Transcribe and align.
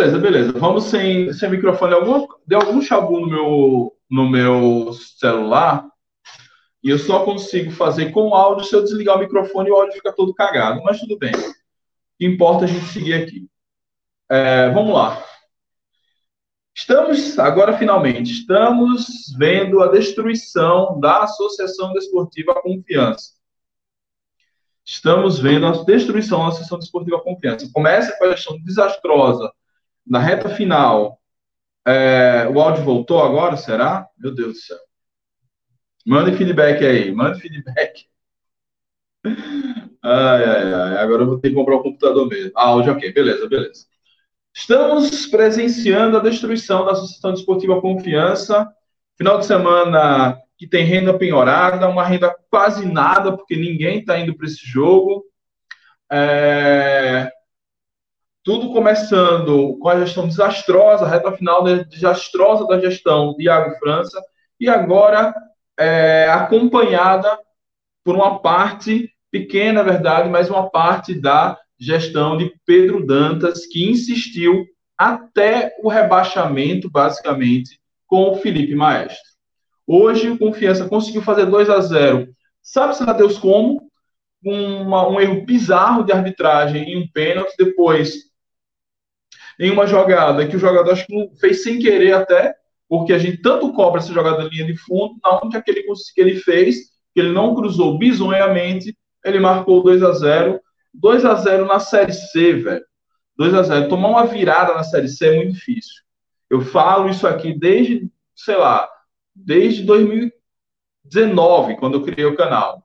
Beleza, 0.00 0.18
beleza. 0.18 0.52
Vamos 0.52 0.84
sem, 0.84 1.30
sem 1.34 1.50
microfone. 1.50 1.92
Algum, 1.92 2.26
deu 2.46 2.58
algum 2.58 2.80
chabu 2.80 3.20
no 3.20 3.28
meu, 3.28 3.96
no 4.10 4.30
meu 4.30 4.94
celular 4.94 5.86
e 6.82 6.88
eu 6.88 6.98
só 6.98 7.22
consigo 7.22 7.70
fazer 7.70 8.10
com 8.10 8.34
áudio 8.34 8.64
se 8.64 8.74
eu 8.74 8.82
desligar 8.82 9.16
o 9.16 9.18
microfone 9.18 9.70
o 9.70 9.74
áudio 9.74 9.92
fica 9.92 10.10
todo 10.10 10.32
cagado. 10.32 10.82
Mas 10.82 11.00
tudo 11.00 11.18
bem. 11.18 11.32
Importa 12.18 12.64
a 12.64 12.66
gente 12.66 12.86
seguir 12.86 13.12
aqui. 13.12 13.46
É, 14.30 14.70
vamos 14.70 14.94
lá. 14.94 15.22
Estamos, 16.74 17.38
agora 17.38 17.76
finalmente, 17.76 18.32
estamos 18.32 19.34
vendo 19.36 19.82
a 19.82 19.88
destruição 19.88 20.98
da 20.98 21.24
Associação 21.24 21.92
Desportiva 21.92 22.54
Confiança. 22.62 23.32
Estamos 24.82 25.38
vendo 25.38 25.66
a 25.66 25.84
destruição 25.84 26.38
da 26.38 26.48
Associação 26.48 26.78
Desportiva 26.78 27.20
Confiança. 27.20 27.68
Começa 27.70 28.16
com 28.16 28.24
a 28.24 28.30
gestão 28.30 28.58
desastrosa 28.62 29.52
na 30.10 30.18
reta 30.18 30.48
final, 30.48 31.20
é, 31.86 32.48
o 32.52 32.60
áudio 32.60 32.82
voltou 32.82 33.22
agora, 33.22 33.56
será? 33.56 34.08
Meu 34.18 34.34
Deus 34.34 34.54
do 34.54 34.58
céu. 34.58 34.78
Mande 36.04 36.36
feedback 36.36 36.84
aí, 36.84 37.12
mande 37.12 37.40
feedback. 37.40 38.06
Ai, 40.02 40.44
ai, 40.44 40.72
ai. 40.72 40.96
Agora 40.96 41.24
eu 41.24 41.26
vou 41.26 41.38
ter 41.38 41.50
que 41.50 41.54
comprar 41.54 41.76
o 41.76 41.80
um 41.80 41.82
computador 41.82 42.26
mesmo. 42.26 42.52
Ah, 42.56 42.68
áudio, 42.68 42.94
ok, 42.94 43.12
beleza, 43.12 43.46
beleza. 43.46 43.84
Estamos 44.54 45.26
presenciando 45.26 46.16
a 46.16 46.20
destruição 46.20 46.86
da 46.86 46.92
Associação 46.92 47.34
Desportiva 47.34 47.82
Confiança. 47.82 48.66
Final 49.18 49.38
de 49.38 49.44
semana 49.44 50.40
que 50.56 50.66
tem 50.66 50.86
renda 50.86 51.18
penhorada, 51.18 51.86
uma 51.86 52.02
renda 52.02 52.34
quase 52.50 52.90
nada, 52.90 53.36
porque 53.36 53.56
ninguém 53.56 53.98
está 53.98 54.18
indo 54.18 54.34
para 54.34 54.46
esse 54.46 54.64
jogo. 54.66 55.22
É... 56.10 57.30
Tudo 58.42 58.72
começando 58.72 59.76
com 59.78 59.88
a 59.88 60.00
gestão 60.00 60.26
desastrosa, 60.26 61.04
a 61.04 61.08
reta 61.08 61.32
final 61.32 61.62
desastrosa 61.62 62.66
da 62.66 62.80
gestão 62.80 63.34
de 63.36 63.44
Iago 63.44 63.74
França, 63.78 64.20
e 64.58 64.68
agora 64.68 65.34
é, 65.78 66.26
acompanhada 66.30 67.38
por 68.02 68.14
uma 68.14 68.40
parte 68.40 69.10
pequena, 69.30 69.80
é 69.80 69.84
verdade, 69.84 70.28
mas 70.28 70.48
uma 70.48 70.70
parte 70.70 71.14
da 71.14 71.58
gestão 71.78 72.36
de 72.36 72.52
Pedro 72.64 73.06
Dantas, 73.06 73.66
que 73.66 73.88
insistiu 73.88 74.66
até 74.96 75.74
o 75.82 75.88
rebaixamento, 75.88 76.90
basicamente, 76.90 77.78
com 78.06 78.30
o 78.30 78.36
Felipe 78.36 78.74
Maestro. 78.74 79.30
Hoje, 79.86 80.30
o 80.30 80.38
Confiança 80.38 80.88
conseguiu 80.88 81.22
fazer 81.22 81.46
2 81.46 81.68
a 81.68 81.80
0 81.80 82.28
Sabe-se 82.62 83.04
lá 83.04 83.12
Deus 83.12 83.38
como? 83.38 83.90
Um 84.44 85.20
erro 85.20 85.44
bizarro 85.44 86.04
de 86.04 86.12
arbitragem 86.12 86.84
em 86.84 87.02
um 87.02 87.08
pênalti, 87.08 87.54
depois 87.58 88.29
em 89.60 89.70
uma 89.70 89.86
jogada 89.86 90.46
que 90.48 90.56
o 90.56 90.58
jogador 90.58 90.90
acho 90.92 91.06
que 91.06 91.30
fez 91.38 91.62
sem 91.62 91.78
querer 91.78 92.14
até, 92.14 92.54
porque 92.88 93.12
a 93.12 93.18
gente 93.18 93.36
tanto 93.42 93.72
cobra 93.74 94.00
essa 94.00 94.12
jogada 94.12 94.42
linha 94.44 94.64
de 94.64 94.74
fundo, 94.76 95.14
na 95.22 95.60
que 95.60 95.70
ele, 95.70 95.82
que 95.82 96.20
ele 96.20 96.36
fez, 96.36 96.76
que 97.14 97.20
ele 97.20 97.30
não 97.30 97.54
cruzou 97.54 97.98
bizonhamente, 97.98 98.96
ele 99.22 99.38
marcou 99.38 99.82
2 99.82 100.02
a 100.02 100.12
0 100.12 100.58
2 100.94 101.24
a 101.24 101.34
0 101.34 101.66
na 101.66 101.78
Série 101.78 102.12
C, 102.12 102.54
velho. 102.54 102.84
2 103.36 103.54
a 103.54 103.62
0 103.62 103.88
Tomar 103.88 104.08
uma 104.08 104.26
virada 104.26 104.74
na 104.74 104.82
Série 104.82 105.08
C 105.08 105.28
é 105.28 105.36
muito 105.36 105.52
difícil. 105.52 106.02
Eu 106.48 106.62
falo 106.62 107.08
isso 107.08 107.26
aqui 107.28 107.56
desde, 107.56 108.10
sei 108.34 108.56
lá, 108.56 108.88
desde 109.34 109.84
2019, 109.84 111.76
quando 111.76 111.94
eu 111.98 112.02
criei 112.02 112.26
o 112.26 112.34
canal. 112.36 112.82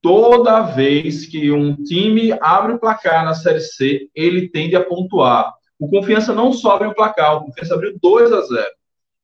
Toda 0.00 0.62
vez 0.62 1.26
que 1.26 1.50
um 1.50 1.74
time 1.74 2.32
abre 2.40 2.74
o 2.74 2.78
placar 2.78 3.24
na 3.24 3.34
Série 3.34 3.60
C, 3.60 4.08
ele 4.14 4.48
tende 4.48 4.76
a 4.76 4.82
pontuar. 4.82 5.52
O 5.78 5.88
Confiança 5.88 6.32
não 6.32 6.52
só 6.52 6.76
abriu 6.76 6.90
o 6.90 6.94
placar, 6.94 7.36
o 7.36 7.44
Confiança 7.46 7.74
abriu 7.74 7.98
2 8.00 8.32
a 8.32 8.40
0. 8.42 8.66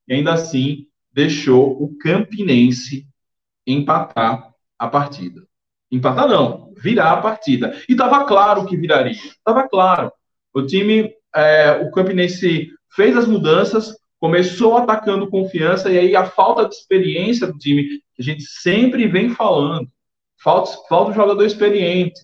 E 0.08 0.14
ainda 0.14 0.32
assim 0.32 0.86
deixou 1.12 1.82
o 1.82 1.96
Campinense 1.98 3.06
empatar 3.66 4.52
a 4.78 4.88
partida. 4.88 5.46
Empatar 5.90 6.28
não, 6.28 6.72
virar 6.76 7.12
a 7.12 7.20
partida. 7.20 7.76
E 7.88 7.92
estava 7.92 8.24
claro 8.24 8.66
que 8.66 8.76
viraria. 8.76 9.12
Estava 9.12 9.68
claro. 9.68 10.12
O 10.54 10.62
time, 10.62 11.12
é, 11.34 11.72
o 11.82 11.90
Campinense 11.90 12.70
fez 12.94 13.16
as 13.16 13.26
mudanças, 13.26 13.96
começou 14.18 14.76
atacando 14.76 15.30
confiança, 15.30 15.90
e 15.90 15.98
aí 15.98 16.16
a 16.16 16.26
falta 16.26 16.68
de 16.68 16.74
experiência 16.74 17.46
do 17.46 17.58
time, 17.58 17.84
que 18.14 18.20
a 18.20 18.22
gente 18.22 18.42
sempre 18.42 19.06
vem 19.06 19.30
falando, 19.30 19.88
falta, 20.42 20.70
falta 20.88 21.10
um 21.10 21.14
jogador 21.14 21.44
experiente. 21.44 22.20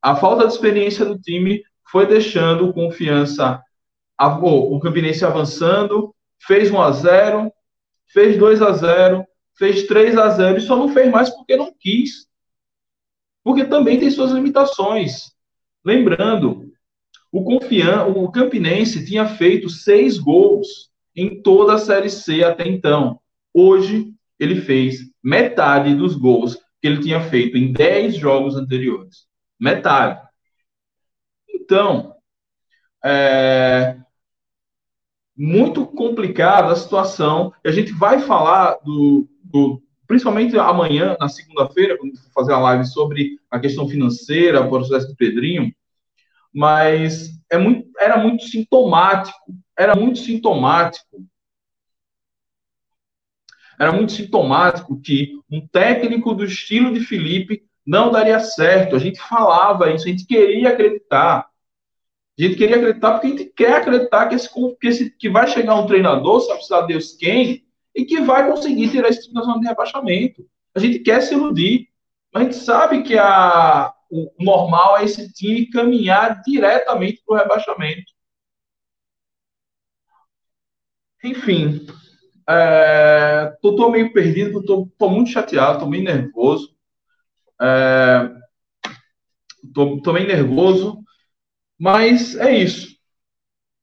A 0.00 0.16
falta 0.16 0.46
de 0.46 0.52
experiência 0.52 1.04
do 1.04 1.18
time 1.18 1.62
foi 1.94 2.08
deixando 2.08 2.72
confiança, 2.72 3.62
o 4.18 4.80
Campinense 4.80 5.24
avançando, 5.24 6.12
fez 6.44 6.68
1 6.68 6.82
a 6.82 6.90
0 6.90 7.52
fez 8.08 8.36
2 8.36 8.62
a 8.62 8.72
0 8.72 9.24
fez 9.56 9.86
3 9.86 10.18
a 10.18 10.28
0 10.30 10.58
e 10.58 10.60
só 10.62 10.74
não 10.74 10.88
fez 10.88 11.08
mais 11.08 11.30
porque 11.30 11.56
não 11.56 11.72
quis. 11.72 12.26
Porque 13.44 13.64
também 13.64 14.00
tem 14.00 14.10
suas 14.10 14.32
limitações. 14.32 15.36
Lembrando, 15.84 16.72
o, 17.30 17.44
Confian 17.44 18.06
o 18.06 18.28
Campinense 18.28 19.06
tinha 19.06 19.28
feito 19.28 19.68
seis 19.68 20.18
gols 20.18 20.90
em 21.14 21.40
toda 21.42 21.74
a 21.74 21.78
Série 21.78 22.10
C 22.10 22.42
até 22.42 22.66
então. 22.66 23.20
Hoje, 23.52 24.12
ele 24.40 24.60
fez 24.62 24.98
metade 25.22 25.94
dos 25.94 26.16
gols 26.16 26.56
que 26.82 26.88
ele 26.88 27.00
tinha 27.00 27.20
feito 27.20 27.56
em 27.56 27.72
10 27.72 28.16
jogos 28.16 28.56
anteriores. 28.56 29.28
Metade. 29.60 30.23
Então, 31.64 32.14
é 33.02 33.96
muito 35.36 35.86
complicada 35.86 36.72
a 36.72 36.76
situação. 36.76 37.52
A 37.64 37.70
gente 37.70 37.92
vai 37.92 38.20
falar 38.20 38.78
do, 38.84 39.28
do 39.42 39.82
principalmente 40.06 40.56
amanhã, 40.58 41.16
na 41.18 41.28
segunda-feira, 41.28 41.96
quando 41.98 42.16
for 42.16 42.30
fazer 42.32 42.52
a 42.52 42.58
live 42.58 42.86
sobre 42.86 43.38
a 43.50 43.58
questão 43.58 43.88
financeira, 43.88 44.60
o 44.60 44.68
processo 44.68 45.08
do 45.08 45.16
Pedrinho, 45.16 45.74
mas 46.52 47.30
é 47.50 47.58
muito, 47.58 47.90
era 47.98 48.16
muito 48.16 48.44
sintomático, 48.44 49.54
era 49.76 49.96
muito 49.96 50.18
sintomático, 50.20 51.26
era 53.80 53.90
muito 53.90 54.12
sintomático 54.12 55.00
que 55.00 55.32
um 55.50 55.66
técnico 55.66 56.32
do 56.32 56.44
estilo 56.44 56.92
de 56.92 57.00
Felipe 57.00 57.64
não 57.84 58.10
daria 58.10 58.38
certo. 58.40 58.96
A 58.96 58.98
gente 58.98 59.20
falava 59.20 59.90
isso, 59.92 60.06
a 60.06 60.10
gente 60.10 60.26
queria 60.26 60.70
acreditar. 60.70 61.46
A 62.38 62.42
gente 62.42 62.56
queria 62.56 62.76
acreditar 62.76 63.12
porque 63.12 63.26
a 63.26 63.30
gente 63.30 63.44
quer 63.46 63.72
acreditar 63.74 64.28
que, 64.28 64.34
esse, 64.34 64.48
que, 64.80 64.86
esse, 64.88 65.10
que 65.10 65.30
vai 65.30 65.46
chegar 65.46 65.76
um 65.76 65.86
treinador, 65.86 66.40
sabe 66.40 66.54
precisar 66.54 66.82
Deus 66.82 67.12
quem, 67.12 67.64
e 67.94 68.04
que 68.04 68.20
vai 68.20 68.50
conseguir 68.50 68.90
tirar 68.90 69.08
esse 69.08 69.22
time 69.22 69.34
da 69.34 69.42
zona 69.42 69.60
de 69.60 69.68
rebaixamento. 69.68 70.44
A 70.74 70.80
gente 70.80 70.98
quer 70.98 71.20
se 71.20 71.34
iludir. 71.34 71.88
Mas 72.32 72.42
a 72.42 72.44
gente 72.46 72.56
sabe 72.56 73.02
que 73.04 73.16
a, 73.16 73.94
o 74.10 74.28
normal 74.40 74.98
é 74.98 75.04
esse 75.04 75.32
time 75.32 75.70
caminhar 75.70 76.42
diretamente 76.42 77.22
para 77.24 77.34
o 77.36 77.38
rebaixamento. 77.38 78.12
Enfim, 81.22 81.86
é, 82.48 83.56
tô, 83.62 83.76
tô, 83.76 83.88
meio 83.88 84.12
perdido, 84.12 84.64
tô, 84.64 84.88
tô 84.98 85.08
muito 85.08 85.30
chateado, 85.30 85.78
tô 85.78 85.86
meio 85.86 86.02
nervoso. 86.02 86.76
É, 87.62 88.28
tô, 89.72 90.02
tô 90.02 90.12
meio 90.12 90.26
nervoso, 90.26 91.03
mas 91.78 92.36
é 92.36 92.56
isso. 92.56 92.94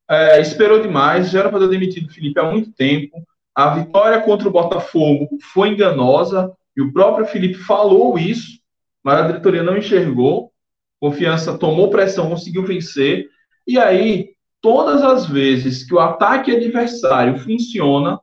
É, 0.09 0.41
esperou 0.41 0.81
demais, 0.81 1.29
já 1.29 1.39
era 1.39 1.49
para 1.49 1.59
ter 1.59 1.69
demitido 1.69 2.09
o 2.09 2.13
Felipe 2.13 2.39
há 2.39 2.43
muito 2.43 2.71
tempo. 2.73 3.25
A 3.55 3.75
vitória 3.75 4.21
contra 4.21 4.47
o 4.47 4.51
Botafogo 4.51 5.29
foi 5.53 5.69
enganosa, 5.69 6.51
e 6.75 6.81
o 6.81 6.91
próprio 6.91 7.25
Felipe 7.25 7.55
falou 7.55 8.17
isso, 8.17 8.59
mas 9.03 9.19
a 9.19 9.27
diretoria 9.27 9.63
não 9.63 9.77
enxergou. 9.77 10.51
Confiança 10.99 11.57
tomou 11.57 11.89
pressão, 11.89 12.29
conseguiu 12.29 12.65
vencer. 12.65 13.29
E 13.67 13.77
aí, 13.77 14.33
todas 14.61 15.01
as 15.01 15.25
vezes 15.25 15.83
que 15.83 15.93
o 15.93 15.99
ataque 15.99 16.51
adversário 16.51 17.39
funciona, 17.39 18.19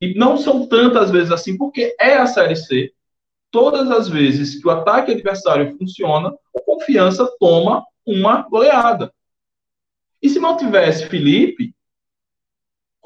e 0.00 0.14
não 0.14 0.36
são 0.36 0.66
tantas 0.66 1.10
vezes 1.10 1.30
assim, 1.30 1.56
porque 1.56 1.94
é 2.00 2.16
a 2.16 2.26
Série 2.26 2.56
C, 2.56 2.92
todas 3.50 3.90
as 3.90 4.08
vezes 4.08 4.60
que 4.60 4.66
o 4.66 4.70
ataque 4.70 5.12
adversário 5.12 5.76
funciona, 5.76 6.32
o 6.52 6.60
Confiança 6.60 7.28
toma 7.38 7.84
uma 8.10 8.42
goleada. 8.42 9.12
E 10.20 10.28
se 10.28 10.40
não 10.40 10.56
tivesse 10.56 11.06
Felipe, 11.06 11.74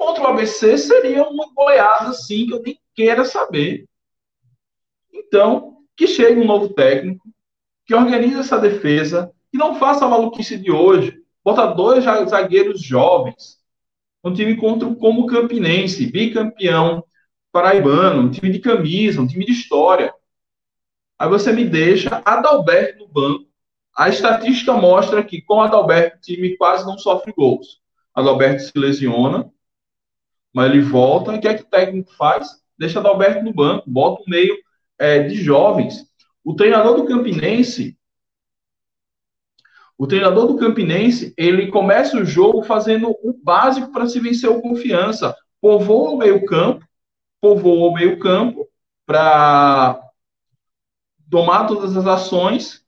Contra 0.03 0.23
o 0.23 0.27
ABC 0.27 0.77
seria 0.77 1.23
uma 1.23 1.53
goiada 1.53 2.09
assim 2.09 2.45
que 2.45 2.53
eu 2.53 2.61
nem 2.61 2.77
queira 2.93 3.23
saber. 3.23 3.87
Então, 5.13 5.77
que 5.95 6.07
chegue 6.07 6.41
um 6.41 6.45
novo 6.45 6.73
técnico, 6.73 7.25
que 7.85 7.95
organize 7.95 8.37
essa 8.37 8.59
defesa, 8.59 9.31
que 9.49 9.57
não 9.57 9.75
faça 9.75 10.03
a 10.03 10.09
maluquice 10.09 10.57
de 10.57 10.69
hoje. 10.69 11.23
Bota 11.41 11.67
dois 11.67 12.03
zagueiros 12.03 12.81
jovens. 12.81 13.63
Um 14.21 14.33
time 14.33 14.57
contra 14.57 14.87
o 14.87 14.95
Como 14.97 15.25
Campinense, 15.25 16.11
bicampeão 16.11 17.01
paraibano, 17.49 18.23
um 18.23 18.29
time 18.29 18.51
de 18.51 18.59
camisa, 18.59 19.21
um 19.21 19.27
time 19.27 19.45
de 19.45 19.53
história. 19.53 20.13
Aí 21.17 21.29
você 21.29 21.53
me 21.53 21.63
deixa 21.63 22.21
Adalberto 22.25 22.99
no 22.99 23.07
banco. 23.07 23.45
A 23.95 24.09
estatística 24.09 24.73
mostra 24.73 25.23
que 25.23 25.41
com 25.41 25.61
Adalberto 25.61 26.17
o 26.17 26.21
time 26.21 26.57
quase 26.57 26.85
não 26.85 26.97
sofre 26.97 27.31
gols. 27.31 27.79
Adalberto 28.13 28.63
se 28.63 28.71
lesiona, 28.75 29.51
mas 30.51 30.71
ele 30.71 30.81
volta. 30.81 31.33
E 31.33 31.37
o 31.37 31.41
que 31.41 31.47
é 31.47 31.53
que 31.53 31.63
o 31.63 31.69
técnico 31.69 32.11
faz? 32.15 32.63
Deixa 32.77 32.99
Adalberto 32.99 33.43
no 33.43 33.53
banco, 33.53 33.89
bota 33.89 34.21
um 34.21 34.29
meio 34.29 34.57
é, 34.97 35.19
de 35.23 35.35
jovens. 35.35 36.07
O 36.43 36.55
treinador 36.55 36.95
do 36.95 37.05
Campinense, 37.05 37.97
o 39.97 40.07
treinador 40.07 40.47
do 40.47 40.57
Campinense, 40.57 41.33
ele 41.37 41.67
começa 41.67 42.17
o 42.17 42.25
jogo 42.25 42.63
fazendo 42.63 43.11
o 43.11 43.33
básico 43.43 43.91
para 43.91 44.07
se 44.07 44.19
vencer 44.19 44.49
o 44.49 44.61
confiança. 44.61 45.35
Povoa 45.61 46.11
o 46.11 46.17
meio 46.17 46.43
campo, 46.45 46.85
povoa 47.39 47.89
o 47.89 47.93
meio 47.93 48.17
campo 48.19 48.67
para 49.05 50.01
tomar 51.29 51.67
todas 51.67 51.95
as 51.95 52.05
ações 52.07 52.82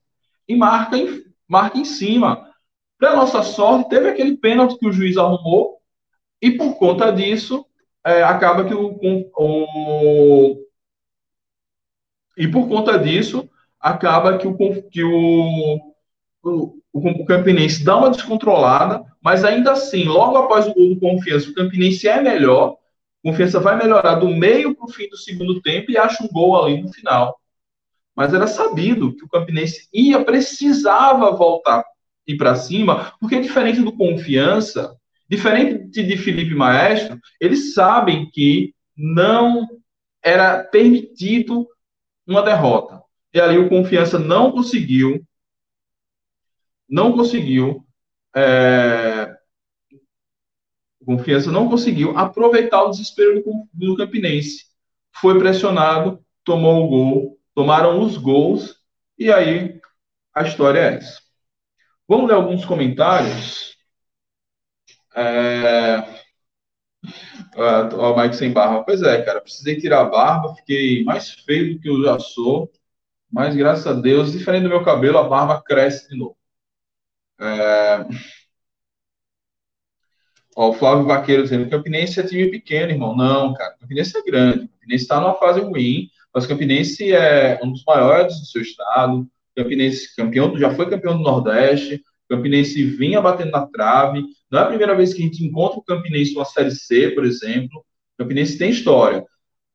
e 0.48 0.56
marca 0.56 0.98
em, 0.98 1.24
marca 1.48 1.78
em 1.78 1.86
cima. 1.86 2.50
Para 2.98 3.16
nossa 3.16 3.44
sorte, 3.44 3.90
teve 3.90 4.10
aquele 4.10 4.38
pênalti 4.38 4.78
que 4.78 4.88
o 4.88 4.92
juiz 4.92 5.18
arrumou 5.18 5.80
e 6.42 6.52
por 6.52 6.76
conta 6.78 7.12
disso 7.12 7.66
é, 8.06 8.24
acaba 8.24 8.66
que 8.66 8.74
o, 8.74 9.00
o, 9.36 10.66
e 12.38 12.48
por 12.48 12.68
conta 12.68 13.00
disso, 13.00 13.50
acaba 13.80 14.38
que 14.38 14.48
o, 14.48 14.56
que 14.90 15.04
o, 15.04 15.80
o, 16.44 16.80
o 16.94 17.26
Campinense 17.26 17.84
dá 17.84 17.98
uma 17.98 18.10
descontrolada, 18.10 19.04
mas 19.22 19.44
ainda 19.44 19.72
assim, 19.72 20.04
logo 20.04 20.38
após 20.38 20.68
o 20.68 20.74
gol 20.74 20.90
do 20.90 21.00
Confiança, 21.00 21.50
o 21.50 21.54
Campinense 21.54 22.08
é 22.08 22.22
melhor, 22.22 22.78
Confiança 23.24 23.60
vai 23.60 23.76
melhorar 23.76 24.16
do 24.16 24.28
meio 24.30 24.76
para 24.76 24.86
o 24.86 24.92
fim 24.92 25.10
do 25.10 25.18
segundo 25.18 25.60
tempo 25.62 25.90
e 25.90 25.98
acha 25.98 26.24
um 26.24 26.28
gol 26.28 26.64
ali 26.64 26.80
no 26.80 26.94
final. 26.94 27.36
Mas 28.16 28.34
era 28.34 28.48
sabido 28.48 29.16
que 29.16 29.26
o 29.26 29.30
Campinense 29.30 29.90
ia, 29.94 30.24
precisava 30.24 31.32
voltar 31.32 31.84
e 32.26 32.36
para 32.36 32.56
cima, 32.56 33.14
porque 33.20 33.40
diferente 33.40 33.82
do 33.82 33.96
Confiança, 33.96 34.96
diferente 35.30 36.02
de 36.02 36.18
Felipe 36.18 36.56
Maestro, 36.56 37.20
eles 37.40 37.74
sabem 37.74 38.30
que 38.30 38.74
não 38.96 39.68
era 40.24 40.64
permitido 40.64 41.68
uma 42.26 42.42
derrota. 42.42 43.02
E 43.34 43.40
ali 43.40 43.58
o 43.58 43.70
Confiança 43.70 44.18
não 44.18 44.52
conseguiu, 44.52 45.24
não 46.90 47.12
conseguiu, 47.12 47.86
é, 48.36 49.36
Confiança 51.06 51.52
não 51.52 51.70
conseguiu 51.70 52.18
aproveitar 52.18 52.84
o 52.84 52.90
desespero 52.90 53.44
do, 53.44 53.68
do 53.72 53.96
Campinense. 53.96 54.66
Foi 55.14 55.38
pressionado, 55.38 56.20
tomou 56.44 56.84
o 56.84 56.88
gol, 56.88 57.35
tomaram 57.56 58.02
os 58.02 58.18
gols, 58.18 58.76
e 59.18 59.32
aí 59.32 59.80
a 60.34 60.44
história 60.44 60.80
é 60.80 60.96
essa. 60.98 61.22
Vamos 62.08 62.28
ler 62.28 62.36
alguns 62.36 62.66
comentários. 62.66 63.76
É... 65.16 66.16
Ah, 67.58 67.90
ó, 67.94 68.14
o 68.14 68.22
Mike 68.22 68.36
sem 68.36 68.52
barba. 68.52 68.84
Pois 68.84 69.02
é, 69.02 69.22
cara, 69.24 69.42
precisei 69.42 69.80
tirar 69.80 70.02
a 70.02 70.06
barba, 70.10 70.56
fiquei 70.56 71.04
mais 71.04 71.32
feio 71.32 71.76
do 71.76 71.82
que 71.82 71.90
eu 71.90 72.04
já 72.04 72.20
sou, 72.20 72.72
mas 73.32 73.56
graças 73.56 73.88
a 73.88 73.94
Deus, 73.94 74.32
diferente 74.32 74.64
do 74.64 74.70
meu 74.70 74.84
cabelo, 74.84 75.18
a 75.18 75.24
barba 75.28 75.62
cresce 75.62 76.10
de 76.10 76.18
novo. 76.18 76.38
É... 77.40 78.06
Ó, 80.56 80.70
o 80.70 80.74
Flávio 80.74 81.06
Vaqueiro 81.06 81.44
dizendo: 81.44 81.70
Campinense 81.70 82.20
é 82.20 82.24
time 82.24 82.50
pequeno, 82.50 82.92
irmão. 82.92 83.16
Não, 83.16 83.54
cara, 83.54 83.76
Campinense 83.80 84.18
é 84.18 84.24
grande. 84.24 84.68
Campinense 84.68 85.04
está 85.04 85.20
numa 85.20 85.36
fase 85.36 85.60
ruim, 85.62 86.10
mas 86.36 86.46
Campinense 86.46 87.14
é 87.14 87.58
um 87.64 87.72
dos 87.72 87.82
maiores 87.86 88.38
do 88.42 88.46
seu 88.46 88.62
estado. 88.62 89.26
Campinense 89.56 90.14
campeão, 90.18 90.58
já 90.58 90.70
foi 90.76 90.90
campeão 90.90 91.16
do 91.16 91.24
Nordeste. 91.24 92.04
Campinense 92.28 92.84
vinha 92.84 93.22
batendo 93.22 93.52
na 93.52 93.66
trave. 93.66 94.22
Não 94.52 94.60
é 94.60 94.64
a 94.64 94.68
primeira 94.68 94.94
vez 94.94 95.14
que 95.14 95.22
a 95.22 95.26
gente 95.26 95.46
encontra 95.46 95.80
o 95.80 95.84
Campinense 95.84 96.34
numa 96.34 96.44
Série 96.44 96.72
C, 96.72 97.12
por 97.12 97.24
exemplo. 97.24 97.86
Campinense 98.18 98.58
tem 98.58 98.70
história. 98.70 99.24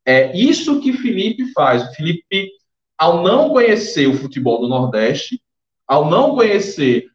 É 0.04 0.36
isso 0.36 0.82
que 0.82 0.92
Felipe 0.92 1.50
faz. 1.52 1.82
O 1.82 1.94
Felipe, 1.94 2.50
ao 2.98 3.22
não 3.22 3.48
conhecer 3.48 4.06
o 4.06 4.18
futebol 4.18 4.60
do 4.60 4.68
Nordeste, 4.68 5.40
ao 5.86 6.10
não 6.10 6.34
conhecer 6.34 7.06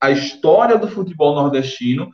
a 0.00 0.10
história 0.10 0.78
do 0.78 0.88
futebol 0.88 1.34
nordestino, 1.34 2.10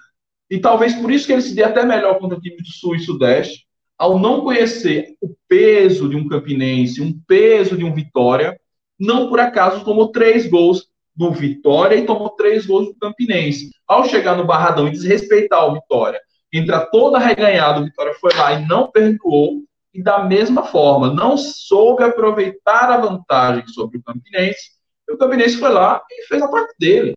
e 0.51 0.59
talvez 0.59 0.95
por 0.95 1.13
isso 1.13 1.27
que 1.27 1.33
ele 1.33 1.43
se 1.43 1.55
dê 1.55 1.63
até 1.63 1.85
melhor 1.85 2.19
contra 2.19 2.37
o 2.37 2.41
time 2.41 2.57
do 2.57 2.67
Sul 2.67 2.97
e 2.97 3.01
Sudeste, 3.01 3.67
ao 4.03 4.19
não 4.19 4.41
conhecer 4.41 5.17
o 5.21 5.33
peso 5.47 6.09
de 6.09 6.17
um 6.17 6.27
Campinense, 6.27 7.01
um 7.01 7.17
peso 7.25 7.77
de 7.77 7.85
um 7.85 7.95
Vitória, 7.95 8.61
não 8.99 9.29
por 9.29 9.39
acaso 9.39 9.85
tomou 9.85 10.11
três 10.11 10.45
gols 10.51 10.89
do 11.15 11.31
Vitória 11.31 11.95
e 11.95 12.05
tomou 12.05 12.31
três 12.31 12.67
gols 12.67 12.89
do 12.89 12.97
Campinense. 12.97 13.71
Ao 13.87 14.05
chegar 14.05 14.37
no 14.37 14.45
Barradão 14.45 14.89
e 14.89 14.91
desrespeitar 14.91 15.69
o 15.69 15.75
Vitória, 15.75 16.21
entra 16.53 16.85
toda 16.85 17.21
reganhada, 17.21 17.81
o 17.81 17.85
Vitória 17.85 18.13
foi 18.15 18.35
lá 18.35 18.55
e 18.55 18.67
não 18.67 18.91
perdoou, 18.91 19.63
e 19.95 20.03
da 20.03 20.25
mesma 20.25 20.65
forma, 20.65 21.15
não 21.15 21.37
soube 21.37 22.03
aproveitar 22.03 22.91
a 22.91 23.01
vantagem 23.01 23.69
sobre 23.69 23.99
o 23.99 24.03
Campinense, 24.03 24.73
e 25.09 25.13
o 25.13 25.17
Campinense 25.17 25.59
foi 25.59 25.71
lá 25.71 26.03
e 26.11 26.27
fez 26.27 26.43
a 26.43 26.49
parte 26.49 26.75
dele. 26.77 27.13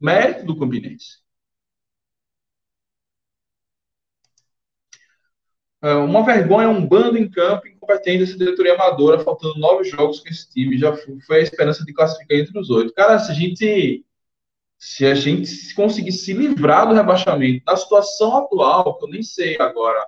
Mérito 0.00 0.44
do 0.46 0.58
Campinense. 0.58 1.27
Uma 5.82 6.24
vergonha, 6.24 6.68
um 6.68 6.84
bando 6.84 7.16
em 7.16 7.28
campo 7.28 7.68
incompetente 7.68 8.24
essa 8.24 8.36
diretoria 8.36 8.74
amadora, 8.74 9.20
faltando 9.20 9.58
nove 9.58 9.84
jogos 9.84 10.20
com 10.20 10.28
esse 10.28 10.50
time. 10.50 10.78
Já 10.78 10.92
foi 11.26 11.38
a 11.38 11.42
esperança 11.42 11.84
de 11.84 11.92
classificar 11.92 12.38
entre 12.38 12.58
os 12.58 12.70
oito. 12.70 12.92
Cara, 12.94 13.18
se 13.18 13.30
a 13.30 13.34
gente 13.34 14.04
se 14.78 15.04
a 15.06 15.14
gente 15.14 15.74
conseguir 15.74 16.12
se 16.12 16.32
livrar 16.32 16.86
do 16.86 16.94
rebaixamento, 16.94 17.64
da 17.64 17.76
situação 17.76 18.36
atual, 18.36 18.96
que 18.96 19.04
eu 19.04 19.08
nem 19.08 19.22
sei 19.24 19.56
agora, 19.60 20.06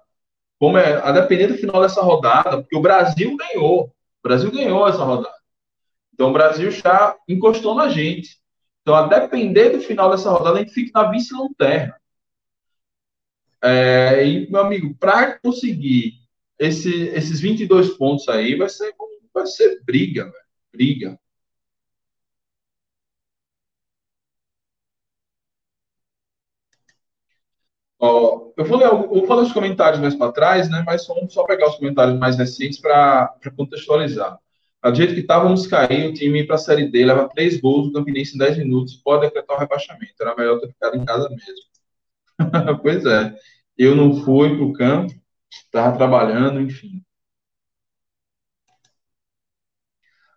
como 0.60 0.78
é, 0.78 0.94
a 1.02 1.10
depender 1.10 1.48
do 1.48 1.54
final 1.54 1.82
dessa 1.82 2.00
rodada, 2.00 2.58
porque 2.58 2.76
o 2.76 2.80
Brasil 2.80 3.36
ganhou. 3.36 3.86
O 3.86 4.28
Brasil 4.28 4.50
ganhou 4.52 4.86
essa 4.86 5.02
rodada. 5.02 5.34
Então 6.14 6.30
o 6.30 6.32
Brasil 6.32 6.70
já 6.70 7.16
encostou 7.26 7.74
na 7.74 7.88
gente. 7.88 8.38
Então, 8.82 8.94
a 8.94 9.06
depender 9.06 9.70
do 9.70 9.80
final 9.80 10.10
dessa 10.10 10.30
rodada, 10.30 10.56
a 10.56 10.62
gente 10.62 10.72
fica 10.72 11.02
na 11.02 11.10
vice-lanterna. 11.10 11.99
É, 13.62 14.26
e, 14.26 14.50
meu 14.50 14.60
amigo, 14.62 14.94
para 14.98 15.38
conseguir 15.38 16.14
esse, 16.58 16.90
esses 17.08 17.40
22 17.40 17.90
pontos 17.96 18.28
aí, 18.28 18.56
vai 18.56 18.68
ser, 18.68 18.94
vai 19.34 19.46
ser 19.46 19.82
briga, 19.84 20.24
velho. 20.24 20.34
Briga. 20.72 21.18
Ó, 27.98 28.52
eu 28.56 28.64
vou 28.64 28.78
ler, 28.78 28.88
vou 28.88 29.42
os 29.42 29.52
comentários 29.52 30.00
mais 30.00 30.14
para 30.14 30.32
trás, 30.32 30.70
né? 30.70 30.82
Mas 30.86 31.06
vamos 31.06 31.32
só 31.32 31.44
pegar 31.44 31.68
os 31.68 31.76
comentários 31.76 32.18
mais 32.18 32.36
recentes 32.36 32.78
para 32.80 33.34
contextualizar. 33.56 34.38
Do 34.82 34.94
jeito 34.94 35.14
que 35.14 35.20
estávamos 35.20 35.66
cair, 35.66 36.08
o 36.08 36.14
time 36.14 36.44
para 36.46 36.54
a 36.56 36.58
Série 36.58 36.88
D, 36.90 37.04
leva 37.04 37.28
três 37.28 37.60
gols, 37.60 37.88
o 37.88 37.92
Campinense 37.92 38.34
em 38.34 38.38
10 38.38 38.56
minutos, 38.58 38.96
pode 38.96 39.22
decretar 39.26 39.56
o 39.56 39.60
rebaixamento. 39.60 40.14
Era 40.20 40.34
melhor 40.34 40.58
ter 40.58 40.68
ficado 40.68 40.96
em 40.96 41.04
casa 41.04 41.28
mesmo. 41.28 41.69
pois 42.82 43.04
é. 43.06 43.34
Eu 43.76 43.94
não 43.96 44.22
fui 44.22 44.56
para 44.56 44.64
o 44.64 44.72
campo, 44.72 45.12
estava 45.50 45.96
trabalhando, 45.96 46.60
enfim. 46.60 47.02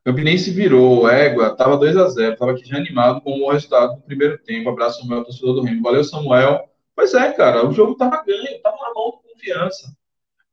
Campinense 0.06 0.52
virou, 0.52 1.10
égua, 1.10 1.48
estava 1.48 1.78
2 1.78 1.96
a 1.96 2.10
0 2.10 2.34
estava 2.34 2.52
aqui 2.52 2.66
já 2.66 2.76
animado 2.78 3.22
com 3.22 3.42
o 3.42 3.52
resultado 3.52 3.96
do 3.96 4.02
primeiro 4.02 4.38
tempo. 4.40 4.70
Abraço, 4.70 5.02
Samuel, 5.02 5.24
torcedor 5.24 5.56
do 5.56 5.62
Remo. 5.62 5.82
Valeu, 5.82 6.04
Samuel. 6.04 6.70
Pois 6.96 7.14
é, 7.14 7.32
cara, 7.32 7.66
o 7.68 7.72
jogo 7.72 7.94
estava 7.94 8.22
ganho, 8.24 8.44
estava 8.44 8.76
na 8.78 8.94
mão 8.94 9.12
com 9.12 9.30
confiança. 9.30 9.96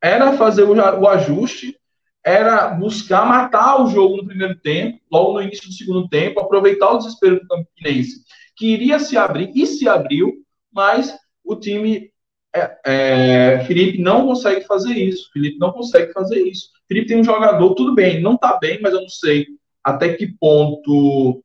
Era 0.00 0.32
fazer 0.34 0.62
o, 0.62 0.74
o 0.74 1.08
ajuste, 1.08 1.76
era 2.24 2.68
buscar 2.68 3.26
matar 3.26 3.82
o 3.82 3.90
jogo 3.90 4.18
no 4.18 4.26
primeiro 4.26 4.58
tempo, 4.60 5.00
logo 5.10 5.34
no 5.34 5.42
início 5.42 5.68
do 5.68 5.74
segundo 5.74 6.08
tempo, 6.08 6.40
aproveitar 6.40 6.92
o 6.92 6.98
desespero 6.98 7.40
do 7.40 7.48
Campinense, 7.48 8.22
que 8.56 8.72
iria 8.72 8.98
se 8.98 9.16
abrir 9.16 9.50
e 9.54 9.66
se 9.66 9.88
abriu, 9.88 10.32
mas 10.72 11.16
o 11.52 11.56
time 11.58 12.12
é, 12.54 12.80
é, 12.84 13.64
Felipe 13.64 13.98
não 13.98 14.26
consegue 14.26 14.64
fazer 14.66 14.94
isso. 14.94 15.30
Felipe 15.32 15.58
não 15.58 15.72
consegue 15.72 16.12
fazer 16.12 16.40
isso. 16.42 16.70
Felipe 16.88 17.08
tem 17.08 17.20
um 17.20 17.24
jogador, 17.24 17.74
tudo 17.74 17.94
bem, 17.94 18.20
não 18.20 18.34
está 18.34 18.58
bem, 18.58 18.80
mas 18.80 18.92
eu 18.92 19.02
não 19.02 19.08
sei 19.08 19.46
até 19.82 20.14
que 20.14 20.26
ponto 20.26 21.42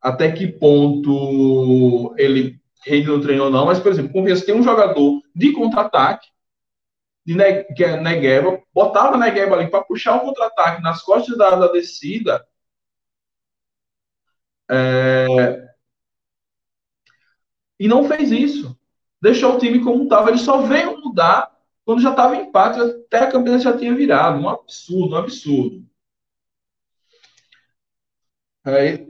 até 0.00 0.30
que 0.32 0.46
ponto 0.46 2.14
ele 2.16 2.60
rende 2.86 3.08
no 3.08 3.20
treino 3.20 3.44
ou 3.44 3.50
não, 3.50 3.66
mas, 3.66 3.80
por 3.80 3.90
exemplo, 3.90 4.12
Confiança 4.12 4.46
tem 4.46 4.54
um 4.54 4.62
jogador 4.62 5.20
de 5.34 5.52
contra-ataque, 5.52 6.28
de 7.26 7.34
é 7.42 8.00
Negueba, 8.00 8.62
botava 8.72 9.18
Negueba 9.18 9.56
ali 9.56 9.68
para 9.68 9.84
puxar 9.84 10.16
o 10.16 10.20
contra-ataque 10.20 10.82
nas 10.82 11.02
costas 11.02 11.36
da, 11.36 11.50
da 11.56 11.66
descida. 11.72 12.46
É... 14.70 15.67
E 17.78 17.86
não 17.88 18.08
fez 18.08 18.30
isso. 18.30 18.76
Deixou 19.20 19.54
o 19.54 19.58
time 19.58 19.80
como 19.82 20.04
estava. 20.04 20.30
Ele 20.30 20.38
só 20.38 20.62
veio 20.62 21.00
mudar 21.00 21.50
quando 21.84 22.02
já 22.02 22.10
estava 22.10 22.36
empate, 22.36 22.80
até 22.80 23.20
a 23.20 23.30
campanha 23.30 23.58
já 23.58 23.76
tinha 23.76 23.94
virado. 23.94 24.38
Um 24.38 24.48
absurdo, 24.48 25.14
um 25.14 25.18
absurdo. 25.18 25.86
Aí, 28.64 29.08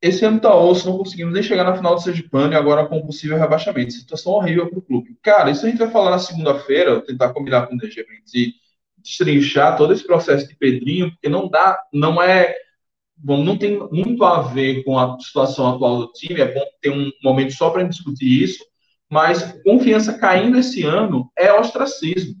esse 0.00 0.24
ano 0.24 0.38
tá 0.40 0.54
osso, 0.54 0.88
não 0.88 0.98
conseguimos 0.98 1.32
nem 1.32 1.42
chegar 1.42 1.64
na 1.64 1.74
final 1.76 1.94
do 1.94 2.02
Sergipano 2.02 2.52
e 2.52 2.56
agora 2.56 2.86
com 2.86 3.04
possível 3.04 3.38
rebaixamento. 3.38 3.92
Situação 3.92 4.32
horrível 4.32 4.68
para 4.68 4.78
o 4.78 4.82
clube. 4.82 5.18
Cara, 5.22 5.50
isso 5.50 5.64
a 5.66 5.70
gente 5.70 5.78
vai 5.78 5.90
falar 5.90 6.10
na 6.10 6.18
segunda-feira, 6.18 7.00
tentar 7.00 7.32
combinar 7.32 7.66
com 7.66 7.74
o 7.74 7.78
DG 7.78 8.04
para 8.04 8.14
destrinchar 8.98 9.76
todo 9.76 9.92
esse 9.92 10.06
processo 10.06 10.46
de 10.46 10.54
Pedrinho, 10.54 11.10
porque 11.10 11.28
não 11.28 11.48
dá, 11.48 11.82
não 11.92 12.22
é, 12.22 12.54
bom, 13.18 13.44
não 13.44 13.56
tem 13.56 13.78
muito 13.90 14.24
a 14.24 14.42
ver 14.42 14.84
com 14.84 14.98
a 14.98 15.18
situação 15.18 15.74
atual 15.74 15.98
do 15.98 16.12
time, 16.12 16.40
é 16.40 16.52
bom 16.52 16.64
ter 16.80 16.90
um 16.90 17.10
momento 17.22 17.52
só 17.52 17.70
para 17.70 17.82
discutir 17.82 18.42
isso, 18.42 18.64
mas 19.10 19.60
confiança 19.64 20.18
caindo 20.18 20.58
esse 20.58 20.82
ano 20.84 21.30
é 21.36 21.52
ostracismo. 21.52 22.36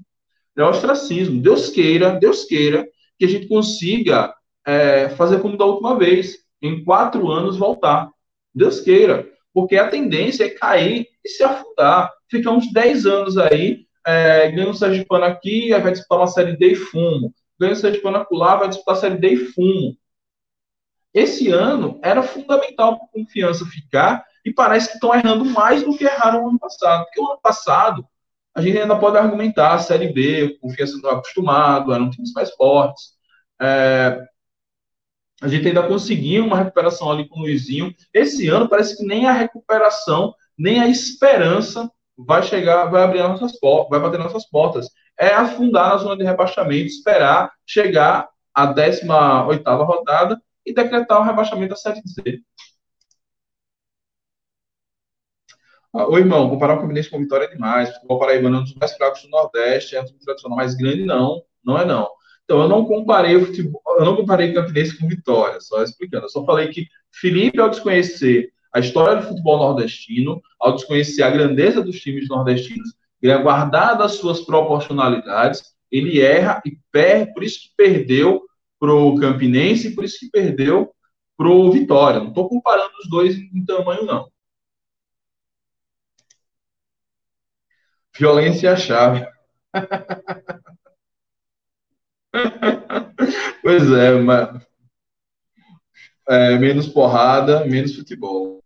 É 0.56 0.62
ostracismo. 0.64 1.40
Deus 1.40 1.70
queira, 1.70 2.18
Deus 2.18 2.44
queira 2.44 2.86
que 3.18 3.24
a 3.24 3.28
gente 3.28 3.48
consiga 3.48 4.34
é, 4.66 5.08
fazer 5.10 5.40
como 5.40 5.56
da 5.56 5.64
última 5.64 5.98
vez, 5.98 6.36
em 6.60 6.84
quatro 6.84 7.30
anos 7.30 7.56
voltar. 7.56 8.10
Deus 8.54 8.80
queira. 8.80 9.26
Porque 9.54 9.76
a 9.76 9.88
tendência 9.88 10.44
é 10.44 10.50
cair 10.50 11.06
e 11.24 11.28
se 11.28 11.42
afundar. 11.42 12.12
Ficar 12.30 12.50
uns 12.50 12.70
10 12.72 13.06
anos 13.06 13.38
aí, 13.38 13.86
é, 14.06 14.50
ganha 14.50 14.68
o 14.68 14.74
Sergipano 14.74 15.24
aqui, 15.24 15.72
aí 15.72 15.80
vai 15.80 15.92
disputar 15.92 16.18
uma 16.18 16.26
série 16.26 16.56
D 16.56 16.72
e 16.72 16.76
fumo. 16.76 17.32
Ganha 17.58 17.72
o 17.72 17.76
Sergipano 17.76 18.18
acolá, 18.18 18.56
vai 18.56 18.68
disputar 18.68 18.94
a 18.94 18.98
série 18.98 19.16
D 19.16 19.28
e 19.28 19.36
fumo. 19.36 19.96
Esse 21.18 21.50
ano 21.50 21.98
era 22.00 22.22
fundamental 22.22 22.96
para 22.96 23.06
a 23.06 23.08
confiança 23.08 23.66
ficar 23.66 24.24
e 24.44 24.52
parece 24.52 24.86
que 24.86 24.94
estão 24.94 25.12
errando 25.12 25.44
mais 25.44 25.82
do 25.82 25.96
que 25.96 26.04
erraram 26.04 26.42
no 26.42 26.50
ano 26.50 26.58
passado. 26.60 27.04
Porque 27.06 27.20
o 27.20 27.26
ano 27.32 27.40
passado, 27.42 28.06
a 28.54 28.62
gente 28.62 28.78
ainda 28.78 28.96
pode 28.96 29.18
argumentar 29.18 29.74
a 29.74 29.80
Série 29.80 30.12
B, 30.12 30.56
confiança 30.60 30.96
não 31.02 31.10
acostumado, 31.10 31.92
eram 31.92 32.08
times 32.08 32.32
mais 32.32 32.52
fortes. 32.52 33.14
É, 33.60 34.24
a 35.42 35.48
gente 35.48 35.66
ainda 35.66 35.82
conseguiu 35.82 36.44
uma 36.46 36.56
recuperação 36.56 37.10
ali 37.10 37.28
com 37.28 37.40
o 37.40 37.42
Luizinho. 37.42 37.92
Esse 38.14 38.48
ano 38.48 38.68
parece 38.68 38.96
que 38.96 39.04
nem 39.04 39.26
a 39.26 39.32
recuperação, 39.32 40.32
nem 40.56 40.80
a 40.80 40.86
esperança 40.86 41.90
vai 42.16 42.44
chegar, 42.44 42.84
vai 42.84 43.02
abrir 43.02 43.24
nossas 43.24 43.58
portas, 43.58 43.90
vai 43.90 43.98
bater 43.98 44.20
nossas 44.20 44.48
portas. 44.48 44.88
É 45.18 45.34
afundar 45.34 45.88
na 45.88 45.96
zona 45.96 46.16
de 46.16 46.22
rebaixamento, 46.22 46.86
esperar 46.86 47.50
chegar 47.66 48.28
à 48.54 48.66
18 48.66 49.64
rodada 49.82 50.40
e 50.68 50.74
decretar 50.74 51.20
o 51.20 51.24
rebaixamento 51.24 51.70
da 51.70 51.76
Série 51.76 52.00
D. 52.02 52.42
Ah, 55.92 56.06
ô, 56.06 56.18
irmão, 56.18 56.50
comparar 56.50 56.74
o 56.74 56.80
Campinense 56.80 57.10
com 57.10 57.18
Vitória 57.18 57.46
é 57.46 57.48
demais. 57.48 57.88
O 57.88 57.94
futebol 57.94 58.18
paraibano 58.18 58.56
é 58.56 58.60
um 58.60 58.64
dos 58.64 58.74
mais 58.74 58.92
fracos 58.94 59.22
do 59.22 59.28
Nordeste, 59.30 59.96
é 59.96 60.02
um 60.02 60.04
time 60.04 60.18
tradicional 60.20 60.56
mais 60.56 60.74
grande, 60.74 61.04
não. 61.04 61.42
Não 61.64 61.78
é 61.78 61.84
não. 61.84 62.08
Então, 62.44 62.60
eu 62.62 62.68
não 62.68 62.84
comparei 62.84 63.36
o 63.36 63.46
futebol, 63.46 63.82
eu 63.98 64.04
não 64.04 64.16
comparei 64.16 64.52
Campinense 64.52 64.98
com 64.98 65.08
Vitória, 65.08 65.60
só 65.60 65.82
explicando. 65.82 66.26
Eu 66.26 66.30
só 66.30 66.44
falei 66.44 66.68
que 66.68 66.86
Felipe, 67.10 67.60
ao 67.60 67.70
desconhecer 67.70 68.52
a 68.72 68.80
história 68.80 69.16
do 69.16 69.28
futebol 69.28 69.58
nordestino, 69.58 70.40
ao 70.60 70.74
desconhecer 70.74 71.22
a 71.22 71.30
grandeza 71.30 71.82
dos 71.82 72.00
times 72.00 72.28
nordestinos, 72.28 72.90
guardar 73.42 74.00
as 74.00 74.12
suas 74.12 74.40
proporcionalidades, 74.40 75.62
ele 75.90 76.20
erra 76.20 76.62
e 76.64 76.78
perde, 76.92 77.32
por 77.32 77.42
isso 77.42 77.70
perdeu 77.76 78.42
para 78.78 78.92
o 78.92 79.18
Campinense 79.18 79.94
por 79.94 80.04
isso 80.04 80.18
que 80.20 80.30
perdeu 80.30 80.94
para 81.36 81.48
o 81.48 81.72
Vitória. 81.72 82.20
Não 82.20 82.28
estou 82.28 82.48
comparando 82.48 82.92
os 83.02 83.08
dois 83.08 83.36
em 83.36 83.64
tamanho, 83.64 84.04
não. 84.04 84.30
Violência 88.18 88.68
é 88.68 88.72
a 88.72 88.76
chave. 88.76 89.26
pois 93.62 93.90
é, 93.92 94.20
mas 94.20 94.66
é, 96.28 96.58
menos 96.58 96.88
porrada, 96.88 97.64
menos 97.64 97.94
futebol. 97.94 98.62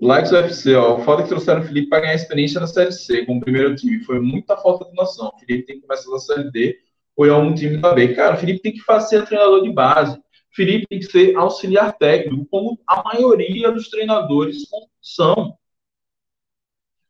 Likes 0.00 0.32
UFC, 0.32 0.74
ó. 0.74 1.00
Foda 1.00 1.22
que 1.22 1.28
trouxeram 1.28 1.60
o 1.60 1.64
Felipe 1.64 1.88
para 1.88 2.00
ganhar 2.00 2.14
experiência 2.14 2.60
na 2.60 2.66
Série 2.66 2.92
C 2.92 3.26
com 3.26 3.36
o 3.36 3.40
primeiro 3.40 3.74
time. 3.74 4.02
Foi 4.04 4.20
muita 4.20 4.56
falta 4.56 4.84
de 4.84 4.94
noção. 4.94 5.28
O 5.28 5.38
Felipe 5.38 5.66
tem 5.66 5.76
que 5.76 5.86
começar 5.86 6.10
na 6.10 6.18
Série 6.18 6.50
D 6.50 6.78
ou 7.18 7.26
em 7.26 7.30
algum 7.30 7.52
time 7.52 7.76
da. 7.78 8.14
Cara, 8.14 8.36
o 8.36 8.38
Felipe 8.38 8.60
tem 8.60 8.72
que 8.72 8.80
fazer 8.80 9.26
treinador 9.26 9.60
de 9.60 9.72
base. 9.72 10.16
O 10.16 10.54
Felipe 10.54 10.86
tem 10.88 11.00
que 11.00 11.06
ser 11.06 11.36
auxiliar 11.36 11.92
técnico, 11.98 12.46
como 12.48 12.78
a 12.86 13.02
maioria 13.02 13.72
dos 13.72 13.90
treinadores 13.90 14.58
são. 15.02 15.54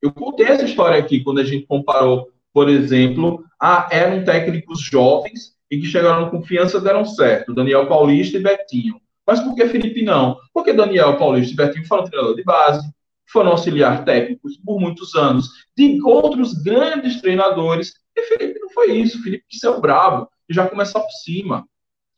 Eu 0.00 0.10
contei 0.10 0.46
essa 0.46 0.64
história 0.64 0.98
aqui 0.98 1.22
quando 1.22 1.40
a 1.40 1.44
gente 1.44 1.66
comparou, 1.66 2.30
por 2.54 2.70
exemplo, 2.70 3.44
a, 3.60 3.86
eram 3.92 4.24
técnicos 4.24 4.80
jovens 4.80 5.54
e 5.70 5.78
que 5.78 5.86
chegaram 5.86 6.30
com 6.30 6.38
confiança 6.38 6.80
deram 6.80 7.04
certo, 7.04 7.54
Daniel 7.54 7.86
Paulista 7.86 8.38
e 8.38 8.42
Betinho. 8.42 8.98
Mas 9.26 9.40
por 9.40 9.54
que 9.54 9.68
Felipe 9.68 10.02
não? 10.02 10.38
Porque 10.54 10.72
Daniel 10.72 11.18
Paulista 11.18 11.52
e 11.52 11.56
Betinho 11.56 11.86
foram 11.86 12.04
treinador 12.04 12.34
de 12.34 12.44
base, 12.44 12.90
foram 13.30 13.52
auxiliar 13.52 14.04
técnicos 14.04 14.56
por 14.58 14.80
muitos 14.80 15.14
anos, 15.14 15.48
de 15.76 16.00
outros 16.02 16.54
grandes 16.54 17.20
treinadores, 17.20 17.92
e 18.16 18.22
Felipe 18.22 18.58
não 18.60 18.70
foi 18.70 18.92
isso. 18.92 19.22
Felipe 19.22 19.44
quis 19.48 19.60
ser 19.60 19.68
o 19.68 19.80
brabo 19.80 20.28
e 20.48 20.54
já 20.54 20.66
começar 20.66 21.00
por 21.00 21.10
cima. 21.24 21.66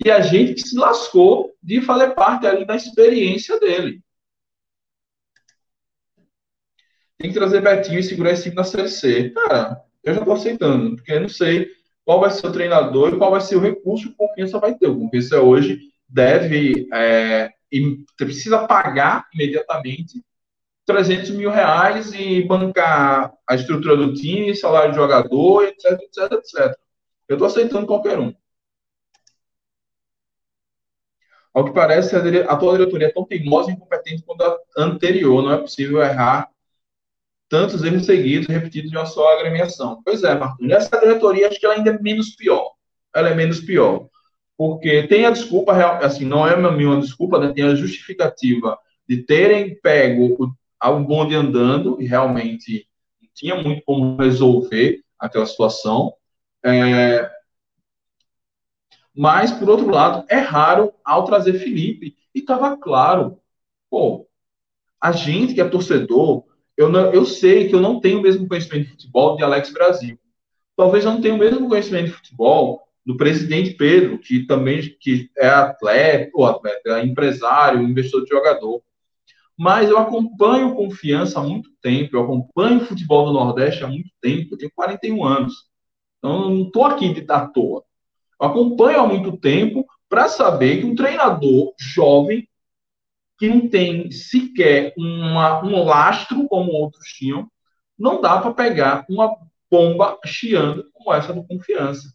E 0.05 0.11
a 0.11 0.21
gente 0.21 0.55
que 0.55 0.63
se 0.63 0.77
lascou 0.77 1.53
de 1.63 1.83
fazer 1.83 2.15
parte 2.15 2.47
ali 2.47 2.65
da 2.65 2.75
experiência 2.75 3.59
dele. 3.61 4.03
tem 7.21 7.31
que 7.31 7.39
trazer 7.39 7.61
Betinho 7.61 7.99
e 7.99 8.03
segurar 8.03 8.33
esse 8.33 8.45
time 8.45 8.57
na 8.57 8.65
Série 8.65 8.89
C. 8.89 9.31
Cara, 9.31 9.79
eu 10.03 10.15
já 10.15 10.25
tô 10.25 10.33
aceitando, 10.33 10.97
porque 10.97 11.13
eu 11.13 11.21
não 11.21 11.29
sei 11.29 11.69
qual 12.03 12.19
vai 12.19 12.31
ser 12.31 12.47
o 12.47 12.53
treinador 12.53 13.13
e 13.13 13.19
qual 13.19 13.31
vai 13.31 13.43
ser 13.43 13.57
o 13.57 13.61
recurso 13.61 14.09
que 14.09 14.15
o 14.15 14.17
Confiança 14.17 14.59
vai 14.59 14.75
ter. 14.75 14.89
O 14.89 14.99
Confiança 14.99 15.39
hoje 15.39 15.79
deve 16.09 16.89
é, 16.95 17.51
e 17.71 17.99
precisa 18.17 18.67
pagar 18.67 19.29
imediatamente 19.35 20.23
300 20.87 21.31
mil 21.31 21.51
reais 21.51 22.13
e 22.13 22.43
bancar 22.43 23.33
a 23.47 23.55
estrutura 23.55 23.97
do 23.97 24.15
time, 24.15 24.55
salário 24.55 24.91
de 24.91 24.97
jogador, 24.97 25.65
etc, 25.65 25.93
etc, 25.93 26.33
etc. 26.33 26.79
Eu 27.29 27.37
estou 27.37 27.47
aceitando 27.47 27.87
qualquer 27.87 28.19
um. 28.19 28.35
Ao 31.53 31.65
que 31.65 31.73
parece, 31.73 32.15
a 32.15 32.53
atual 32.53 32.77
diretoria 32.77 33.09
é 33.09 33.13
tão 33.13 33.25
teimosa 33.25 33.71
e 33.71 33.75
incompetente 33.75 34.23
quanto 34.23 34.43
a 34.43 34.59
anterior. 34.79 35.43
Não 35.43 35.53
é 35.53 35.59
possível 35.59 36.01
errar 36.01 36.49
tantos 37.49 37.83
erros 37.83 38.07
seguidos, 38.07 38.47
repetidos 38.47 38.91
de 38.91 38.97
uma 38.97 39.07
só 39.07 39.37
agremiação. 39.37 40.01
Pois 40.05 40.23
é, 40.23 40.35
Marcos, 40.37 40.71
essa 40.71 41.01
diretoria 41.01 41.49
acho 41.49 41.59
que 41.59 41.67
ela 41.67 41.75
ainda 41.75 41.91
é 41.91 41.99
menos 42.01 42.37
pior. 42.37 42.73
Ela 43.15 43.31
é 43.31 43.35
menos 43.35 43.61
pior. 43.61 44.09
Porque 44.57 45.07
tem 45.09 45.25
a 45.27 45.31
desculpa, 45.31 45.73
assim, 46.05 46.25
não 46.25 46.47
é 46.47 46.55
uma 46.55 47.01
desculpa, 47.01 47.41
né? 47.41 47.53
tem 47.53 47.65
a 47.65 47.75
justificativa 47.75 48.79
de 49.09 49.23
terem 49.25 49.75
pego 49.81 50.37
o, 50.39 50.53
o 50.89 51.05
bonde 51.05 51.35
andando, 51.35 52.01
e 52.01 52.07
realmente 52.07 52.87
não 53.21 53.29
tinha 53.35 53.55
muito 53.57 53.83
como 53.85 54.17
resolver 54.17 55.03
aquela 55.19 55.47
situação. 55.47 56.15
É, 56.65 57.31
mas, 59.15 59.51
por 59.51 59.69
outro 59.69 59.91
lado, 59.91 60.25
erraram 60.31 60.93
ao 61.05 61.25
trazer 61.25 61.59
Felipe. 61.59 62.17
E 62.35 62.39
estava 62.39 62.77
claro, 62.77 63.39
pô, 63.91 64.27
a 65.01 65.13
gente 65.13 65.55
que 65.55 65.61
é 65.61 65.69
torcedor, 65.69 66.45
eu, 66.77 66.89
não, 66.89 67.13
eu 67.13 67.27
sei 67.27 67.69
que 67.69 67.75
eu 67.75 67.81
não 67.81 68.01
tenho 68.01 68.19
o 68.19 68.23
mesmo 68.23 68.49
conhecimento 68.49 68.85
de 68.85 68.91
futebol 68.93 69.37
de 69.37 69.43
Alex 69.43 69.73
Brasil. 69.73 70.19
Talvez 70.77 71.05
eu 71.05 71.13
não 71.13 71.21
tenha 71.21 71.35
o 71.35 71.39
mesmo 71.39 71.69
conhecimento 71.69 72.07
de 72.07 72.13
futebol 72.13 72.83
do 73.05 73.17
presidente 73.17 73.75
Pedro, 73.75 74.19
que 74.19 74.47
também 74.47 74.97
que 75.01 75.31
é 75.37 75.49
atleta, 75.49 76.31
ou 76.33 76.47
atleta, 76.47 76.99
é 76.99 77.05
empresário, 77.05 77.83
investidor 77.83 78.25
de 78.25 78.31
jogador. 78.31 78.83
Mas 79.63 79.91
eu 79.91 79.99
acompanho 79.99 80.75
confiança 80.75 81.39
há 81.39 81.43
muito 81.43 81.69
tempo, 81.83 82.17
eu 82.17 82.23
acompanho 82.23 82.79
o 82.79 82.87
futebol 82.87 83.27
do 83.27 83.35
Nordeste 83.35 83.85
há 83.85 83.87
muito 83.87 84.09
tempo, 84.19 84.55
eu 84.55 84.57
tenho 84.57 84.73
41 84.75 85.23
anos. 85.23 85.53
Então, 86.17 86.45
eu 86.45 86.49
não 86.49 86.63
estou 86.63 86.87
aqui 86.87 87.13
de 87.13 87.31
à 87.31 87.47
toa. 87.47 87.85
Eu 88.41 88.47
acompanho 88.47 89.01
há 89.01 89.07
muito 89.07 89.37
tempo 89.37 89.85
para 90.09 90.31
saber 90.31 90.81
que 90.81 90.87
um 90.87 90.95
treinador 90.95 91.75
jovem 91.79 92.49
que 93.39 93.51
não 93.51 93.69
tem 93.69 94.11
sequer 94.11 94.95
uma, 94.97 95.63
um 95.63 95.85
lastro 95.85 96.49
como 96.49 96.73
outros 96.73 97.09
tinham, 97.09 97.47
não 97.99 98.19
dá 98.19 98.41
para 98.41 98.55
pegar 98.55 99.05
uma 99.11 99.37
bomba 99.71 100.19
chiando 100.25 100.89
como 100.95 101.13
essa 101.13 101.35
do 101.35 101.45
Confiança. 101.45 102.15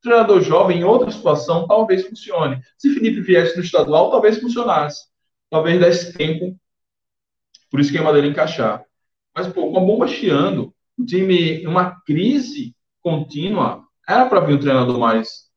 Treinador 0.00 0.40
jovem, 0.40 0.78
em 0.78 0.84
outra 0.84 1.10
situação, 1.10 1.66
talvez 1.66 2.08
funcione. 2.08 2.58
Se 2.78 2.94
Felipe 2.94 3.20
viesse 3.20 3.54
no 3.54 3.62
estadual, 3.62 4.10
talvez 4.10 4.40
funcionasse. 4.40 5.04
Talvez 5.50 5.78
desse 5.78 6.14
tempo 6.14 6.58
Por 7.70 7.80
isso 7.80 7.90
que 7.92 7.98
é 7.98 8.02
madeira 8.02 8.26
encaixar. 8.26 8.84
Mas, 9.34 9.46
pô, 9.48 9.70
com 9.70 9.78
a 9.78 9.80
bomba 9.80 10.06
chiando, 10.08 10.74
o 10.98 11.04
time, 11.04 11.66
uma 11.66 12.00
crise 12.02 12.74
contínua, 13.02 13.84
era 14.08 14.26
para 14.28 14.40
vir 14.40 14.54
um 14.54 14.60
treinador 14.60 14.98
mais, 14.98 15.50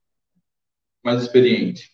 mais 1.04 1.22
experiente. 1.22 1.90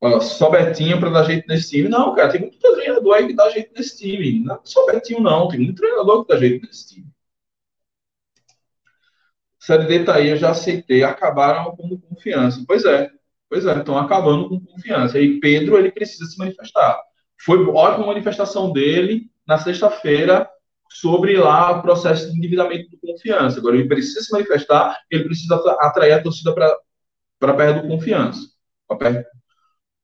Ó, 0.00 0.20
só 0.20 0.50
Betinho 0.50 0.98
para 1.00 1.10
dar 1.10 1.24
jeito 1.24 1.46
nesse 1.48 1.70
time. 1.70 1.88
Não, 1.88 2.14
cara, 2.14 2.30
tem 2.32 2.40
muito 2.40 2.58
treinador 2.58 3.14
aí 3.16 3.26
que 3.26 3.34
dá 3.34 3.48
jeito 3.50 3.72
nesse 3.74 3.98
time. 3.98 4.40
Não 4.44 4.56
é 4.56 4.60
só 4.64 4.86
Betinho, 4.86 5.20
não. 5.20 5.48
Tem 5.48 5.60
muito 5.60 5.76
treinador 5.80 6.24
que 6.24 6.32
dá 6.32 6.38
jeito 6.40 6.66
nesse 6.66 6.88
time. 6.88 7.06
Série 9.60 9.86
D 9.86 10.04
tá 10.04 10.16
aí, 10.16 10.28
eu 10.30 10.36
já 10.36 10.50
aceitei. 10.50 11.02
Acabaram 11.04 11.76
com 11.76 11.96
confiança. 12.00 12.64
Pois 12.66 12.84
é. 12.84 13.10
Pois 13.50 13.66
é, 13.66 13.76
estão 13.76 13.98
acabando 13.98 14.48
com 14.48 14.60
confiança. 14.60 15.18
E 15.20 15.40
Pedro, 15.40 15.76
ele 15.76 15.90
precisa 15.90 16.24
se 16.24 16.38
manifestar. 16.38 17.00
Foi 17.44 17.66
ótima 17.66 18.06
manifestação 18.06 18.72
dele 18.72 19.28
na 19.44 19.58
sexta-feira 19.58 20.48
sobre 20.88 21.36
lá 21.36 21.72
o 21.72 21.82
processo 21.82 22.30
de 22.30 22.38
endividamento 22.38 22.88
de 22.88 22.96
confiança. 22.96 23.58
Agora, 23.58 23.76
ele 23.76 23.88
precisa 23.88 24.20
se 24.20 24.32
manifestar, 24.32 24.96
ele 25.10 25.24
precisa 25.24 25.56
atrair 25.80 26.12
a 26.12 26.22
torcida 26.22 26.54
para 26.54 27.54
perto 27.54 27.82
do 27.82 27.88
confiança. 27.88 28.40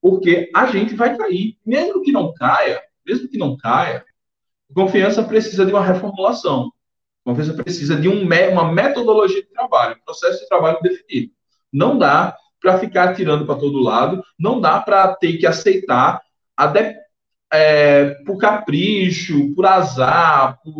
Porque 0.00 0.50
a 0.52 0.66
gente 0.66 0.96
vai 0.96 1.16
cair. 1.16 1.56
Mesmo 1.64 2.02
que 2.02 2.10
não 2.10 2.34
caia, 2.34 2.82
mesmo 3.06 3.28
que 3.28 3.38
não 3.38 3.56
caia, 3.56 4.04
confiança 4.74 5.22
precisa 5.22 5.64
de 5.64 5.72
uma 5.72 5.84
reformulação. 5.84 6.72
Confiança 7.24 7.54
precisa 7.54 7.94
de 7.94 8.08
um, 8.08 8.22
uma 8.22 8.72
metodologia 8.72 9.42
de 9.42 9.48
trabalho, 9.50 9.96
um 9.96 10.04
processo 10.04 10.40
de 10.40 10.48
trabalho 10.48 10.78
definido. 10.82 11.32
Não 11.72 11.96
dá 11.96 12.36
para 12.66 12.78
ficar 12.80 13.10
atirando 13.10 13.46
para 13.46 13.54
todo 13.54 13.78
lado, 13.78 14.24
não 14.36 14.60
dá 14.60 14.80
para 14.80 15.14
ter 15.14 15.38
que 15.38 15.46
aceitar, 15.46 16.20
até 16.56 16.98
é, 17.52 18.10
por 18.24 18.38
capricho, 18.38 19.54
por 19.54 19.64
azar, 19.64 20.58
por 20.64 20.74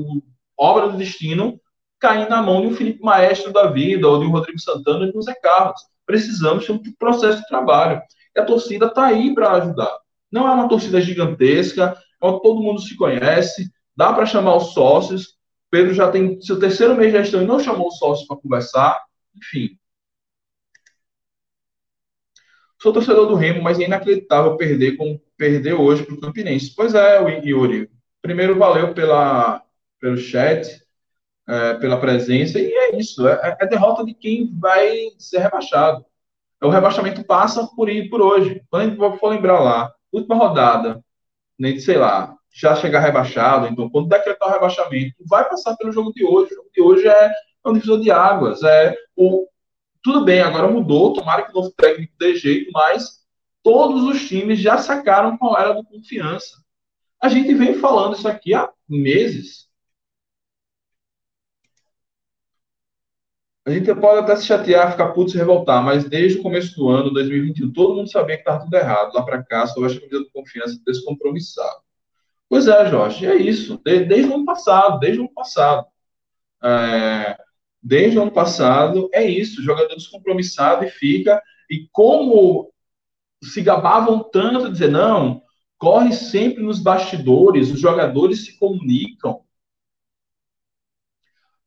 obra 0.58 0.88
do 0.88 0.98
destino, 0.98 1.60
cair 2.00 2.28
na 2.28 2.42
mão 2.42 2.60
de 2.60 2.66
um 2.66 2.74
Felipe 2.74 3.04
Maestro 3.04 3.52
da 3.52 3.68
vida, 3.68 4.08
ou 4.08 4.18
de 4.18 4.26
um 4.26 4.30
Rodrigo 4.30 4.58
Santana 4.58 5.04
ou 5.04 5.12
de 5.12 5.16
um 5.16 5.22
Zé 5.22 5.34
Carlos. 5.40 5.80
Precisamos 6.04 6.64
de 6.64 6.72
um 6.72 6.82
processo 6.98 7.38
de 7.38 7.46
trabalho. 7.46 8.02
E 8.34 8.40
a 8.40 8.44
torcida 8.44 8.86
está 8.86 9.06
aí 9.06 9.32
para 9.32 9.52
ajudar. 9.52 9.96
Não 10.28 10.48
é 10.48 10.50
uma 10.50 10.68
torcida 10.68 11.00
gigantesca, 11.00 11.96
é 12.20 12.30
todo 12.42 12.62
mundo 12.62 12.80
se 12.80 12.96
conhece, 12.96 13.70
dá 13.96 14.12
para 14.12 14.26
chamar 14.26 14.56
os 14.56 14.72
sócios. 14.72 15.36
Pedro 15.70 15.94
já 15.94 16.10
tem 16.10 16.40
seu 16.40 16.58
terceiro 16.58 16.96
mês 16.96 17.12
de 17.12 17.18
gestão 17.20 17.42
e 17.42 17.46
não 17.46 17.60
chamou 17.60 17.86
os 17.86 17.98
sócios 17.98 18.26
para 18.26 18.38
conversar. 18.38 19.00
Enfim, 19.36 19.78
Sou 22.80 22.92
torcedor 22.92 23.26
do 23.26 23.34
Remo, 23.34 23.62
mas 23.62 23.78
é 23.78 23.84
inacreditável 23.84 24.56
perder 24.56 24.96
como 24.96 25.20
perder 25.36 25.74
hoje 25.74 26.04
para 26.04 26.14
o 26.14 26.20
Campinense. 26.20 26.74
Pois 26.74 26.94
é, 26.94 27.18
Yuri. 27.44 27.90
Primeiro, 28.20 28.58
valeu 28.58 28.92
pela, 28.92 29.62
pelo 30.00 30.16
chat, 30.16 30.82
é, 31.48 31.74
pela 31.74 32.00
presença, 32.00 32.58
e 32.58 32.72
é 32.72 32.96
isso. 32.96 33.26
É, 33.26 33.56
é, 33.60 33.66
derrota 33.66 34.04
de 34.04 34.14
quem 34.14 34.52
vai 34.58 35.10
ser 35.18 35.38
rebaixado. 35.38 36.04
O 36.62 36.68
rebaixamento 36.68 37.24
passa 37.24 37.66
por 37.76 37.88
ir 37.88 38.08
por 38.08 38.20
hoje. 38.20 38.62
Quando 38.70 38.82
a 38.82 38.86
gente 38.86 39.18
for 39.18 39.28
lembrar 39.28 39.60
lá, 39.60 39.92
última 40.12 40.34
rodada, 40.34 41.02
nem 41.58 41.78
sei 41.78 41.96
lá, 41.96 42.34
já 42.52 42.74
chegar 42.74 43.00
rebaixado, 43.00 43.66
então 43.66 43.90
quando 43.90 44.08
decretar 44.08 44.48
o 44.48 44.52
rebaixamento, 44.52 45.14
vai 45.28 45.48
passar 45.48 45.76
pelo 45.76 45.92
jogo 45.92 46.12
de 46.12 46.24
hoje. 46.24 46.52
O 46.52 46.56
jogo 46.56 46.70
de 46.74 46.82
hoje 46.82 47.06
é 47.08 47.30
um 47.64 47.74
divisor 47.74 48.00
de 48.00 48.10
águas. 48.10 48.62
É 48.62 48.94
o, 49.14 49.46
tudo 50.06 50.24
bem, 50.24 50.40
agora 50.40 50.70
mudou, 50.70 51.12
tomara 51.12 51.42
que 51.42 51.50
o 51.50 51.54
novo 51.54 51.72
técnico 51.72 52.14
dê 52.16 52.36
jeito, 52.36 52.70
mas 52.72 53.26
todos 53.60 54.04
os 54.04 54.28
times 54.28 54.60
já 54.60 54.78
sacaram 54.78 55.36
qual 55.36 55.58
era 55.58 55.72
do 55.72 55.84
confiança. 55.84 56.62
A 57.20 57.28
gente 57.28 57.52
vem 57.54 57.74
falando 57.74 58.14
isso 58.14 58.28
aqui 58.28 58.54
há 58.54 58.70
meses. 58.88 59.68
A 63.66 63.70
gente 63.72 63.92
pode 63.96 64.20
até 64.20 64.36
se 64.36 64.46
chatear, 64.46 64.92
ficar 64.92 65.12
puto 65.12 65.32
se 65.32 65.36
revoltar, 65.36 65.82
mas 65.82 66.08
desde 66.08 66.38
o 66.38 66.42
começo 66.44 66.76
do 66.76 66.88
ano, 66.88 67.12
2021, 67.12 67.72
todo 67.72 67.96
mundo 67.96 68.08
sabia 68.08 68.36
que 68.36 68.42
estava 68.42 68.62
tudo 68.62 68.74
errado. 68.76 69.12
Lá 69.12 69.24
para 69.24 69.42
cá, 69.42 69.66
só 69.66 69.84
acho 69.84 69.98
que 69.98 70.08
de 70.08 70.30
confiança 70.30 70.80
descompromissado. 70.86 71.80
Pois 72.48 72.68
é, 72.68 72.88
Jorge, 72.88 73.26
é 73.26 73.34
isso. 73.34 73.80
Desde, 73.84 74.30
o 74.30 74.36
ano 74.36 74.44
passado, 74.44 75.00
desde 75.00 75.18
o 75.18 75.24
ano 75.24 75.34
passado. 75.34 75.84
É, 76.62 77.36
desde 77.86 78.18
o 78.18 78.22
ano 78.22 78.32
passado, 78.32 79.08
é 79.12 79.24
isso, 79.24 79.62
jogador 79.62 79.94
descompromissado 79.94 80.84
e 80.84 80.90
fica, 80.90 81.40
e 81.70 81.88
como 81.92 82.72
se 83.40 83.62
gabavam 83.62 84.28
tanto, 84.28 84.72
dizer, 84.72 84.90
não, 84.90 85.40
corre 85.78 86.12
sempre 86.12 86.64
nos 86.64 86.80
bastidores, 86.80 87.70
os 87.70 87.78
jogadores 87.78 88.44
se 88.44 88.58
comunicam, 88.58 89.44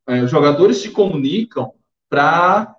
é, 0.10 0.22
os 0.22 0.30
jogadores 0.30 0.80
se 0.80 0.92
comunicam 0.92 1.74
para 2.10 2.76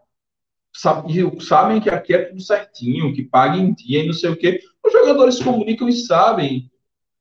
sabem 1.41 1.81
que 1.81 1.89
aqui 1.89 2.15
é 2.15 2.27
tudo 2.27 2.43
certinho, 2.43 3.15
que 3.15 3.23
paga 3.23 3.57
em 3.57 3.73
dia 3.73 4.05
e 4.05 4.07
não 4.07 4.13
sei 4.13 4.31
o 4.31 4.37
quê. 4.37 4.61
Os 4.85 4.93
jogadores 4.93 5.37
se 5.37 5.45
comunicam 5.45 5.89
e 5.89 5.93
sabem. 5.93 6.71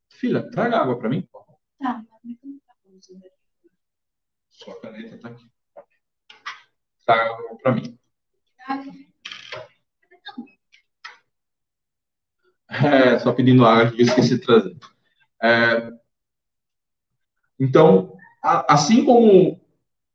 Filha, 0.08 0.48
traga 0.50 0.78
água 0.78 0.98
para 0.98 1.08
mim. 1.08 1.26
Tá, 1.78 2.04
Sua 4.50 4.80
caneta 4.80 5.18
tá 5.18 5.28
aqui 5.28 5.49
tá 7.14 7.56
para 7.62 7.72
mim. 7.72 7.98
É, 12.68 13.18
só 13.18 13.32
pedindo 13.32 13.64
água 13.64 13.90
que 13.90 14.00
eu 14.00 14.06
esqueci 14.06 14.38
de 14.38 14.46
trazer. 14.46 14.76
É, 15.42 15.90
então, 17.58 18.16
a, 18.42 18.74
assim 18.74 19.04
como 19.04 19.60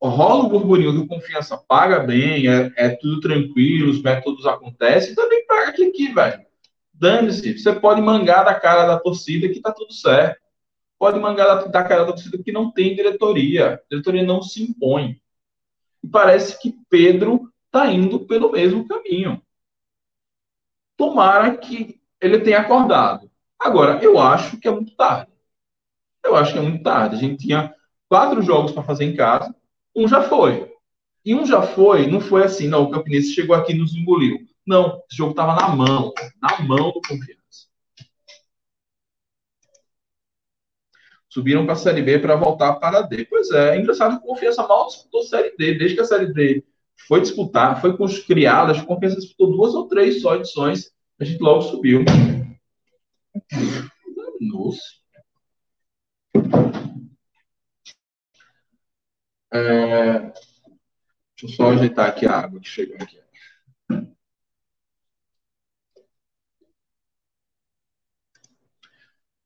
rola 0.02 0.46
o 0.46 0.50
burburinho 0.50 0.94
que 0.94 1.00
o 1.00 1.08
confiança 1.08 1.58
paga 1.58 2.00
bem, 2.00 2.48
é, 2.48 2.72
é, 2.78 2.90
tudo 2.90 3.20
tranquilo, 3.20 3.92
os 3.92 4.02
métodos 4.02 4.46
acontecem, 4.46 5.16
também 5.16 5.46
paga 5.46 5.70
aqui, 5.70 5.86
aqui 5.86 6.14
velho. 6.14 6.46
Dane-se, 6.94 7.58
você 7.58 7.74
pode 7.74 8.02
mangar 8.02 8.44
da 8.44 8.56
cara 8.56 8.88
da 8.88 9.00
torcida 9.00 9.50
que 9.50 9.60
tá 9.60 9.72
tudo 9.72 9.94
certo. 9.94 10.40
Pode 10.98 11.20
mangar 11.20 11.46
da, 11.46 11.66
da 11.66 11.84
cara 11.84 12.06
da 12.06 12.14
torcida 12.14 12.42
que 12.42 12.54
não 12.54 12.72
tem 12.72 12.96
diretoria. 12.96 13.74
A 13.74 13.80
diretoria 13.90 14.24
não 14.24 14.42
se 14.42 14.64
impõe. 14.64 15.20
E 16.06 16.08
parece 16.08 16.62
que 16.62 16.78
Pedro 16.88 17.52
está 17.66 17.92
indo 17.92 18.28
pelo 18.28 18.52
mesmo 18.52 18.88
caminho. 18.88 19.42
Tomara 20.96 21.58
que 21.58 22.00
ele 22.22 22.42
tenha 22.42 22.60
acordado. 22.60 23.28
Agora, 23.60 24.04
eu 24.04 24.20
acho 24.20 24.60
que 24.60 24.68
é 24.68 24.72
muito 24.72 24.96
tarde. 24.96 25.32
Eu 26.24 26.36
acho 26.36 26.54
que 26.54 26.60
é 26.60 26.62
muito 26.62 26.84
tarde. 26.84 27.16
A 27.16 27.20
gente 27.20 27.48
tinha 27.48 27.74
quatro 28.08 28.44
jogos 28.44 28.72
para 28.72 28.84
fazer 28.84 29.06
em 29.06 29.16
casa. 29.16 29.56
Um 29.96 30.08
já 30.08 30.22
foi. 30.22 30.72
E 31.26 31.34
um 31.34 31.44
já 31.44 31.64
foi, 31.64 32.06
não 32.06 32.22
foi 32.22 32.44
assim, 32.44 32.68
não, 32.68 32.84
o 32.84 32.92
Campinense 32.92 33.34
chegou 33.34 33.56
aqui 33.56 33.74
e 33.74 33.78
nos 33.80 33.96
engoliu. 33.96 34.38
Não, 34.64 35.02
esse 35.10 35.18
jogo 35.18 35.32
estava 35.32 35.56
na 35.56 35.70
mão, 35.70 36.14
na 36.40 36.60
mão 36.64 36.92
do 36.92 37.02
Confiança. 37.02 37.35
Subiram 41.36 41.66
para 41.66 41.74
a 41.74 41.76
Série 41.76 42.02
B 42.02 42.18
para 42.18 42.38
voltar 42.38 42.76
para 42.76 43.00
a 43.00 43.02
D. 43.02 43.26
Pois 43.26 43.52
é, 43.52 43.76
é 43.76 43.78
engraçado 43.78 44.18
que 44.18 44.26
Confiança 44.26 44.66
mal 44.66 44.88
disputou 44.88 45.22
Série 45.24 45.54
D. 45.58 45.74
Desde 45.74 45.96
que 45.96 46.02
a 46.02 46.06
Série 46.06 46.32
D 46.32 46.64
foi 47.10 47.20
disputar, 47.20 47.82
foi 47.82 47.94
criada, 48.26 48.72
a 48.72 48.86
Confiança 48.86 49.18
disputou 49.18 49.52
duas 49.52 49.76
ou 49.76 49.86
três 49.86 50.22
só 50.22 50.34
edições, 50.38 50.94
a 51.20 51.26
gente 51.26 51.42
logo 51.42 51.62
subiu. 51.64 52.06
Nossa. 54.40 54.80
É, 59.54 60.20
deixa 60.20 60.34
eu 61.44 61.50
só 61.50 61.72
ajeitar 61.72 62.08
aqui 62.08 62.26
a 62.26 62.32
água 62.32 62.62
que 62.62 62.70
chegou 62.70 62.96
aqui. 62.96 63.25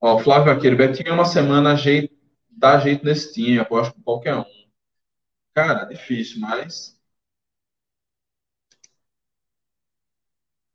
Ó, 0.01 0.17
Flávio 0.19 0.51
Aquele, 0.51 0.75
Betinho 0.75 1.13
uma 1.13 1.25
semana 1.25 1.75
jeito, 1.75 2.13
dá 2.49 2.79
jeito 2.79 3.05
nesse 3.05 3.33
time, 3.33 3.59
aposto 3.59 3.93
com 3.95 4.01
qualquer 4.01 4.35
um. 4.35 4.45
Cara, 5.53 5.85
difícil, 5.85 6.39
mas. 6.39 6.97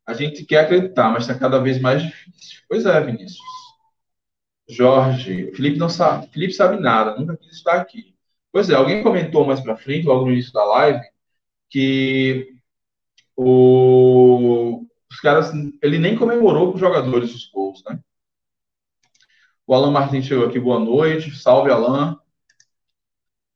A 0.07 0.13
gente 0.15 0.45
quer 0.45 0.65
acreditar, 0.65 1.11
mas 1.11 1.23
está 1.23 1.39
cada 1.39 1.59
vez 1.59 1.81
mais 1.81 2.03
difícil. 2.03 2.63
Pois 2.69 2.85
é, 2.87 3.01
Vinícius. 3.01 3.41
Jorge, 4.69 5.53
Felipe 5.53 5.79
não 5.79 5.89
sabe, 5.89 6.27
Felipe 6.29 6.53
sabe 6.55 6.81
nada, 6.81 7.17
nunca 7.19 7.37
quis 7.37 7.53
estar 7.53 7.75
aqui. 7.75 8.15
Pois 8.53 8.71
é, 8.71 8.75
alguém 8.75 9.03
comentou 9.03 9.45
mais 9.47 9.61
para 9.61 9.77
frente, 9.77 10.07
logo 10.07 10.25
no 10.25 10.33
início 10.33 10.53
da 10.53 10.65
live, 10.65 11.01
que 11.71 12.57
o, 13.37 14.87
os 15.11 15.21
caras, 15.21 15.53
ele 15.83 15.99
nem 15.99 16.17
comemorou 16.17 16.69
com 16.69 16.75
os 16.75 16.81
jogadores 16.81 17.35
os 17.35 17.51
gols, 17.51 17.83
né? 17.85 17.99
O 19.67 19.75
Alan 19.75 19.91
Martins 19.91 20.25
chegou 20.27 20.47
aqui, 20.47 20.59
boa 20.59 20.79
noite. 20.79 21.31
Salve, 21.37 21.71
Alan. 21.71 22.19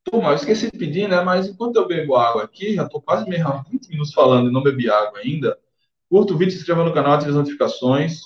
Turma, 0.04 0.30
eu 0.30 0.34
esqueci 0.34 0.70
de 0.70 0.78
pedir, 0.78 1.08
né? 1.08 1.20
Mas 1.22 1.46
enquanto 1.46 1.76
eu 1.76 1.86
bebo 1.86 2.16
água 2.16 2.42
aqui, 2.44 2.74
já 2.74 2.84
estou 2.84 3.00
quase 3.00 3.28
meio 3.28 3.44
20 3.70 3.88
minutos 3.88 4.12
falando 4.12 4.48
e 4.48 4.52
não 4.52 4.62
bebi 4.62 4.90
água 4.90 5.18
ainda. 5.20 5.58
Curta 6.10 6.32
o 6.34 6.38
vídeo, 6.38 6.52
se 6.52 6.58
inscreva 6.58 6.84
no 6.84 6.94
canal, 6.94 7.12
ative 7.14 7.30
as 7.30 7.36
notificações. 7.36 8.22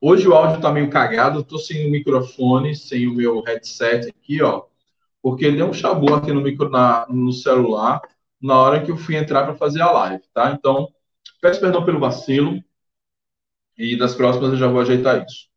Hoje 0.00 0.28
o 0.28 0.34
áudio 0.34 0.60
tá 0.60 0.70
meio 0.72 0.88
cagado, 0.90 1.40
eu 1.40 1.44
tô 1.44 1.58
sem 1.58 1.86
o 1.88 1.90
microfone, 1.90 2.74
sem 2.74 3.06
o 3.08 3.14
meu 3.14 3.40
headset 3.42 4.08
aqui, 4.08 4.40
ó, 4.42 4.64
porque 5.22 5.50
deu 5.50 5.68
um 5.68 5.72
chabu 5.74 6.14
aqui 6.14 6.32
no 6.32 6.40
micro 6.40 6.70
na, 6.70 7.06
no 7.08 7.32
celular 7.32 8.00
na 8.40 8.58
hora 8.60 8.84
que 8.84 8.90
eu 8.90 8.96
fui 8.96 9.16
entrar 9.16 9.44
para 9.44 9.56
fazer 9.56 9.82
a 9.82 9.90
live, 9.90 10.22
tá? 10.34 10.52
Então, 10.52 10.88
peço 11.40 11.60
perdão 11.60 11.84
pelo 11.84 12.00
vacilo 12.00 12.62
e 13.76 13.96
das 13.96 14.14
próximas 14.14 14.50
eu 14.52 14.58
já 14.58 14.68
vou 14.68 14.80
ajeitar 14.80 15.24
isso. 15.24 15.48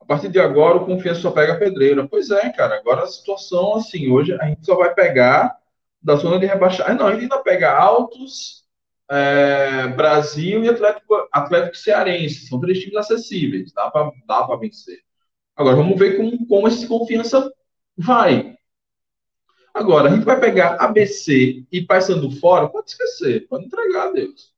A 0.00 0.06
partir 0.06 0.28
de 0.28 0.38
agora, 0.38 0.76
o 0.76 0.84
confiança 0.84 1.22
só 1.22 1.30
pega 1.30 1.58
pedreira. 1.58 2.06
Pois 2.06 2.30
é, 2.30 2.50
cara. 2.50 2.76
Agora 2.76 3.04
a 3.04 3.06
situação, 3.06 3.76
assim, 3.76 4.10
hoje 4.10 4.34
a 4.38 4.44
gente 4.46 4.64
só 4.64 4.76
vai 4.76 4.92
pegar 4.94 5.56
da 6.02 6.14
zona 6.16 6.38
de 6.38 6.44
rebaixar. 6.44 6.94
Não, 6.94 7.06
a 7.06 7.12
gente 7.12 7.22
ainda 7.22 7.38
pega 7.38 7.72
altos 7.72 8.64
é, 9.10 9.88
Brasil 9.88 10.62
e 10.62 10.68
Atlético, 10.68 11.26
Atlético 11.32 11.76
Cearense. 11.76 12.46
São 12.48 12.60
três 12.60 12.80
times 12.80 12.96
acessíveis, 12.96 13.72
dá 13.72 13.90
para 13.90 14.56
vencer. 14.58 14.98
Agora, 15.56 15.76
vamos 15.76 15.98
ver 15.98 16.18
como, 16.18 16.46
como 16.46 16.68
esse 16.68 16.86
confiança 16.86 17.50
vai. 17.96 18.56
Agora, 19.72 20.08
a 20.08 20.14
gente 20.14 20.24
vai 20.24 20.38
pegar 20.38 20.76
ABC 20.76 21.64
e 21.70 21.82
Paysandu 21.82 22.30
fora, 22.30 22.68
pode 22.68 22.90
esquecer, 22.90 23.48
pode 23.48 23.64
entregar 23.64 24.08
a 24.08 24.12
Deus. 24.12 24.52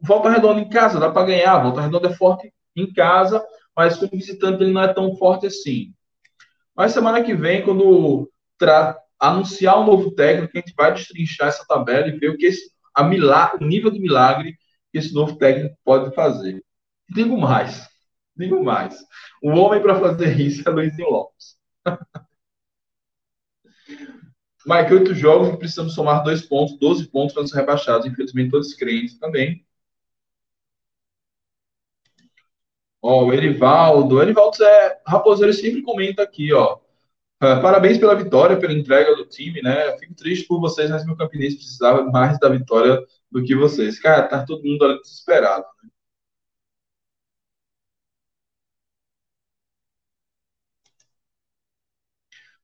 Volta 0.00 0.30
Redonda 0.30 0.60
em 0.60 0.68
casa, 0.68 1.00
dá 1.00 1.10
para 1.10 1.26
ganhar. 1.26 1.62
Volta 1.62 1.80
Redonda 1.80 2.08
é 2.08 2.14
forte 2.14 2.52
em 2.76 2.92
casa, 2.92 3.42
mas 3.74 3.96
como 3.96 4.10
visitante 4.10 4.62
ele 4.62 4.72
não 4.72 4.82
é 4.82 4.92
tão 4.92 5.16
forte 5.16 5.46
assim. 5.46 5.94
Mas 6.76 6.92
semana 6.92 7.22
que 7.22 7.34
vem, 7.34 7.62
quando 7.62 8.30
anunciar 9.18 9.80
um 9.80 9.86
novo 9.86 10.10
técnico, 10.12 10.56
a 10.56 10.60
gente 10.60 10.74
vai 10.76 10.92
destrinchar 10.92 11.48
essa 11.48 11.64
tabela 11.66 12.08
e 12.08 12.18
ver 12.18 12.30
o 12.30 12.36
que 12.36 12.46
esse 12.46 12.72
a 12.94 13.02
milagre, 13.02 13.64
o 13.64 13.68
nível 13.68 13.90
de 13.90 13.98
milagre 13.98 14.58
que 14.92 14.98
esse 14.98 15.14
novo 15.14 15.36
técnico 15.36 15.76
pode 15.84 16.14
fazer. 16.14 16.62
Digo 17.08 17.38
mais, 17.38 17.88
digo 18.36 18.62
mais. 18.62 18.98
O 19.42 19.50
homem 19.50 19.80
para 19.80 19.98
fazer 19.98 20.38
isso 20.38 20.68
é 20.68 20.72
Luizinho 20.72 21.08
Lopes. 21.10 21.56
Mike, 24.66 24.94
oito 24.94 25.14
jogos 25.14 25.48
e 25.48 25.56
precisamos 25.56 25.94
somar 25.94 26.22
dois 26.22 26.42
pontos, 26.42 26.78
12 26.78 27.06
pontos 27.08 27.34
para 27.34 27.46
ser 27.46 27.56
rebaixados. 27.56 28.06
Infelizmente, 28.06 28.50
todos 28.50 28.74
crentes 28.74 29.18
também. 29.18 29.64
Ó, 33.00 33.24
o 33.24 33.32
Erivaldo. 33.32 34.16
O 34.16 34.22
Erivaldo 34.22 34.62
é 34.64 35.00
Raposeiro 35.06 35.52
sempre 35.52 35.82
comenta 35.82 36.22
aqui, 36.22 36.52
ó. 36.52 36.78
Uh, 37.42 37.60
parabéns 37.60 37.98
pela 37.98 38.14
vitória, 38.14 38.56
pela 38.56 38.72
entrega 38.72 39.16
do 39.16 39.26
time, 39.26 39.60
né? 39.62 39.98
Fico 39.98 40.14
triste 40.14 40.46
por 40.46 40.60
vocês, 40.60 40.90
mas 40.90 41.04
meu 41.04 41.16
campinense 41.16 41.56
precisava 41.56 42.04
mais 42.04 42.38
da 42.38 42.48
vitória 42.48 43.04
do 43.30 43.42
que 43.42 43.56
vocês. 43.56 43.98
Cara, 43.98 44.28
tá 44.28 44.44
todo 44.44 44.62
mundo 44.62 45.00
desesperado. 45.00 45.64
Né? 45.82 45.90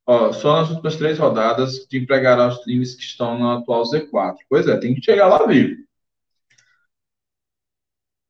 Ó, 0.09 0.33
só 0.33 0.55
nas 0.55 0.71
últimas 0.71 0.95
três 0.95 1.19
rodadas 1.19 1.85
de 1.87 1.99
empregará 1.99 2.47
os 2.47 2.57
times 2.61 2.95
que 2.95 3.03
estão 3.03 3.37
no 3.37 3.47
atual 3.51 3.83
Z4. 3.83 4.37
Pois 4.49 4.67
é, 4.67 4.75
tem 4.75 4.95
que 4.95 5.03
chegar 5.03 5.27
lá 5.27 5.45
vivo. 5.45 5.83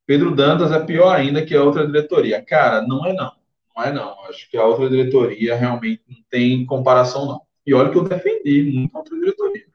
Pedro 0.04 0.36
Dantas 0.36 0.72
é 0.72 0.84
pior 0.84 1.16
ainda 1.16 1.42
que 1.42 1.56
a 1.56 1.62
outra 1.62 1.86
diretoria. 1.86 2.44
Cara, 2.44 2.82
não 2.86 3.06
é 3.06 3.14
não. 3.14 3.32
Não 3.74 3.82
é, 3.82 3.92
não. 3.94 4.24
Acho 4.26 4.50
que 4.50 4.58
a 4.58 4.64
outra 4.66 4.90
diretoria 4.90 5.56
realmente 5.56 6.02
não 6.06 6.18
tem 6.28 6.66
comparação, 6.66 7.24
não. 7.24 7.40
E 7.66 7.72
olha 7.72 7.90
que 7.90 7.96
eu 7.96 8.04
defendi 8.04 8.62
muito 8.62 8.94
a 8.94 8.98
outra 8.98 9.18
diretoria. 9.18 9.69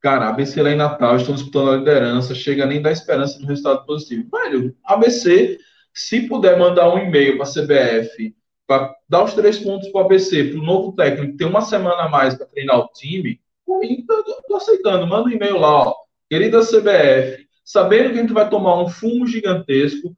Cara, 0.00 0.28
ABC 0.28 0.62
lá 0.62 0.70
em 0.70 0.76
Natal 0.76 1.16
estão 1.16 1.34
disputando 1.34 1.72
a 1.72 1.76
liderança, 1.76 2.34
chega 2.34 2.64
nem 2.64 2.80
da 2.80 2.90
esperança 2.90 3.38
de 3.38 3.44
um 3.44 3.48
resultado 3.48 3.84
positivo. 3.84 4.28
Velho, 4.30 4.74
ABC, 4.84 5.58
se 5.92 6.22
puder 6.22 6.58
mandar 6.58 6.92
um 6.92 6.98
e-mail 6.98 7.36
para 7.36 7.46
a 7.46 7.52
CBF 7.52 8.34
para 8.66 8.94
dar 9.08 9.24
os 9.24 9.34
três 9.34 9.58
pontos 9.58 9.88
para 9.88 10.00
o 10.00 10.04
ABC, 10.04 10.44
para 10.44 10.60
o 10.60 10.64
novo 10.64 10.92
técnico 10.94 11.36
ter 11.36 11.44
uma 11.44 11.60
semana 11.60 12.04
a 12.04 12.08
mais 12.08 12.34
para 12.34 12.46
treinar 12.46 12.78
o 12.78 12.88
time, 12.88 13.40
por 13.66 13.80
mim, 13.80 13.98
estou 14.00 14.56
aceitando. 14.56 15.06
Manda 15.06 15.28
um 15.28 15.32
e-mail 15.32 15.58
lá, 15.58 15.88
ó. 15.88 15.94
Querida 16.30 16.60
CBF, 16.60 17.46
sabendo 17.64 18.10
que 18.10 18.18
a 18.18 18.22
gente 18.22 18.32
vai 18.32 18.48
tomar 18.48 18.80
um 18.80 18.88
fumo 18.88 19.26
gigantesco, 19.26 20.16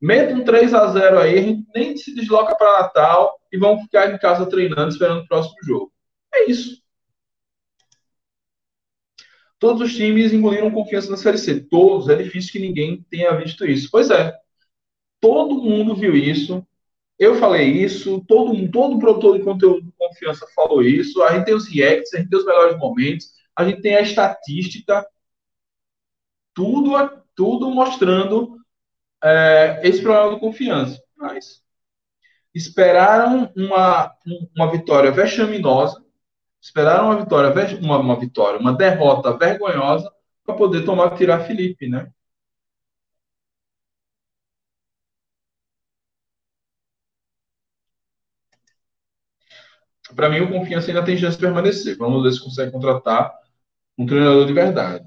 meta 0.00 0.34
um 0.34 0.44
3 0.44 0.74
a 0.74 0.86
0 0.88 1.18
aí, 1.18 1.38
a 1.38 1.42
gente 1.42 1.66
nem 1.74 1.96
se 1.96 2.14
desloca 2.14 2.54
para 2.54 2.82
Natal 2.82 3.38
e 3.50 3.58
vamos 3.58 3.82
ficar 3.82 4.12
em 4.12 4.18
casa 4.18 4.46
treinando, 4.46 4.90
esperando 4.90 5.22
o 5.22 5.26
próximo 5.26 5.56
jogo. 5.64 5.92
É 6.34 6.50
isso. 6.50 6.83
Todos 9.64 9.80
os 9.80 9.96
times 9.96 10.30
engoliram 10.30 10.70
confiança 10.70 11.10
na 11.10 11.16
Série 11.16 11.38
C. 11.38 11.58
Todos. 11.58 12.10
É 12.10 12.14
difícil 12.16 12.52
que 12.52 12.58
ninguém 12.58 13.02
tenha 13.08 13.34
visto 13.34 13.64
isso. 13.64 13.88
Pois 13.90 14.10
é. 14.10 14.30
Todo 15.18 15.62
mundo 15.62 15.96
viu 15.96 16.14
isso. 16.14 16.62
Eu 17.18 17.36
falei 17.36 17.70
isso, 17.70 18.22
todo, 18.28 18.70
todo 18.70 18.98
produtor 18.98 19.38
de 19.38 19.42
conteúdo 19.42 19.80
de 19.80 19.92
confiança 19.92 20.46
falou 20.54 20.82
isso. 20.82 21.22
A 21.22 21.32
gente 21.32 21.46
tem 21.46 21.54
os 21.54 21.66
reacts, 21.66 22.12
a 22.12 22.18
gente 22.18 22.28
tem 22.28 22.38
os 22.38 22.44
melhores 22.44 22.76
momentos, 22.76 23.30
a 23.56 23.64
gente 23.64 23.80
tem 23.80 23.94
a 23.94 24.02
estatística, 24.02 25.06
tudo, 26.52 26.92
tudo 27.34 27.70
mostrando 27.70 28.58
é, 29.22 29.80
esse 29.82 30.02
problema 30.02 30.34
de 30.34 30.40
confiança. 30.40 31.02
Mas 31.16 31.62
esperaram 32.54 33.50
uma, 33.56 34.12
uma 34.54 34.70
vitória 34.70 35.10
vexaminosa, 35.10 36.03
esperaram 36.64 37.06
uma 37.06 37.18
vitória, 37.18 37.78
uma, 37.80 37.98
uma 37.98 38.18
vitória, 38.18 38.58
uma 38.58 38.72
derrota 38.72 39.36
vergonhosa 39.36 40.10
para 40.44 40.56
poder 40.56 40.84
tomar 40.84 41.14
tirar 41.16 41.40
Felipe, 41.46 41.88
né? 41.88 42.10
para 50.14 50.28
mim, 50.30 50.40
o 50.40 50.48
Confiança 50.50 50.88
ainda 50.88 51.04
tem 51.04 51.16
chance 51.18 51.36
de 51.36 51.42
permanecer. 51.42 51.96
Vamos 51.98 52.22
ver 52.22 52.32
se 52.32 52.42
consegue 52.42 52.72
contratar 52.72 53.32
um 53.98 54.06
treinador 54.06 54.46
de 54.46 54.52
verdade. 54.52 55.04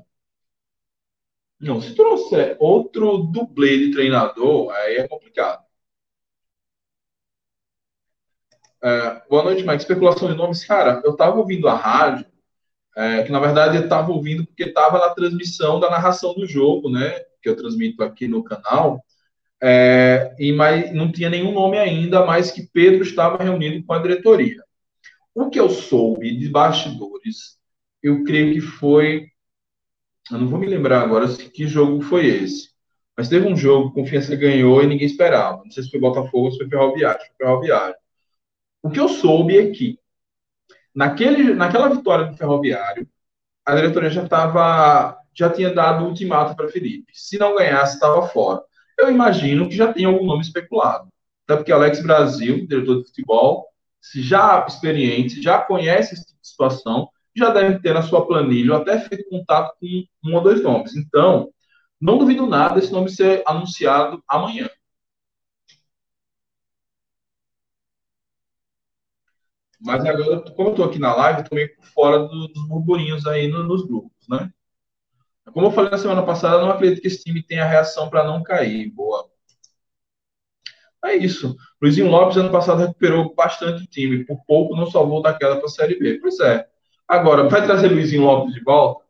Não, 1.59 1.79
se 1.81 1.93
trouxer 1.95 2.57
outro 2.59 3.17
dublê 3.19 3.77
de 3.77 3.91
treinador, 3.91 4.71
aí 4.73 4.97
é 4.97 5.07
complicado. 5.07 5.66
É, 8.83 9.21
boa 9.27 9.43
noite, 9.43 9.63
Mike. 9.63 9.77
Especulação 9.77 10.29
de 10.29 10.35
nomes. 10.35 10.63
Cara, 10.65 11.01
eu 11.03 11.11
estava 11.11 11.37
ouvindo 11.37 11.67
a 11.67 11.75
rádio, 11.75 12.25
é, 12.95 13.23
que 13.23 13.31
na 13.31 13.39
verdade 13.39 13.77
eu 13.77 13.83
estava 13.83 14.11
ouvindo 14.11 14.45
porque 14.45 14.65
estava 14.65 14.99
na 14.99 15.09
transmissão 15.09 15.79
da 15.79 15.89
narração 15.89 16.33
do 16.35 16.47
jogo, 16.47 16.89
né? 16.89 17.19
Que 17.41 17.49
eu 17.49 17.55
transmito 17.55 18.03
aqui 18.03 18.27
no 18.27 18.43
canal. 18.43 19.03
É, 19.61 20.35
e 20.39 20.51
mas 20.53 20.93
não 20.93 21.11
tinha 21.11 21.29
nenhum 21.29 21.51
nome 21.51 21.77
ainda, 21.79 22.25
mas 22.25 22.51
que 22.51 22.67
Pedro 22.71 23.03
estava 23.03 23.43
reunido 23.43 23.83
com 23.85 23.93
a 23.93 23.99
diretoria. 23.99 24.63
O 25.33 25.49
que 25.49 25.59
eu 25.59 25.69
soube 25.69 26.35
de 26.37 26.49
bastidores, 26.49 27.57
eu 28.03 28.23
creio 28.23 28.53
que 28.53 28.61
foi. 28.61 29.27
Eu 30.31 30.39
não 30.39 30.47
vou 30.47 30.59
me 30.59 30.67
lembrar 30.67 31.01
agora 31.01 31.27
que 31.29 31.67
jogo 31.67 32.01
foi 32.01 32.27
esse. 32.27 32.69
Mas 33.17 33.29
teve 33.29 33.47
um 33.47 33.55
jogo 33.57 33.89
que 33.89 33.95
Confiança 34.01 34.35
ganhou 34.35 34.83
e 34.83 34.87
ninguém 34.87 35.07
esperava. 35.07 35.63
Não 35.63 35.71
sei 35.71 35.83
se 35.83 35.89
foi 35.89 35.99
Botafogo 35.99 36.45
ou 36.45 36.51
se 36.51 36.57
foi 36.59 36.69
Ferroviário. 36.69 37.19
Foi 37.19 37.47
Ferroviário. 37.47 37.95
O 38.81 38.89
que 38.89 38.99
eu 38.99 39.09
soube 39.09 39.57
é 39.57 39.71
que, 39.71 39.99
naquele, 40.93 41.53
naquela 41.53 41.89
vitória 41.89 42.25
do 42.25 42.37
Ferroviário, 42.37 43.07
a 43.65 43.75
diretoria 43.75 44.09
já. 44.09 45.17
Já 45.33 45.51
tinha 45.51 45.71
dado 45.71 46.03
o 46.03 46.07
ultimato 46.07 46.55
para 46.55 46.67
Felipe. 46.67 47.11
Se 47.13 47.37
não 47.37 47.55
ganhasse, 47.55 47.93
estava 47.93 48.27
fora. 48.27 48.63
Eu 48.97 49.11
imagino 49.11 49.69
que 49.69 49.75
já 49.75 49.93
tem 49.93 50.05
algum 50.05 50.25
nome 50.25 50.41
especulado. 50.41 51.09
Até 51.45 51.57
porque 51.57 51.71
Alex 51.71 52.01
Brasil, 52.01 52.65
diretor 52.65 52.97
de 52.97 53.07
futebol, 53.07 53.67
já 54.15 54.65
experiente, 54.67 55.41
já 55.41 55.59
conhece 55.59 56.15
essa 56.15 56.25
tipo 56.25 56.39
situação, 56.41 57.09
já 57.35 57.51
deve 57.51 57.79
ter 57.79 57.93
na 57.93 58.01
sua 58.01 58.25
planilha 58.25 58.73
ou 58.73 58.81
até 58.81 58.99
feito 58.99 59.29
contato 59.29 59.75
com 59.79 60.07
um 60.25 60.33
ou 60.33 60.41
dois 60.41 60.63
nomes. 60.63 60.95
Então, 60.95 61.49
não 62.01 62.17
duvido 62.17 62.47
nada 62.47 62.75
desse 62.75 62.91
nome 62.91 63.09
ser 63.09 63.43
anunciado 63.45 64.23
amanhã. 64.27 64.67
Mas 69.79 70.03
agora, 70.05 70.41
como 70.51 70.69
eu 70.69 70.71
estou 70.71 70.85
aqui 70.85 70.99
na 70.99 71.15
live, 71.15 71.41
estou 71.41 71.55
meio 71.55 71.69
fora 71.93 72.19
do, 72.19 72.47
dos 72.47 72.67
burburinhos 72.67 73.27
aí 73.27 73.47
no, 73.47 73.63
nos 73.63 73.85
grupos, 73.85 74.27
né? 74.27 74.51
Como 75.53 75.67
eu 75.67 75.71
falei 75.71 75.91
na 75.91 75.97
semana 75.97 76.23
passada, 76.23 76.61
não 76.61 76.71
acredito 76.71 77.01
que 77.01 77.07
esse 77.07 77.23
time 77.23 77.41
tenha 77.41 77.65
reação 77.65 78.09
para 78.09 78.23
não 78.23 78.43
cair. 78.43 78.91
Boa. 78.91 79.29
É 81.05 81.15
isso. 81.15 81.55
Luizinho 81.81 82.09
Lopes, 82.09 82.37
ano 82.37 82.51
passado, 82.51 82.79
recuperou 82.79 83.33
bastante 83.33 83.83
o 83.83 83.87
time. 83.87 84.25
Por 84.25 84.43
pouco 84.45 84.75
não 84.75 84.89
salvou 84.89 85.21
da 85.21 85.33
queda 85.33 85.55
para 85.55 85.65
a 85.65 85.69
Série 85.69 85.97
B. 85.97 86.19
Pois 86.19 86.39
é. 86.39 86.67
Agora, 87.07 87.47
vai 87.47 87.63
trazer 87.63 87.87
Luizinho 87.89 88.23
Lopes 88.23 88.53
de 88.53 88.61
volta? 88.61 89.05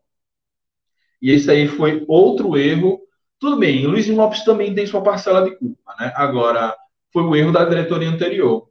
E 1.20 1.32
esse 1.32 1.50
aí 1.50 1.66
foi 1.66 2.04
outro 2.06 2.56
erro. 2.56 3.00
Tudo 3.40 3.58
bem, 3.58 3.86
Luizinho 3.86 4.16
Lopes 4.16 4.44
também 4.44 4.74
tem 4.74 4.86
sua 4.86 5.02
parcela 5.02 5.42
de 5.42 5.56
culpa, 5.56 5.94
né? 5.98 6.12
Agora, 6.14 6.76
foi 7.12 7.22
o 7.22 7.34
erro 7.34 7.52
da 7.52 7.64
diretoria 7.64 8.08
anterior. 8.08 8.67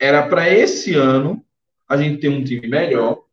Era 0.00 0.28
para 0.28 0.48
esse 0.48 0.94
ano 0.94 1.44
a 1.88 1.96
gente 1.96 2.20
ter 2.20 2.28
um 2.28 2.44
time 2.44 2.68
melhor, 2.68 3.24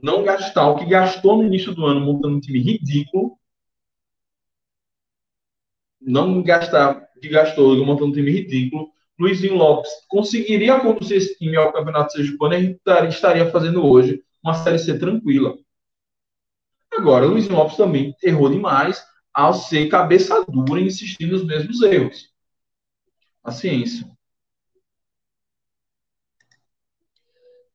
não 0.00 0.24
gastar 0.24 0.68
o 0.68 0.76
que 0.76 0.86
gastou 0.86 1.36
no 1.36 1.44
início 1.44 1.74
do 1.74 1.86
ano 1.86 2.00
montando 2.00 2.36
um 2.36 2.40
time 2.40 2.58
ridículo, 2.58 3.38
não 6.00 6.42
gastar 6.42 7.08
o 7.16 7.20
que 7.20 7.28
gastou 7.28 7.76
montando 7.84 8.10
um 8.10 8.12
time 8.12 8.30
ridículo. 8.30 8.92
Luizinho 9.18 9.54
Lopes 9.54 9.90
conseguiria 10.08 10.80
conduzir 10.80 11.18
esse 11.18 11.38
time 11.38 11.56
ao 11.56 11.72
Campeonato 11.72 12.12
Sergipano 12.12 12.54
e 12.54 12.78
estaria 13.08 13.50
fazendo 13.50 13.86
hoje 13.86 14.22
uma 14.42 14.54
Série 14.54 14.78
C 14.78 14.98
tranquila. 14.98 15.56
Agora, 16.92 17.26
Luizinho 17.26 17.54
Lopes 17.54 17.76
também 17.76 18.14
errou 18.22 18.50
demais 18.50 19.04
ao 19.32 19.54
ser 19.54 19.88
cabeça 19.88 20.44
dura 20.44 20.80
e 20.80 20.86
insistir 20.86 21.26
nos 21.26 21.44
mesmos 21.44 21.80
erros. 21.82 22.32
A 23.42 23.52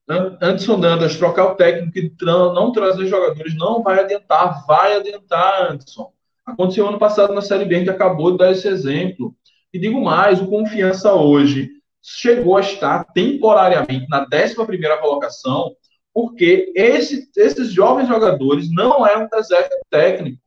Anderson 0.10 0.80
Dantas, 0.80 1.16
trocar 1.16 1.46
o 1.46 1.56
técnico 1.56 1.98
e 1.98 2.12
não 2.26 2.72
trazer 2.72 3.06
jogadores 3.06 3.56
não 3.56 3.84
vai 3.84 4.00
adiantar, 4.00 4.66
vai 4.66 4.96
adiantar, 4.96 5.72
Anderson. 5.72 6.12
Aconteceu 6.44 6.88
ano 6.88 6.98
passado 6.98 7.32
na 7.32 7.42
Série 7.42 7.66
B, 7.66 7.84
que 7.84 7.90
acabou 7.92 8.32
de 8.32 8.40
dar 8.40 8.52
esse 8.52 8.68
exemplo. 8.68 9.36
E 9.72 9.78
digo 9.78 10.02
mais, 10.02 10.42
o 10.42 10.48
Confiança 10.48 11.14
hoje 11.14 11.70
chegou 12.02 12.58
a 12.58 12.62
estar 12.62 13.04
temporariamente 13.14 14.08
na 14.10 14.26
11 14.26 14.56
colocação, 15.00 15.76
porque 16.12 16.74
esse, 16.76 17.30
esses 17.38 17.72
jovens 17.72 18.08
jogadores 18.08 18.72
não 18.72 19.06
é 19.06 19.16
um 19.16 19.30
deserto 19.30 19.78
técnico. 19.92 20.42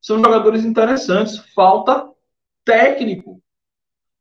São 0.00 0.18
jogadores 0.18 0.64
interessantes, 0.64 1.38
falta 1.56 2.08
técnico 2.64 3.42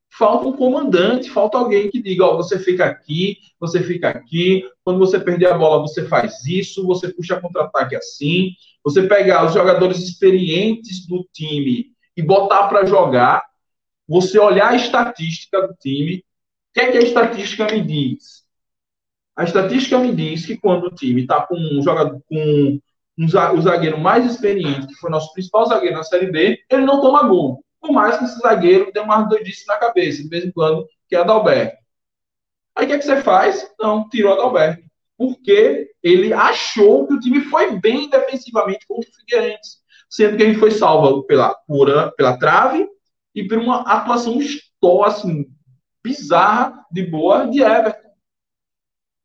falta 0.10 0.48
um 0.48 0.54
comandante, 0.54 1.30
falta 1.30 1.58
alguém 1.58 1.89
que 1.89 2.02
diga, 2.02 2.26
ó, 2.26 2.36
você 2.36 2.58
fica 2.60 2.86
aqui, 2.86 3.38
você 3.60 3.84
fica 3.84 4.10
aqui, 4.10 4.63
quando 4.84 5.00
você 5.00 5.20
perder 5.20 5.48
a 5.48 5.58
bola, 5.58 5.82
você 5.82 6.06
faz 6.08 6.46
isso, 6.46 6.86
você 6.86 7.10
puxa 7.10 7.39
contra-ataque 7.39 7.96
assim, 7.96 8.52
você 8.84 9.04
pegar 9.04 9.46
os 9.46 9.54
jogadores 9.54 10.00
experientes 10.00 11.06
do 11.06 11.28
time 11.34 11.88
e 12.15 12.22
botar 12.22 12.67
para 12.67 12.86
jogar, 12.86 13.43
você 14.08 14.39
olhar 14.39 14.70
a 14.70 14.76
estatística 14.76 15.67
do 15.67 15.74
time, 15.76 16.17
o 16.17 16.24
que 16.74 16.80
é 16.80 16.91
que 16.91 16.98
a 16.98 17.02
estatística 17.02 17.65
me 17.65 17.82
diz? 17.82 18.46
A 19.36 19.43
estatística 19.43 20.00
me 20.00 20.15
diz 20.15 20.46
que 20.46 20.58
quando 20.58 20.86
o 20.86 20.96
time 20.96 21.22
está 21.22 21.46
com 21.46 21.56
um 21.56 21.82
jogador 21.82 22.20
com 22.28 22.80
um, 23.17 23.26
o 23.26 23.62
zagueiro 23.62 24.00
mais 24.00 24.26
experiente, 24.26 24.88
que 24.88 24.96
foi 24.96 25.12
nosso 25.12 25.32
principal 25.34 25.65
zagueiro 25.65 25.96
na 25.96 26.04
Série 26.04 26.32
B, 26.32 26.60
ele 26.70 26.86
não 26.86 27.02
toma 27.02 27.28
gol. 27.28 27.63
Por 27.80 27.92
mais 27.92 28.18
que 28.18 28.26
esse 28.26 28.40
zagueiro 28.40 28.92
tenha 28.92 29.06
uma 29.06 29.22
doidice 29.24 29.66
na 29.68 29.78
cabeça, 29.78 30.24
de 30.24 30.30
vez 30.30 30.46
em 30.46 30.52
quando, 30.52 30.88
que 31.08 31.16
é 31.16 31.20
Adalberto. 31.20 31.78
Aí 32.76 32.86
o 32.86 32.88
que, 32.88 32.94
é 32.94 32.98
que 32.98 33.06
você 33.06 33.22
faz? 33.22 33.70
Não, 33.80 34.08
tirou 34.10 34.34
Adalberto. 34.34 34.84
Porque 35.18 35.90
ele 36.04 36.32
achou 36.32 37.08
que 37.08 37.13
o 37.13 37.20
time 37.20 37.42
foi 37.42 37.80
bem 37.80 38.10
defensivamente 38.10 38.86
contra 38.88 39.10
o 39.10 39.13
Figueirense. 39.13 39.78
Sendo 40.10 40.38
que 40.38 40.44
a 40.44 40.46
gente 40.46 40.60
foi 40.60 40.72
salvo 40.72 41.24
pela, 41.24 41.54
pura, 41.68 42.12
pela 42.12 42.38
trave 42.38 42.88
e 43.34 43.48
por 43.48 43.58
uma 43.58 43.82
atuação 43.82 44.40
estou, 44.40 45.04
assim, 45.04 45.48
bizarra 46.04 46.86
de 46.92 47.04
boa 47.04 47.48
de 47.48 47.62
Everton. 47.62 48.10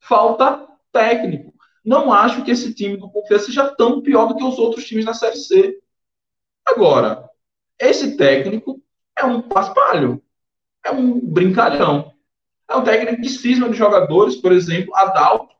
Falta 0.01 0.67
técnico. 0.91 1.53
Não 1.85 2.13
acho 2.13 2.45
que 2.45 2.51
esse 2.51 2.75
time 2.75 2.97
do 2.97 3.11
Confiança 3.11 3.47
seja 3.47 3.75
tão 3.75 4.03
pior 4.03 4.27
do 4.27 4.37
que 4.37 4.45
os 4.45 4.59
outros 4.59 4.85
times 4.85 5.05
da 5.05 5.15
Série 5.15 5.37
C. 5.37 5.79
Agora, 6.67 7.29
esse 7.89 8.17
técnico 8.17 8.81
é 9.19 9.25
um 9.25 9.43
paspalho, 9.43 10.23
é 10.85 10.91
um 10.91 11.19
brincalhão. 11.21 12.13
É 12.69 12.77
um 12.77 12.85
técnico 12.85 13.21
que 13.21 13.29
cisma 13.29 13.69
de 13.69 13.77
jogadores, 13.77 14.37
por 14.37 14.53
exemplo, 14.53 14.95
Adalto. 14.95 15.55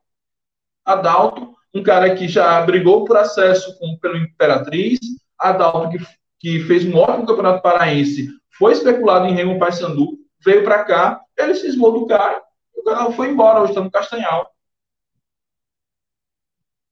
Adalto, 0.85 1.55
um 1.75 1.83
cara 1.83 2.15
que 2.15 2.29
já 2.29 2.63
brigou 2.63 3.05
por 3.05 3.17
acesso 3.17 3.79
com, 3.79 3.97
pelo 3.99 4.17
Imperatriz. 4.17 5.01
Adalto, 5.39 5.91
que, 5.91 6.07
que 6.39 6.61
fez 6.65 6.85
um 6.85 6.97
ótimo 6.97 7.27
campeonato 7.27 7.63
paraense, 7.63 8.29
foi 8.57 8.73
especulado 8.73 9.27
em 9.27 9.35
Remo 9.35 9.59
Paysandu, 9.59 10.19
veio 10.45 10.63
para 10.63 10.85
cá, 10.85 11.21
ele 11.37 11.55
cismou 11.55 11.93
do 11.93 12.07
cara, 12.07 12.41
o 12.77 12.85
cara 12.85 13.11
foi 13.13 13.31
embora, 13.31 13.61
hoje 13.61 13.73
está 13.73 13.83
no 13.83 13.91
Castanhal. 13.91 14.53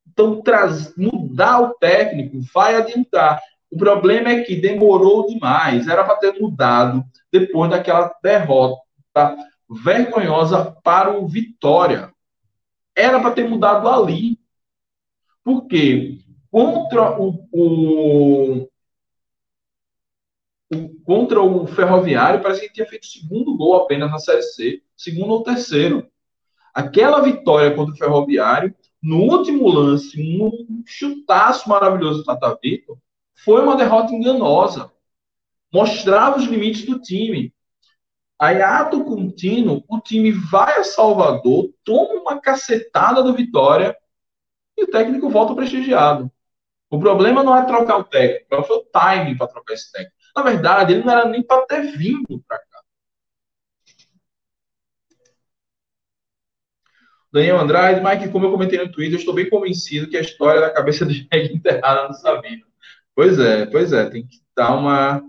Então, 0.08 0.42
traz, 0.42 0.94
mudar 0.96 1.60
o 1.60 1.74
técnico 1.74 2.38
vai 2.52 2.74
adiantar. 2.74 3.40
O 3.70 3.76
problema 3.76 4.30
é 4.30 4.42
que 4.42 4.56
demorou 4.56 5.26
demais. 5.26 5.86
Era 5.86 6.04
para 6.04 6.16
ter 6.16 6.40
mudado 6.40 7.04
depois 7.30 7.70
daquela 7.70 8.12
derrota 8.22 9.36
vergonhosa 9.68 10.76
para 10.82 11.16
o 11.16 11.28
Vitória. 11.28 12.12
Era 12.94 13.20
para 13.20 13.30
ter 13.30 13.48
mudado 13.48 13.88
ali. 13.88 14.38
Porque 15.44 16.18
contra 16.50 17.18
o, 17.18 17.46
o, 17.52 18.68
o, 20.72 20.88
contra 21.04 21.40
o 21.40 21.66
Ferroviário, 21.66 22.42
parece 22.42 22.62
que 22.62 22.72
tinha 22.72 22.86
feito 22.86 23.04
o 23.04 23.06
segundo 23.06 23.56
gol 23.56 23.76
apenas 23.76 24.10
na 24.10 24.18
Série 24.18 24.42
C, 24.42 24.82
segundo 24.96 25.32
ou 25.32 25.42
terceiro. 25.44 26.08
Aquela 26.74 27.22
vitória 27.22 27.74
contra 27.74 27.94
o 27.94 27.96
Ferroviário, 27.96 28.74
no 29.02 29.18
último 29.22 29.68
lance, 29.68 30.20
um 30.20 30.82
chutaço 30.86 31.68
maravilhoso 31.68 32.20
do 32.20 32.24
Tata 32.24 32.58
Vitor, 32.62 32.98
foi 33.44 33.62
uma 33.62 33.76
derrota 33.76 34.12
enganosa. 34.12 34.90
Mostrava 35.72 36.38
os 36.38 36.44
limites 36.44 36.84
do 36.84 37.00
time. 37.00 37.54
Aí, 38.38 38.60
ato 38.62 39.04
contínuo, 39.04 39.84
o 39.88 40.00
time 40.00 40.32
vai 40.32 40.78
a 40.78 40.84
Salvador, 40.84 41.70
toma 41.84 42.20
uma 42.20 42.40
cacetada 42.40 43.22
do 43.22 43.34
Vitória 43.34 43.96
e 44.76 44.84
o 44.84 44.86
técnico 44.90 45.28
volta 45.28 45.54
prestigiado. 45.54 46.30
O 46.90 46.98
problema 46.98 47.42
não 47.42 47.56
é 47.56 47.64
trocar 47.66 47.98
o 47.98 48.04
técnico, 48.04 48.64
foi 48.64 48.76
o 48.76 48.84
timing 48.86 49.36
para 49.36 49.46
trocar 49.46 49.74
esse 49.74 49.92
técnico. 49.92 50.16
Na 50.34 50.42
verdade, 50.42 50.92
ele 50.92 51.04
não 51.04 51.12
era 51.12 51.28
nem 51.28 51.42
para 51.42 51.66
ter 51.66 51.82
vindo 51.96 52.42
para 52.48 52.58
cá. 52.58 52.80
Daniel 57.32 57.58
Andrade, 57.60 58.00
Mike, 58.00 58.32
como 58.32 58.46
eu 58.46 58.50
comentei 58.50 58.78
no 58.78 58.90
Twitter, 58.90 59.14
eu 59.14 59.18
estou 59.18 59.34
bem 59.34 59.48
convencido 59.48 60.08
que 60.08 60.16
a 60.16 60.20
história 60.20 60.60
da 60.60 60.70
cabeça 60.70 61.06
de 61.06 61.28
Jack 61.28 61.52
enterrada 61.54 62.08
no 62.08 62.14
Sabino. 62.14 62.69
Pois 63.20 63.38
é, 63.38 63.66
pois 63.66 63.92
é, 63.92 64.08
tem 64.08 64.26
que 64.26 64.38
dar 64.56 64.74
uma 64.74 65.22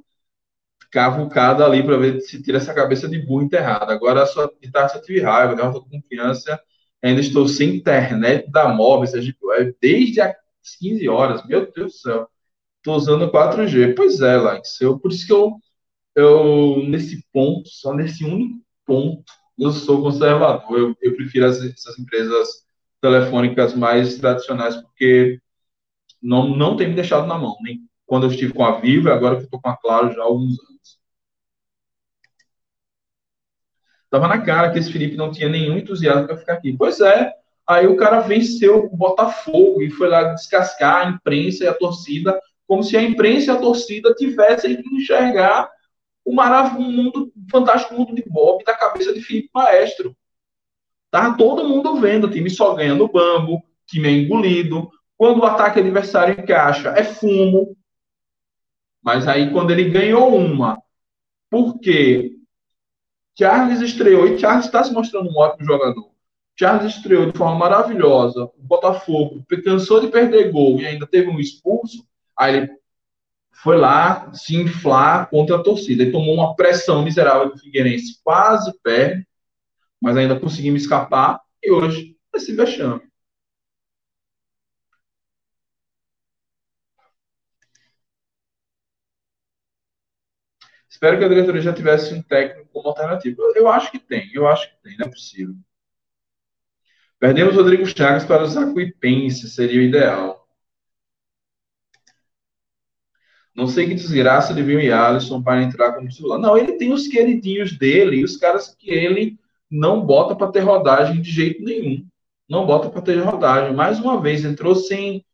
cavucada 0.89 1.65
ali 1.65 1.83
para 1.83 1.97
ver 1.97 2.21
se 2.21 2.41
tira 2.41 2.55
essa 2.57 2.73
cabeça 2.73 3.05
de 3.05 3.19
burro 3.19 3.43
enterrada. 3.43 3.91
Agora 3.91 4.25
só 4.25 4.47
tá, 4.71 4.87
só 4.87 5.01
tive 5.01 5.19
raiva, 5.19 5.55
né? 5.55 5.63
com 5.63 5.99
confiança. 5.99 6.57
Ainda 7.03 7.19
estou 7.19 7.49
sem 7.49 7.75
internet 7.75 8.49
da 8.49 8.69
móvel, 8.69 9.07
seja 9.07 9.35
desde 9.81 10.21
as 10.21 10.37
15 10.79 11.09
horas. 11.09 11.45
Meu 11.45 11.69
Deus 11.69 11.91
do 11.91 11.97
céu. 11.97 12.29
Estou 12.77 12.95
usando 12.95 13.29
4G. 13.29 13.93
Pois 13.93 14.21
é, 14.21 14.37
Lax. 14.37 14.79
Eu, 14.79 14.97
por 14.97 15.11
isso 15.11 15.27
que 15.27 15.33
eu, 15.33 15.57
eu, 16.15 16.85
nesse 16.87 17.21
ponto, 17.33 17.67
só 17.67 17.93
nesse 17.93 18.23
único 18.23 18.63
ponto, 18.85 19.21
eu 19.59 19.71
sou 19.73 20.01
conservador. 20.01 20.79
Eu, 20.79 20.95
eu 21.01 21.13
prefiro 21.13 21.45
as, 21.45 21.57
essas 21.61 21.99
empresas 21.99 22.63
telefônicas 23.01 23.75
mais 23.75 24.17
tradicionais, 24.17 24.77
porque 24.77 25.40
não, 26.21 26.49
não 26.49 26.75
tem 26.75 26.87
me 26.89 26.95
deixado 26.95 27.27
na 27.27 27.37
mão, 27.37 27.55
nem 27.61 27.81
quando 28.05 28.25
eu 28.25 28.31
estive 28.31 28.53
com 28.53 28.63
a 28.63 28.79
Vivo 28.79 29.07
e 29.07 29.11
agora 29.11 29.37
que 29.37 29.43
estou 29.43 29.59
com 29.59 29.69
a 29.69 29.77
Claro 29.77 30.13
já 30.13 30.21
há 30.21 30.25
alguns 30.25 30.59
anos. 30.59 30.99
Tava 34.09 34.27
na 34.27 34.41
cara 34.41 34.71
que 34.71 34.79
esse 34.79 34.91
Felipe 34.91 35.15
não 35.15 35.31
tinha 35.31 35.47
nenhum 35.47 35.77
entusiasmo 35.77 36.27
para 36.27 36.37
ficar 36.37 36.53
aqui. 36.53 36.75
Pois 36.77 36.99
é, 36.99 37.33
aí 37.65 37.87
o 37.87 37.95
cara 37.95 38.19
venceu 38.19 38.85
o 38.85 38.97
Botafogo 38.97 39.81
e 39.81 39.89
foi 39.89 40.09
lá 40.09 40.33
descascar 40.33 41.07
a 41.07 41.09
imprensa 41.09 41.63
e 41.63 41.67
a 41.67 41.73
torcida, 41.73 42.37
como 42.67 42.83
se 42.83 42.97
a 42.97 43.01
imprensa 43.01 43.51
e 43.51 43.55
a 43.55 43.59
torcida 43.59 44.13
tivessem 44.13 44.81
que 44.81 44.95
enxergar 44.95 45.71
o 46.25 46.35
maravilhoso 46.35 46.91
mundo, 46.91 47.33
fantástico 47.49 47.95
mundo 47.95 48.13
de 48.13 48.23
Bob 48.27 48.63
da 48.65 48.75
cabeça 48.75 49.13
de 49.13 49.21
Felipe 49.21 49.49
Maestro. 49.53 50.15
Tá 51.09 51.33
todo 51.33 51.67
mundo 51.67 51.95
vendo, 51.95 52.27
o 52.27 52.29
time 52.29 52.49
só 52.49 52.73
ganha 52.73 52.93
no 52.93 53.07
bambo, 53.07 53.63
time 53.87 54.07
é 54.07 54.11
engolido, 54.11 54.89
quando 55.21 55.41
o 55.41 55.45
ataque 55.45 55.79
adversário 55.79 56.33
encaixa, 56.41 56.89
é 56.97 57.03
fumo. 57.03 57.77
Mas 59.03 59.27
aí, 59.27 59.51
quando 59.51 59.69
ele 59.69 59.91
ganhou 59.91 60.35
uma, 60.35 60.81
porque 61.47 62.31
Charles 63.37 63.81
estreou, 63.81 64.25
e 64.25 64.39
Charles 64.39 64.65
está 64.65 64.83
se 64.83 64.91
mostrando 64.91 65.29
um 65.29 65.37
ótimo 65.37 65.63
jogador. 65.63 66.09
Charles 66.57 66.95
estreou 66.95 67.31
de 67.31 67.37
forma 67.37 67.55
maravilhosa. 67.55 68.45
O 68.45 68.63
Botafogo 68.63 69.45
cansou 69.63 70.01
de 70.01 70.07
perder 70.07 70.51
gol 70.51 70.79
e 70.79 70.87
ainda 70.87 71.05
teve 71.05 71.29
um 71.29 71.39
expulso. 71.39 72.03
Aí 72.35 72.57
ele 72.57 72.71
foi 73.51 73.77
lá 73.77 74.33
se 74.33 74.55
inflar 74.55 75.29
contra 75.29 75.57
a 75.57 75.63
torcida. 75.63 76.01
Ele 76.01 76.11
tomou 76.11 76.33
uma 76.33 76.55
pressão 76.55 77.03
miserável 77.03 77.51
do 77.51 77.59
Figueirense, 77.59 78.19
quase 78.23 78.73
perde, 78.81 79.23
mas 80.01 80.17
ainda 80.17 80.39
conseguimos 80.39 80.81
escapar. 80.81 81.39
E 81.63 81.71
hoje, 81.71 82.17
esse 82.33 82.55
vexame. 82.55 83.10
Espero 91.01 91.17
que 91.17 91.25
a 91.25 91.29
diretoria 91.29 91.61
já 91.61 91.73
tivesse 91.73 92.13
um 92.13 92.21
técnico 92.21 92.69
como 92.71 92.89
alternativa. 92.89 93.41
Eu 93.55 93.67
acho 93.67 93.91
que 93.91 93.97
tem, 93.97 94.29
eu 94.35 94.47
acho 94.47 94.69
que 94.69 94.83
tem, 94.83 94.97
não 94.99 95.07
é 95.07 95.09
possível. 95.09 95.55
Perdemos 97.17 97.55
Rodrigo 97.55 97.87
Chagas 97.87 98.23
para 98.23 98.43
o 98.43 98.47
Zacuipense, 98.47 99.49
seria 99.49 99.79
o 99.79 99.83
ideal. 99.83 100.47
Não 103.55 103.65
sei 103.65 103.87
que 103.87 103.95
desgraça 103.95 104.53
de 104.53 104.61
vir 104.61 104.77
o 104.77 104.95
Alisson 104.95 105.41
para 105.41 105.63
entrar 105.63 105.93
como 105.93 106.07
titular. 106.07 106.37
Não, 106.37 106.55
ele 106.55 106.73
tem 106.73 106.93
os 106.93 107.07
queridinhos 107.07 107.75
dele 107.75 108.23
os 108.23 108.37
caras 108.37 108.75
que 108.75 108.91
ele 108.91 109.39
não 109.71 110.05
bota 110.05 110.35
para 110.35 110.51
ter 110.51 110.59
rodagem 110.59 111.19
de 111.19 111.31
jeito 111.31 111.63
nenhum. 111.63 112.05
Não 112.47 112.67
bota 112.67 112.91
para 112.91 113.01
ter 113.01 113.17
rodagem. 113.21 113.73
Mais 113.73 113.99
uma 113.99 114.21
vez, 114.21 114.45
entrou 114.45 114.75
sem. 114.75 115.25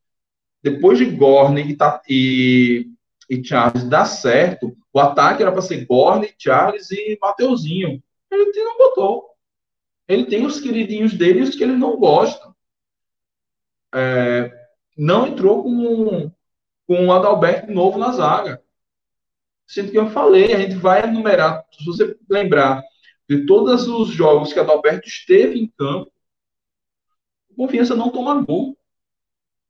Depois 0.63 0.97
de 0.97 1.05
Gorne 1.07 1.61
e, 1.61 1.77
e, 2.09 2.89
e 3.29 3.43
Charles 3.43 3.83
dar 3.83 4.05
certo, 4.05 4.73
o 4.97 4.99
ataque 4.99 5.43
era 5.43 5.51
para 5.51 5.61
ser 5.61 5.85
Gorne, 5.85 6.33
Charles 6.39 6.89
e 6.89 7.19
Mateuzinho. 7.21 8.01
Ele 8.31 8.63
não 8.63 8.77
botou. 8.79 9.29
Ele 10.07 10.25
tem 10.25 10.43
os 10.43 10.59
queridinhos 10.59 11.13
dele 11.13 11.39
e 11.39 11.43
os 11.43 11.55
que 11.55 11.63
ele 11.63 11.75
não 11.75 11.97
gosta. 11.97 12.51
É, 13.93 14.51
não 14.97 15.27
entrou 15.27 15.61
com, 15.61 16.31
com 16.87 17.05
o 17.05 17.11
Adalberto 17.11 17.71
novo 17.71 17.99
na 17.99 18.11
zaga. 18.11 18.63
Sendo 19.67 19.91
que 19.91 19.99
eu 19.99 20.09
falei, 20.09 20.51
a 20.53 20.59
gente 20.59 20.75
vai 20.75 21.03
enumerar, 21.03 21.63
se 21.71 21.85
você 21.85 22.17
lembrar 22.27 22.81
de 23.29 23.45
todos 23.45 23.87
os 23.87 24.09
jogos 24.09 24.51
que 24.51 24.59
Adalberto 24.59 25.07
esteve 25.07 25.59
em 25.59 25.67
campo, 25.77 26.11
confiança 27.55 27.95
não 27.95 28.09
toma 28.09 28.41
gol. 28.41 28.75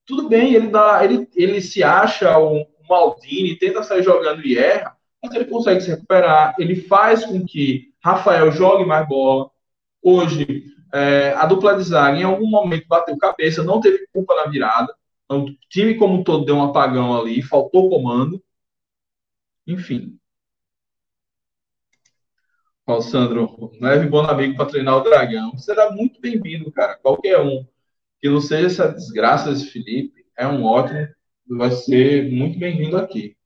Tudo 0.06 0.30
bem, 0.30 0.54
ele 0.54 0.70
dá, 0.70 1.04
ele, 1.04 1.28
ele 1.36 1.60
se 1.60 1.84
acha 1.84 2.40
um 2.40 2.66
Maldini, 2.88 3.58
tenta 3.58 3.84
sair 3.84 4.04
jogando 4.04 4.46
e 4.46 4.58
erra, 4.58 4.97
mas 5.28 5.36
ele 5.36 5.46
consegue 5.46 5.82
se 5.82 5.90
recuperar, 5.90 6.56
ele 6.58 6.76
faz 6.76 7.26
com 7.26 7.46
que 7.46 7.94
Rafael 8.04 8.52
jogue 8.52 8.86
mais 8.86 9.08
bola, 9.08 9.50
Hoje, 10.02 10.66
é, 10.94 11.34
a 11.34 11.46
dupla 11.46 11.76
de 11.76 11.84
zaga, 11.84 12.18
em 12.18 12.24
algum 12.24 12.48
momento, 12.50 12.88
bateu 12.88 13.18
cabeça, 13.18 13.64
não 13.64 13.82
teve 13.82 14.08
culpa 14.14 14.36
na 14.36 14.46
virada. 14.50 14.96
Então, 15.26 15.46
o 15.46 15.56
time 15.70 15.96
como 15.96 16.16
um 16.16 16.24
todo 16.24 16.46
deu 16.46 16.56
um 16.56 16.64
apagão 16.64 17.20
ali, 17.20 17.42
faltou 17.42 17.90
comando. 17.90 18.42
Enfim. 19.68 20.18
Paulo 22.86 23.02
Sandro, 23.02 23.72
leve 23.82 24.08
bom 24.08 24.22
amigo 24.22 24.56
para 24.56 24.66
treinar 24.68 24.98
o 24.98 25.02
Dragão. 25.02 25.58
Será 25.58 25.92
muito 25.92 26.22
bem-vindo, 26.22 26.72
cara. 26.72 26.96
Qualquer 26.98 27.40
um 27.42 27.68
que 28.22 28.30
não 28.30 28.40
seja 28.40 28.68
essa 28.68 28.94
desgraça 28.94 29.52
desse 29.52 29.68
Felipe, 29.68 30.26
é 30.38 30.48
um 30.48 30.64
ótimo, 30.64 31.08
vai 31.50 31.72
ser 31.72 32.32
muito 32.32 32.58
bem-vindo 32.58 32.98
aqui. 32.98 33.37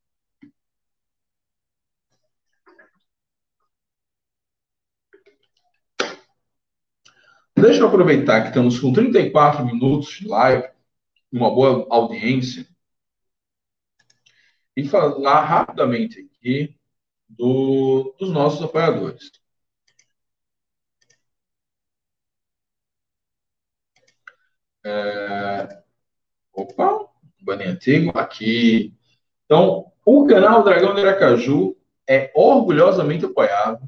Deixa 7.61 7.81
eu 7.81 7.87
aproveitar 7.87 8.41
que 8.41 8.47
estamos 8.47 8.79
com 8.79 8.91
34 8.91 9.63
minutos 9.63 10.09
de 10.19 10.27
live, 10.27 10.67
uma 11.31 11.53
boa 11.53 11.85
audiência, 11.91 12.65
e 14.75 14.83
falar 14.87 15.41
rapidamente 15.45 16.19
aqui 16.21 16.75
do, 17.29 18.15
dos 18.19 18.31
nossos 18.31 18.63
apoiadores. 18.63 19.31
É, 24.83 25.83
opa, 26.53 27.07
banner 27.41 27.69
antigo, 27.69 28.17
aqui. 28.17 28.93
Então, 29.45 29.91
o 30.05 30.25
canal 30.25 30.63
Dragão 30.63 30.95
de 30.95 31.01
Aracaju 31.01 31.77
é 32.09 32.31
orgulhosamente 32.35 33.25
apoiado 33.25 33.87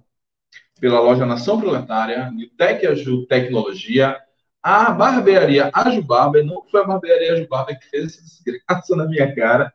pela 0.84 1.00
loja 1.00 1.26
Nação 1.26 1.62
Proletária, 1.62 2.30
Newtec 2.30 2.86
Aju 2.86 3.26
Tecnologia, 3.26 4.20
a 4.62 4.92
barbearia 4.92 5.72
Ajubarba, 5.74 6.44
não 6.44 6.62
foi 6.70 6.82
a 6.82 6.84
barbearia 6.84 7.36
Ajubarba 7.36 7.74
que 7.74 7.90
fez 7.90 8.08
essa 8.08 8.22
desgraça 8.22 8.94
na 8.94 9.06
minha 9.06 9.34
cara. 9.34 9.74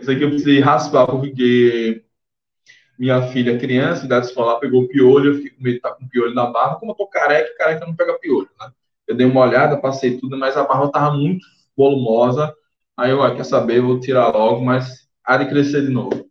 Isso 0.00 0.08
aqui 0.08 0.22
eu 0.22 0.28
precisei 0.28 0.60
raspar 0.60 1.04
porque 1.08 2.04
minha 2.96 3.22
filha, 3.32 3.58
criança, 3.58 4.06
idade 4.06 4.26
escolar, 4.26 4.60
pegou 4.60 4.86
piolho, 4.86 5.32
eu 5.32 5.34
fiquei 5.38 5.50
com 5.50 5.64
medo 5.64 5.72
de 5.72 5.78
estar 5.78 5.94
com 5.94 6.06
piolho 6.06 6.32
na 6.32 6.46
barba. 6.46 6.76
Como 6.76 6.92
eu 6.92 6.96
tô 6.96 7.08
careca, 7.08 7.52
careca 7.58 7.84
não 7.84 7.96
pega 7.96 8.20
piolho, 8.20 8.50
né? 8.60 8.70
Eu 9.08 9.16
dei 9.16 9.26
uma 9.26 9.40
olhada, 9.40 9.76
passei 9.76 10.16
tudo, 10.16 10.38
mas 10.38 10.56
a 10.56 10.62
barba 10.62 10.92
tava 10.92 11.16
muito 11.16 11.44
volumosa. 11.76 12.54
Aí 12.96 13.10
eu, 13.10 13.20
ah, 13.20 13.34
quer 13.34 13.44
saber, 13.44 13.80
vou 13.80 13.98
tirar 13.98 14.28
logo, 14.28 14.64
mas 14.64 15.08
há 15.24 15.36
de 15.38 15.48
crescer 15.48 15.82
de 15.82 15.92
novo. 15.92 16.29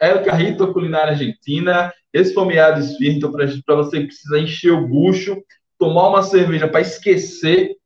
El 0.00 0.22
Carrito 0.22 0.72
Culinária 0.72 1.12
Argentina, 1.12 1.92
esfomeado 2.12 2.80
esfirto 2.80 3.30
para 3.32 3.74
você 3.76 4.00
que 4.00 4.06
precisa 4.06 4.38
encher 4.38 4.72
o 4.72 4.88
bucho, 4.88 5.36
tomar 5.78 6.08
uma 6.08 6.22
cerveja 6.22 6.66
para 6.66 6.80
esquecer 6.80 7.76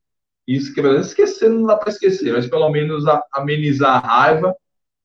isso 0.47 0.75
que 0.75 0.81
é 0.81 1.01
esquecer 1.01 1.49
não 1.49 1.65
dá 1.65 1.77
para 1.77 1.91
esquecer, 1.91 2.33
mas 2.33 2.47
pelo 2.47 2.69
menos 2.69 3.05
amenizar 3.33 3.97
a 3.97 4.07
raiva. 4.07 4.55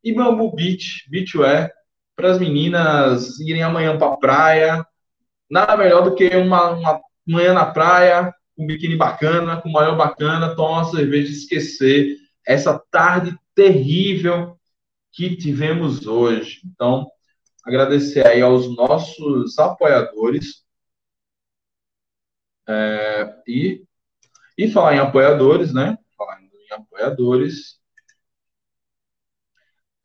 E 0.04 0.14
Bambu 0.14 0.54
Beach, 0.54 1.06
Beachwear, 1.10 1.72
para 2.16 2.32
as 2.32 2.40
meninas 2.40 3.40
irem 3.40 3.64
amanhã 3.64 3.98
para 3.98 4.14
a 4.14 4.18
praia. 4.18 4.86
Nada 5.50 5.78
melhor 5.78 6.04
do 6.04 6.14
que 6.14 6.28
uma, 6.36 6.72
uma 6.72 7.02
manhã 7.26 7.54
na 7.54 7.66
praia, 7.66 8.34
com 8.56 8.64
um 8.64 8.68
biquíni 8.68 8.96
bacana, 8.98 9.62
com 9.62 9.70
maior 9.70 9.96
bacana, 9.96 10.56
tomar 10.56 10.82
uma 10.82 10.92
cerveja 10.92 11.30
e 11.30 11.36
esquecer 11.36 12.18
essa 12.46 12.82
tarde 12.92 13.36
terrível 13.56 14.59
que 15.20 15.36
tivemos 15.36 16.08
hoje. 16.08 16.62
Então, 16.66 17.12
agradecer 17.66 18.26
aí 18.26 18.42
aos 18.42 18.74
nossos 18.74 19.60
apoiadores. 19.60 20.64
É, 22.66 23.36
e, 23.46 23.84
e 24.58 24.72
falar 24.72 24.96
em 24.96 25.00
apoiadores, 25.00 25.74
né? 25.74 25.98
Falar 26.18 26.42
em 26.42 26.50
apoiadores. 26.72 27.82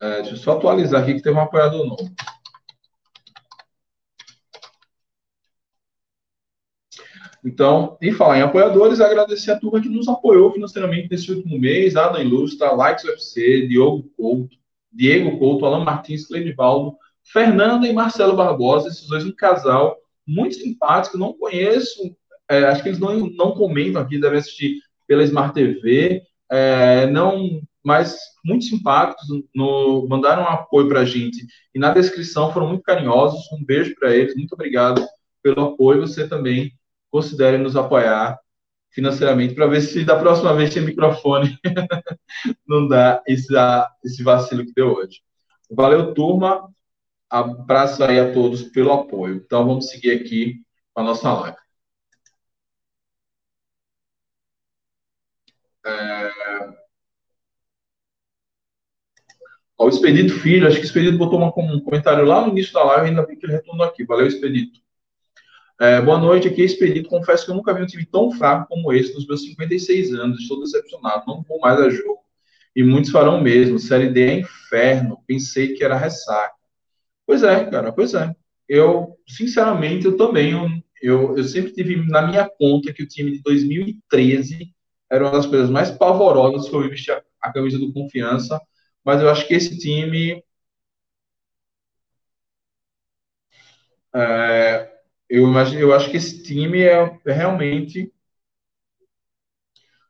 É, 0.01 0.17
deixa 0.17 0.31
eu 0.31 0.37
só 0.37 0.57
atualizar 0.57 1.01
aqui 1.01 1.13
que 1.13 1.21
teve 1.21 1.37
um 1.37 1.41
apoiador 1.41 1.85
novo. 1.85 2.13
Então, 7.45 7.97
e 8.01 8.11
falar 8.11 8.39
em 8.39 8.41
apoiadores, 8.41 8.99
agradecer 8.99 9.51
a 9.51 9.59
turma 9.59 9.81
que 9.81 9.87
nos 9.87 10.09
apoiou 10.09 10.51
financeiramente 10.51 11.07
nesse 11.09 11.31
último 11.31 11.57
mês, 11.57 11.95
Adam 11.95 12.21
Ilustra, 12.21 12.71
Likes 12.71 13.05
UFC, 13.05 13.67
Diogo 13.67 14.11
Couto, 14.17 14.57
Diego 14.95 15.37
Couto, 15.37 15.65
Alan 15.65 15.83
Martins, 15.83 16.25
Cleidivaldo, 16.25 16.95
Fernanda 17.23 17.87
e 17.87 17.93
Marcelo 17.93 18.35
Barbosa, 18.35 18.87
esses 18.87 19.07
dois 19.07 19.25
um 19.25 19.31
casal 19.31 19.97
muito 20.25 20.55
simpático, 20.55 21.17
não 21.17 21.33
conheço, 21.33 22.15
é, 22.49 22.63
acho 22.65 22.81
que 22.81 22.89
eles 22.89 22.99
não, 22.99 23.27
não 23.31 23.51
comentam 23.51 24.01
aqui, 24.01 24.19
devem 24.19 24.39
assistir 24.39 24.79
pela 25.07 25.23
Smart 25.23 25.53
TV, 25.53 26.23
é, 26.49 27.07
não, 27.07 27.61
mas 27.83 28.17
muito 28.43 28.65
simpáticos, 28.65 29.27
no, 29.53 30.07
mandaram 30.07 30.43
um 30.43 30.47
apoio 30.47 30.87
para 30.87 31.01
a 31.01 31.05
gente. 31.05 31.45
E 31.73 31.79
na 31.79 31.91
descrição 31.91 32.51
foram 32.51 32.69
muito 32.69 32.83
carinhosos, 32.83 33.51
um 33.51 33.63
beijo 33.63 33.93
para 33.99 34.15
eles, 34.15 34.35
muito 34.35 34.53
obrigado 34.53 35.05
pelo 35.43 35.61
apoio, 35.61 36.01
você 36.01 36.27
também 36.27 36.71
considere 37.11 37.57
nos 37.57 37.75
apoiar 37.75 38.39
financeiramente 38.95 39.53
para 39.53 39.67
ver 39.67 39.81
se 39.81 40.05
da 40.05 40.17
próxima 40.17 40.53
vez 40.55 40.73
tem 40.73 40.81
microfone 40.81 41.59
não 42.65 42.87
dá 42.87 43.21
esse, 43.27 43.53
esse 44.03 44.23
vacilo 44.23 44.65
que 44.65 44.73
deu 44.73 44.93
hoje. 44.93 45.21
Valeu, 45.69 46.13
turma. 46.13 46.69
Abraço 47.29 48.03
aí 48.03 48.19
a 48.19 48.33
todos 48.33 48.63
pelo 48.63 48.93
apoio. 48.93 49.35
Então, 49.37 49.67
vamos 49.67 49.89
seguir 49.89 50.11
aqui 50.11 50.61
a 50.95 51.03
nossa 51.03 51.31
live. 51.33 51.57
É... 55.85 56.29
o 59.77 59.89
Expedito 59.89 60.33
Filho, 60.39 60.67
acho 60.67 60.77
que 60.77 60.83
o 60.83 60.85
Expedito 60.85 61.17
botou 61.17 61.39
um 61.41 61.79
comentário 61.81 62.25
lá 62.25 62.41
no 62.41 62.49
início 62.51 62.73
da 62.73 62.83
live, 62.83 63.09
ainda 63.09 63.25
bem 63.25 63.37
que 63.37 63.45
ele 63.45 63.53
retornou 63.53 63.85
aqui. 63.85 64.05
Valeu, 64.05 64.27
Expedito. 64.27 64.84
É, 65.79 65.99
boa 66.01 66.17
noite, 66.17 66.47
aqui 66.47 66.61
é 66.61 66.65
Expedito. 66.65 67.09
Confesso 67.09 67.45
que 67.45 67.51
eu 67.51 67.55
nunca 67.55 67.73
vi 67.73 67.83
um 67.83 67.85
time 67.85 68.05
tão 68.05 68.31
fraco 68.31 68.67
como 68.69 68.93
esse 68.93 69.13
nos 69.13 69.27
meus 69.27 69.41
56 69.43 70.13
anos. 70.13 70.39
Estou 70.39 70.61
decepcionado, 70.61 71.25
não 71.27 71.43
vou 71.43 71.59
mais 71.59 71.79
a 71.79 71.89
jogo. 71.89 72.19
E 72.75 72.83
muitos 72.83 73.11
farão 73.11 73.41
mesmo. 73.41 73.77
Série 73.77 74.09
D 74.09 74.21
é 74.21 74.39
inferno. 74.39 75.19
Pensei 75.27 75.73
que 75.73 75.83
era 75.83 75.97
ressaca. 75.97 76.55
Pois 77.25 77.43
é, 77.43 77.65
cara, 77.69 77.91
pois 77.91 78.13
é. 78.13 78.33
Eu, 78.69 79.17
sinceramente, 79.27 80.05
eu 80.05 80.17
também, 80.17 80.53
eu, 81.01 81.37
eu, 81.37 81.43
sempre 81.43 81.73
tive 81.73 81.97
na 82.07 82.21
minha 82.21 82.49
conta 82.49 82.93
que 82.93 83.03
o 83.03 83.07
time 83.07 83.31
de 83.31 83.41
2013 83.43 84.73
era 85.11 85.25
uma 85.25 85.33
das 85.33 85.45
coisas 85.45 85.69
mais 85.69 85.91
pavorosas 85.91 86.69
que 86.69 86.75
eu 86.75 86.81
vi 86.81 86.89
vestir 86.89 87.11
a, 87.13 87.23
a 87.41 87.53
camisa 87.53 87.77
do 87.79 87.93
Confiança. 87.93 88.59
Mas 89.03 89.21
eu 89.21 89.29
acho 89.29 89.47
que 89.47 89.53
esse 89.53 89.77
time 89.77 90.43
é, 94.13 94.94
eu, 95.29 95.43
imagino, 95.47 95.81
eu 95.81 95.93
acho 95.93 96.09
que 96.09 96.17
esse 96.17 96.43
time 96.43 96.81
é, 96.81 97.19
é 97.25 97.33
realmente 97.33 98.11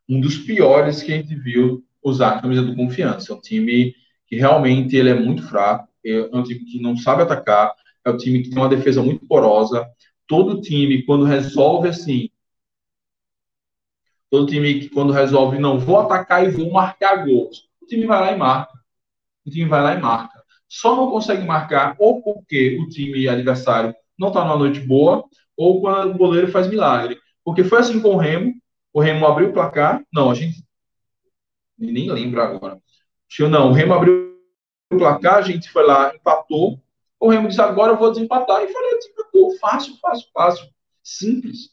um 0.08 0.20
dos 0.20 0.38
piores 0.38 1.02
que 1.02 1.12
a 1.12 1.16
gente 1.16 1.34
viu 1.34 1.84
usar 2.02 2.36
a 2.36 2.42
camisa 2.42 2.62
do 2.62 2.76
Confiança. 2.76 3.32
É 3.32 3.36
um 3.36 3.40
time 3.40 3.94
que 4.26 4.36
realmente 4.36 4.96
ele 4.96 5.10
é 5.10 5.14
muito 5.14 5.42
fraco. 5.48 5.88
é 6.04 6.36
um 6.36 6.42
time 6.42 6.60
que 6.64 6.80
não 6.80 6.96
sabe 6.96 7.22
atacar, 7.22 7.72
é 8.04 8.10
um 8.10 8.16
time 8.16 8.42
que 8.42 8.50
tem 8.50 8.58
uma 8.58 8.68
defesa 8.68 9.02
muito 9.02 9.26
porosa. 9.26 9.86
Todo 10.26 10.60
time, 10.60 11.04
quando 11.04 11.24
resolve 11.24 11.88
assim, 11.88 12.30
todo 14.30 14.46
time 14.46 14.80
que 14.80 14.88
quando 14.88 15.12
resolve, 15.12 15.58
não, 15.58 15.78
vou 15.78 15.98
atacar 15.98 16.44
e 16.44 16.50
vou 16.50 16.70
marcar 16.72 17.24
gols, 17.24 17.68
o 17.82 17.86
time 17.86 18.06
vai 18.06 18.20
lá 18.20 18.32
e 18.32 18.36
marca. 18.36 18.72
O 19.46 19.50
time 19.50 19.68
vai 19.68 19.82
lá 19.82 19.94
e 19.94 20.00
marca. 20.00 20.42
Só 20.68 20.96
não 20.96 21.10
consegue 21.10 21.44
marcar 21.44 21.96
ou 21.98 22.22
porque 22.22 22.78
o 22.80 22.88
time 22.88 23.28
adversário 23.28 23.94
não 24.18 24.28
está 24.28 24.44
numa 24.44 24.56
noite 24.56 24.80
boa, 24.80 25.24
ou 25.56 25.80
quando 25.80 26.14
o 26.14 26.18
goleiro 26.18 26.48
faz 26.48 26.66
milagre. 26.68 27.18
Porque 27.44 27.64
foi 27.64 27.80
assim 27.80 28.00
com 28.00 28.14
o 28.14 28.16
Remo, 28.16 28.54
o 28.92 29.00
Remo 29.00 29.26
abriu 29.26 29.50
o 29.50 29.52
placar, 29.52 30.02
não, 30.12 30.30
a 30.30 30.34
gente 30.34 30.64
nem 31.78 32.10
lembro 32.10 32.40
agora. 32.40 32.80
Não, 33.50 33.70
o 33.70 33.72
Remo 33.72 33.94
abriu 33.94 34.36
o 34.92 34.96
placar, 34.96 35.36
a 35.36 35.42
gente 35.42 35.70
foi 35.70 35.84
lá, 35.84 36.14
empatou. 36.14 36.80
O 37.18 37.28
Remo 37.28 37.48
disse, 37.48 37.60
agora 37.60 37.92
eu 37.92 37.98
vou 37.98 38.10
desempatar. 38.10 38.62
E 38.62 38.72
falei, 38.72 38.98
desempatou, 38.98 39.58
fácil, 39.58 39.96
fácil, 40.00 40.28
fácil. 40.32 40.66
Simples. 41.02 41.70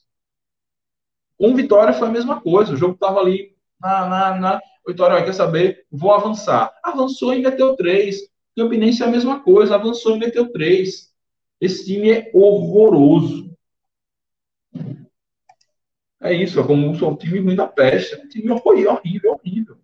Com 1.37 1.55
Vitória 1.55 1.93
foi 1.93 2.07
a 2.07 2.11
mesma 2.11 2.41
coisa. 2.41 2.73
O 2.73 2.77
jogo 2.77 2.93
estava 2.93 3.19
ali 3.19 3.55
na, 3.79 4.07
na, 4.07 4.39
na. 4.39 4.61
Vitória, 4.85 5.23
quer 5.23 5.33
saber? 5.33 5.85
Vou 5.91 6.13
avançar. 6.13 6.73
Avançou 6.83 7.33
e 7.33 7.41
meteu 7.41 7.75
três. 7.75 8.17
Campinense 8.55 9.01
é 9.01 9.05
a 9.05 9.09
mesma 9.09 9.41
coisa. 9.41 9.75
Avançou 9.75 10.15
e 10.15 10.19
meteu 10.19 10.51
três. 10.51 11.12
Esse 11.64 11.86
time 11.86 12.11
é 12.11 12.30
horroroso. 12.34 13.55
É 16.22 16.34
isso, 16.34 16.59
é 16.59 16.68
como 16.68 16.88
um 16.88 17.16
time 17.16 17.39
ruim 17.39 17.55
da 17.55 17.66
peste. 17.66 18.16
Um 18.18 18.28
time 18.28 18.51
horrível, 18.51 19.32
horrível. 19.32 19.78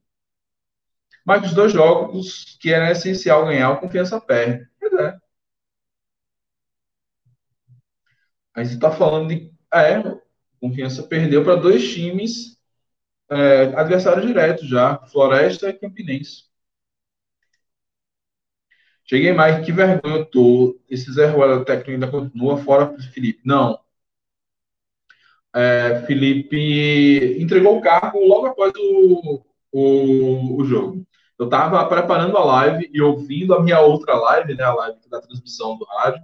Mas 1.26 1.46
os 1.46 1.54
dois 1.54 1.72
jogos 1.72 2.58
que 2.60 2.74
era 2.74 2.92
essencial 2.92 3.46
ganhar, 3.46 3.72
o 3.72 3.80
confiança 3.80 4.20
perde. 4.20 4.68
Pois 4.78 4.94
é. 4.94 5.18
Aí 8.54 8.66
você 8.66 8.74
está 8.74 8.92
falando 8.92 9.30
de. 9.30 9.50
É, 9.74 10.02
confiança 10.60 11.04
perdeu 11.04 11.46
para 11.46 11.56
dois 11.56 11.94
times 11.94 12.58
é, 13.30 13.74
adversários 13.76 14.26
diretos 14.28 14.68
já, 14.68 14.98
Floresta 15.08 15.70
e 15.70 15.74
Campinense. 15.74 16.49
Cheguei 19.10 19.34
mais, 19.34 19.66
que 19.66 19.72
vergonha 19.72 20.18
eu 20.18 20.26
tô. 20.26 20.80
Esse 20.90 21.12
Zé 21.12 21.28
Ruela 21.28 21.66
técnico 21.66 21.92
ainda 21.92 22.08
continua 22.12 22.58
fora 22.58 22.96
Felipe. 23.14 23.42
Não. 23.46 23.80
É, 25.54 26.04
Felipe 26.06 27.38
entregou 27.42 27.78
o 27.78 27.82
cargo 27.82 28.20
logo 28.20 28.48
após 28.48 28.72
o, 28.78 29.44
o, 29.72 30.62
o 30.62 30.64
jogo 30.64 31.06
eu 31.40 31.46
estava 31.46 31.88
preparando 31.88 32.38
a 32.38 32.44
live 32.44 32.90
e 32.94 33.02
ouvindo 33.02 33.54
a 33.54 33.64
minha 33.64 33.80
outra 33.80 34.14
live, 34.14 34.54
né, 34.56 34.64
a 34.64 34.74
live 34.74 35.00
da 35.10 35.22
transmissão 35.22 35.78
do 35.78 35.86
rádio, 35.86 36.22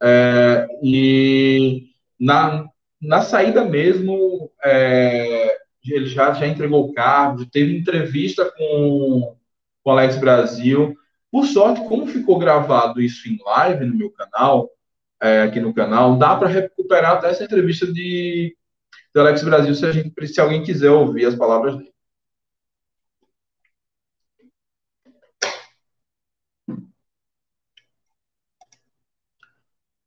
é, 0.00 0.68
e 0.82 1.88
na, 2.18 2.64
na 3.02 3.22
saída 3.22 3.64
mesmo, 3.64 4.50
é, 4.62 5.56
ele 5.84 6.06
já, 6.06 6.32
já 6.32 6.46
entregou 6.46 6.88
o 6.88 6.92
cargo, 6.94 7.44
teve 7.46 7.76
entrevista 7.76 8.44
com, 8.56 9.36
com 9.82 9.90
o 9.90 9.92
Alex 9.92 10.16
Brasil. 10.16 10.96
Por 11.34 11.46
sorte, 11.46 11.80
como 11.88 12.06
ficou 12.06 12.38
gravado 12.38 13.00
isso 13.00 13.28
em 13.28 13.36
live 13.44 13.86
no 13.86 13.96
meu 13.96 14.08
canal, 14.12 14.70
é, 15.20 15.42
aqui 15.42 15.58
no 15.58 15.74
canal, 15.74 16.16
dá 16.16 16.36
para 16.36 16.46
recuperar 16.48 17.14
até 17.16 17.28
essa 17.28 17.42
entrevista 17.42 17.92
de, 17.92 18.56
de 19.12 19.20
Alex 19.20 19.42
Brasil 19.42 19.74
se, 19.74 19.92
gente, 19.92 20.28
se 20.28 20.40
alguém 20.40 20.62
quiser 20.62 20.90
ouvir 20.92 21.26
as 21.26 21.34
palavras 21.34 21.76
dele. 21.76 21.92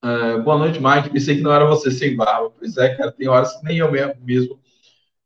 Uh, 0.02 0.42
boa 0.44 0.58
noite, 0.58 0.80
Mike. 0.82 1.10
Pensei 1.10 1.36
que 1.36 1.42
não 1.42 1.52
era 1.54 1.66
você 1.66 1.92
sem 1.92 2.16
barba. 2.16 2.52
Pois 2.52 2.78
é, 2.78 2.96
cara, 2.96 3.12
tem 3.12 3.28
horas 3.28 3.54
que 3.60 3.66
nem 3.66 3.80
eu 3.80 3.92
mesmo 3.92 4.62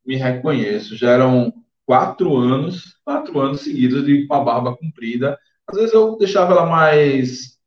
me 0.04 0.16
reconheço. 0.16 0.96
Já 0.96 1.12
eram 1.12 1.54
quatro 1.86 2.36
anos, 2.38 2.98
quatro 3.06 3.40
anos 3.40 3.62
seguidos 3.62 4.04
de 4.04 4.26
com 4.26 4.34
a 4.34 4.44
barba 4.44 4.76
comprida. 4.76 5.38
Às 5.72 5.78
vezes 5.78 5.94
eu 5.94 6.18
deixava 6.18 6.52
ela 6.54 6.66
mais 6.66 7.58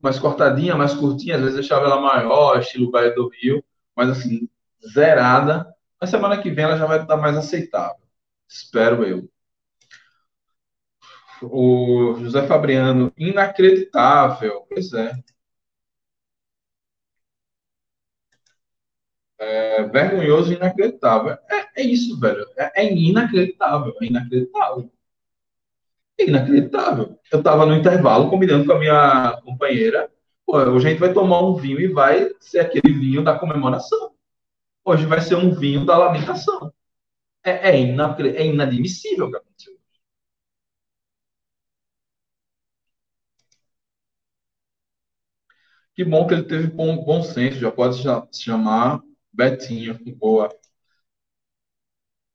mais 0.00 0.18
cortadinha, 0.18 0.74
mais 0.76 0.94
curtinha, 0.94 1.36
às 1.36 1.40
vezes 1.40 1.56
deixava 1.56 1.86
ela 1.86 2.00
maior, 2.00 2.58
estilo 2.60 2.90
Baía 2.90 3.14
do 3.14 3.28
Rio, 3.28 3.64
mas 3.94 4.10
assim, 4.10 4.48
zerada. 4.92 5.66
Na 6.00 6.06
semana 6.06 6.40
que 6.40 6.50
vem 6.50 6.64
ela 6.64 6.76
já 6.76 6.86
vai 6.86 7.00
estar 7.02 7.16
mais 7.16 7.36
aceitável. 7.36 8.02
Espero 8.48 9.04
eu. 9.04 9.28
O 11.42 12.14
José 12.20 12.46
Fabriano, 12.46 13.12
inacreditável. 13.16 14.66
Pois 14.68 14.92
é. 14.92 15.12
é, 19.38 19.82
vergonhoso 19.84 20.52
e 20.52 20.56
inacreditável. 20.56 21.36
É, 21.50 21.82
é 21.82 21.82
isso, 21.82 22.18
velho. 22.18 22.46
É, 22.56 22.82
é, 22.82 22.92
inacreditável. 22.92 23.94
É 24.00 24.06
inacreditável. 24.06 24.90
Inacreditável. 26.18 27.18
Eu 27.30 27.42
tava 27.42 27.66
no 27.66 27.74
intervalo 27.74 28.30
combinando 28.30 28.64
com 28.64 28.72
a 28.72 28.78
minha 28.78 29.40
companheira. 29.44 30.10
Hoje 30.46 30.86
a 30.86 30.90
gente 30.90 30.98
vai 31.00 31.12
tomar 31.12 31.40
um 31.42 31.56
vinho 31.56 31.80
e 31.80 31.88
vai 31.88 32.30
ser 32.40 32.60
aquele 32.60 32.92
vinho 32.94 33.22
da 33.22 33.38
comemoração. 33.38 34.12
Hoje 34.84 35.06
vai 35.06 35.20
ser 35.20 35.36
um 35.36 35.54
vinho 35.54 35.84
da 35.86 35.98
lamentação. 35.98 36.72
É, 37.44 37.70
é, 37.70 37.76
é 37.76 38.46
inadmissível 38.46 39.26
o 39.26 39.30
que 39.30 39.36
aconteceu. 39.38 39.74
Que 45.96 46.04
bom 46.04 46.26
que 46.28 46.34
ele 46.34 46.44
teve 46.44 46.68
bom, 46.68 47.02
bom 47.04 47.22
senso, 47.22 47.58
já 47.58 47.72
pode 47.72 47.96
se 47.96 48.42
chamar 48.42 49.02
Betinho, 49.32 49.98
boa. 50.16 50.48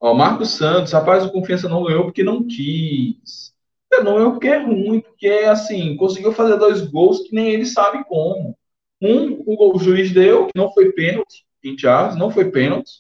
Ó, 0.01 0.13
Marcos 0.13 0.49
Santos, 0.51 0.91
rapaz, 0.91 1.23
o 1.25 1.32
Confiança 1.32 1.69
não 1.69 1.84
ganhou 1.84 2.03
porque 2.05 2.23
não 2.23 2.45
quis. 2.45 3.53
Não 3.99 4.15
ganhou 4.15 4.31
porque 4.31 4.47
é 4.47 4.57
ruim, 4.57 5.01
porque, 5.01 5.27
assim, 5.27 5.95
conseguiu 5.97 6.31
fazer 6.31 6.57
dois 6.57 6.81
gols 6.81 7.19
que 7.19 7.35
nem 7.35 7.49
ele 7.49 7.65
sabe 7.65 8.03
como. 8.05 8.57
Um, 9.01 9.43
o, 9.45 9.79
juiz 9.79 10.11
deu, 10.11 10.47
que 10.47 10.53
não 10.55 10.71
foi 10.71 10.91
pênalti 10.91 11.45
em 11.63 11.77
Charles, 11.77 12.15
não 12.15 12.31
foi 12.31 12.51
pênalti. 12.51 12.91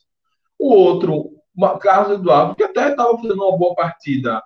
O 0.59 0.73
outro, 0.73 1.31
Carlos 1.79 2.19
Eduardo, 2.19 2.55
que 2.55 2.63
até 2.63 2.89
estava 2.89 3.15
fazendo 3.17 3.43
uma 3.43 3.57
boa 3.57 3.75
partida, 3.75 4.43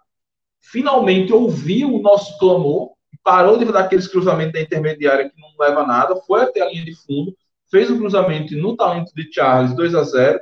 finalmente 0.61 1.33
ouviu 1.33 1.93
o 1.93 2.01
nosso 2.01 2.37
clamor, 2.37 2.91
parou 3.23 3.57
de 3.57 3.65
dar 3.65 3.81
aqueles 3.81 4.07
cruzamentos 4.07 4.53
da 4.53 4.61
intermediária 4.61 5.29
que 5.29 5.39
não 5.39 5.49
leva 5.59 5.85
nada, 5.85 6.15
foi 6.27 6.41
até 6.41 6.61
a 6.61 6.69
linha 6.69 6.85
de 6.85 6.95
fundo, 6.95 7.35
fez 7.71 7.89
o 7.89 7.97
cruzamento 7.97 8.55
no 8.55 8.75
talento 8.75 9.13
de 9.15 9.31
Charles 9.33 9.75
2 9.75 9.95
a 9.95 10.03
0 10.03 10.39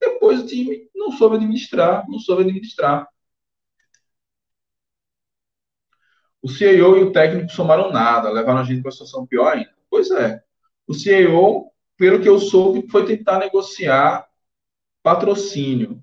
depois 0.00 0.40
o 0.40 0.46
time 0.46 0.88
não 0.94 1.12
soube 1.12 1.36
administrar, 1.36 2.04
não 2.08 2.18
soube 2.18 2.42
administrar. 2.42 3.06
O 6.42 6.48
CEO 6.48 6.96
e 6.98 7.04
o 7.04 7.12
técnico 7.12 7.52
somaram 7.52 7.90
nada, 7.92 8.30
levaram 8.30 8.60
a 8.60 8.64
gente 8.64 8.80
para 8.80 8.88
uma 8.88 8.92
situação 8.92 9.26
pior 9.26 9.52
ainda. 9.52 9.72
Pois 9.88 10.10
é. 10.10 10.42
O 10.86 10.94
CEO, 10.94 11.70
pelo 11.96 12.20
que 12.20 12.28
eu 12.28 12.38
soube, 12.38 12.88
foi 12.88 13.06
tentar 13.06 13.38
negociar 13.38 14.26
patrocínio. 15.02 16.02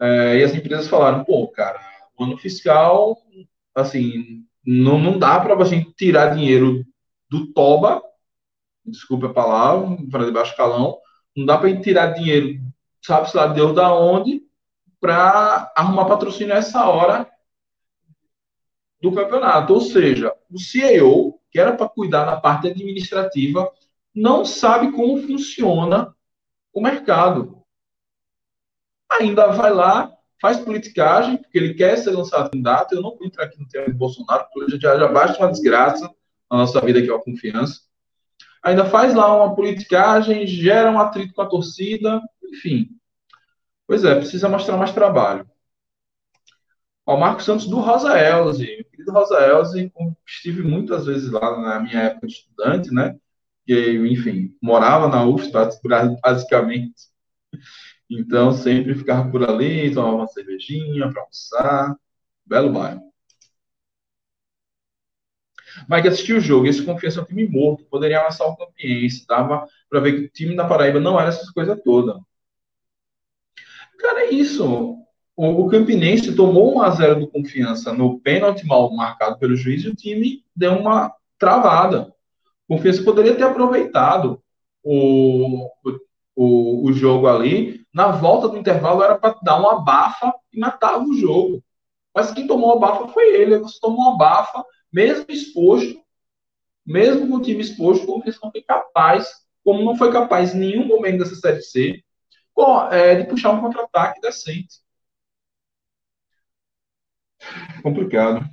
É, 0.00 0.38
e 0.38 0.44
as 0.44 0.54
empresas 0.54 0.88
falaram, 0.88 1.24
pô, 1.24 1.48
cara, 1.48 1.80
o 2.16 2.24
ano 2.24 2.36
fiscal, 2.36 3.18
assim, 3.74 4.44
não, 4.64 4.98
não 4.98 5.18
dá 5.18 5.40
para 5.40 5.54
a 5.54 5.64
gente 5.64 5.92
tirar 5.94 6.34
dinheiro 6.34 6.84
do 7.28 7.52
Toba 7.52 8.02
desculpe 8.84 9.26
a 9.26 9.32
palavra, 9.32 9.96
para 10.10 10.24
de 10.24 10.32
baixo 10.32 10.56
calão, 10.56 10.98
não 11.36 11.46
dá 11.46 11.56
para 11.56 11.68
gente 11.68 11.82
tirar 11.82 12.08
dinheiro, 12.08 12.60
sabe-se 13.00 13.36
lá 13.36 13.46
Deus 13.46 13.74
da 13.74 13.94
onde, 13.94 14.42
para 15.00 15.72
arrumar 15.76 16.06
patrocínio 16.06 16.54
essa 16.54 16.86
hora 16.86 17.28
do 19.02 19.12
campeonato. 19.12 19.74
Ou 19.74 19.80
seja, 19.80 20.32
o 20.50 20.58
CEO, 20.58 21.40
que 21.50 21.58
era 21.58 21.72
para 21.72 21.88
cuidar 21.88 22.24
da 22.24 22.40
parte 22.40 22.68
administrativa, 22.68 23.70
não 24.14 24.44
sabe 24.44 24.92
como 24.92 25.20
funciona 25.26 26.14
o 26.72 26.80
mercado. 26.80 27.58
Ainda 29.10 29.48
vai 29.48 29.72
lá, 29.72 30.10
faz 30.40 30.58
politicagem, 30.58 31.36
porque 31.36 31.58
ele 31.58 31.74
quer 31.74 31.96
ser 31.98 32.12
lançado 32.12 32.50
candidato. 32.50 32.94
Eu 32.94 33.02
não 33.02 33.16
vou 33.16 33.26
entrar 33.26 33.44
aqui 33.44 33.60
no 33.60 33.68
tema 33.68 33.86
de 33.86 33.92
Bolsonaro, 33.92 34.46
porque 34.52 34.78
já, 34.78 34.96
já 34.96 35.08
basta 35.08 35.38
uma 35.38 35.50
desgraça 35.50 36.08
na 36.50 36.58
nossa 36.58 36.80
vida 36.80 36.98
aqui, 36.98 37.10
é 37.10 37.14
a 37.14 37.18
confiança 37.18 37.92
ainda 38.62 38.84
faz 38.84 39.12
lá 39.14 39.34
uma 39.34 39.54
politicagem, 39.54 40.46
gera 40.46 40.90
um 40.90 40.98
atrito 40.98 41.34
com 41.34 41.42
a 41.42 41.48
torcida, 41.48 42.20
enfim. 42.44 42.90
Pois 43.86 44.04
é, 44.04 44.14
precisa 44.14 44.48
mostrar 44.48 44.76
mais 44.76 44.92
trabalho. 44.92 45.50
O 47.06 47.16
Marcos 47.16 47.44
Santos 47.44 47.66
do 47.66 47.80
Rosa 47.80 48.18
Elze. 48.18 48.80
O 48.80 48.90
querido 48.90 49.12
Rosa 49.12 49.40
Elze, 49.40 49.92
estive 50.26 50.62
muitas 50.62 51.06
vezes 51.06 51.30
lá 51.30 51.60
na 51.60 51.80
minha 51.80 52.00
época 52.00 52.26
de 52.26 52.34
estudante, 52.34 52.92
né? 52.92 53.16
Que, 53.66 53.92
enfim, 54.08 54.56
morava 54.62 55.08
na 55.08 55.24
UFS, 55.24 55.50
basicamente. 56.22 57.10
Então, 58.10 58.52
sempre 58.52 58.94
ficava 58.94 59.30
por 59.30 59.48
ali, 59.48 59.92
tomava 59.92 60.16
uma 60.16 60.28
cervejinha 60.28 61.10
para 61.10 61.22
almoçar. 61.22 61.96
Belo 62.46 62.72
bairro. 62.72 63.12
Mike 65.88 66.08
assistiu 66.08 66.36
o 66.36 66.40
jogo, 66.40 66.66
esse 66.66 66.84
Confiança 66.84 67.20
é 67.20 67.22
um 67.22 67.26
time 67.26 67.46
morto, 67.48 67.84
poderia 67.86 68.20
amassar 68.20 68.46
o 68.46 68.56
Campiense, 68.56 69.26
dava 69.26 69.66
para 69.88 70.00
ver 70.00 70.12
que 70.12 70.26
o 70.26 70.30
time 70.30 70.56
da 70.56 70.66
Paraíba 70.68 71.00
não 71.00 71.18
era 71.18 71.28
essas 71.28 71.50
coisas 71.50 71.80
todas. 71.82 72.16
Cara, 73.98 74.26
é 74.26 74.30
isso. 74.30 74.98
O, 75.36 75.66
Campinense 75.68 76.36
tomou 76.36 76.76
1 76.76 76.82
a 76.82 76.90
0 76.90 77.20
do 77.20 77.30
Confiança 77.30 77.92
no 77.92 78.20
pênalti 78.20 78.66
mal 78.66 78.94
marcado 78.94 79.38
pelo 79.38 79.56
juiz 79.56 79.82
e 79.82 79.88
o 79.88 79.94
time 79.94 80.44
deu 80.54 80.74
uma 80.74 81.14
travada. 81.38 82.14
O 82.68 82.76
Confiança 82.76 83.02
poderia 83.02 83.34
ter 83.34 83.44
aproveitado 83.44 84.42
o, 84.82 85.70
o, 86.36 86.86
o 86.86 86.92
jogo 86.92 87.26
ali. 87.26 87.84
Na 87.92 88.08
volta 88.08 88.48
do 88.48 88.58
intervalo 88.58 89.02
era 89.02 89.18
para 89.18 89.38
dar 89.42 89.58
uma 89.58 89.74
abafa 89.74 90.32
e 90.52 90.60
matava 90.60 91.02
o 91.02 91.14
jogo. 91.14 91.62
Mas 92.14 92.30
quem 92.30 92.46
tomou 92.46 92.72
a 92.72 92.76
abafa 92.76 93.08
foi 93.08 93.34
ele. 93.34 93.54
Ele 93.54 93.64
tomou 93.80 94.10
a 94.10 94.14
abafa, 94.14 94.62
mesmo 94.92 95.24
exposto, 95.30 95.98
mesmo 96.84 97.28
com 97.28 97.36
o 97.36 97.42
time 97.42 97.60
exposto, 97.60 98.04
o 98.04 98.14
Confiança 98.14 98.40
não 98.42 98.50
foi 98.50 98.62
capaz, 98.62 99.30
como 99.64 99.82
não 99.82 99.96
foi 99.96 100.12
capaz 100.12 100.54
em 100.54 100.58
nenhum 100.58 100.86
momento 100.86 101.18
dessa 101.18 101.36
Série 101.36 101.62
C, 101.62 102.02
é, 102.90 103.14
de 103.14 103.24
puxar 103.24 103.52
um 103.52 103.60
contra-ataque 103.60 104.20
decente. 104.20 104.81
Complicado. 107.82 108.44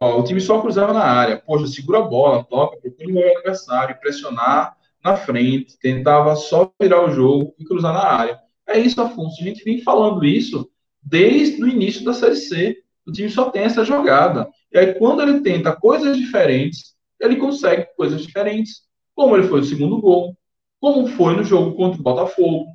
Ó, 0.00 0.20
o 0.20 0.24
time 0.24 0.40
só 0.40 0.60
cruzava 0.60 0.92
na 0.92 1.04
área. 1.04 1.38
Poxa, 1.38 1.66
segura 1.66 1.98
a 1.98 2.02
bola, 2.02 2.44
toca, 2.44 2.76
procura 2.80 3.14
o 3.14 3.36
adversário, 3.38 3.98
pressionar 4.00 4.76
na 5.02 5.16
frente, 5.16 5.78
tentava 5.78 6.34
só 6.36 6.72
virar 6.80 7.04
o 7.04 7.10
jogo 7.12 7.54
e 7.58 7.64
cruzar 7.64 7.92
na 7.92 8.04
área. 8.04 8.40
É 8.66 8.78
isso, 8.78 9.00
Afonso. 9.00 9.40
A 9.40 9.44
gente 9.44 9.62
vem 9.64 9.82
falando 9.82 10.24
isso 10.24 10.70
desde 11.02 11.62
o 11.62 11.68
início 11.68 12.04
da 12.04 12.14
Série 12.14 12.36
C. 12.36 12.82
O 13.06 13.12
time 13.12 13.28
só 13.28 13.50
tem 13.50 13.62
essa 13.62 13.84
jogada. 13.84 14.48
E 14.72 14.78
aí, 14.78 14.94
quando 14.94 15.22
ele 15.22 15.40
tenta 15.40 15.76
coisas 15.76 16.16
diferentes, 16.16 16.94
ele 17.20 17.36
consegue 17.36 17.86
coisas 17.96 18.22
diferentes. 18.22 18.82
Como 19.14 19.36
ele 19.36 19.46
foi 19.46 19.60
o 19.60 19.64
segundo 19.64 20.00
gol, 20.00 20.36
como 20.80 21.06
foi 21.06 21.36
no 21.36 21.44
jogo 21.44 21.76
contra 21.76 22.00
o 22.00 22.02
Botafogo. 22.02 22.66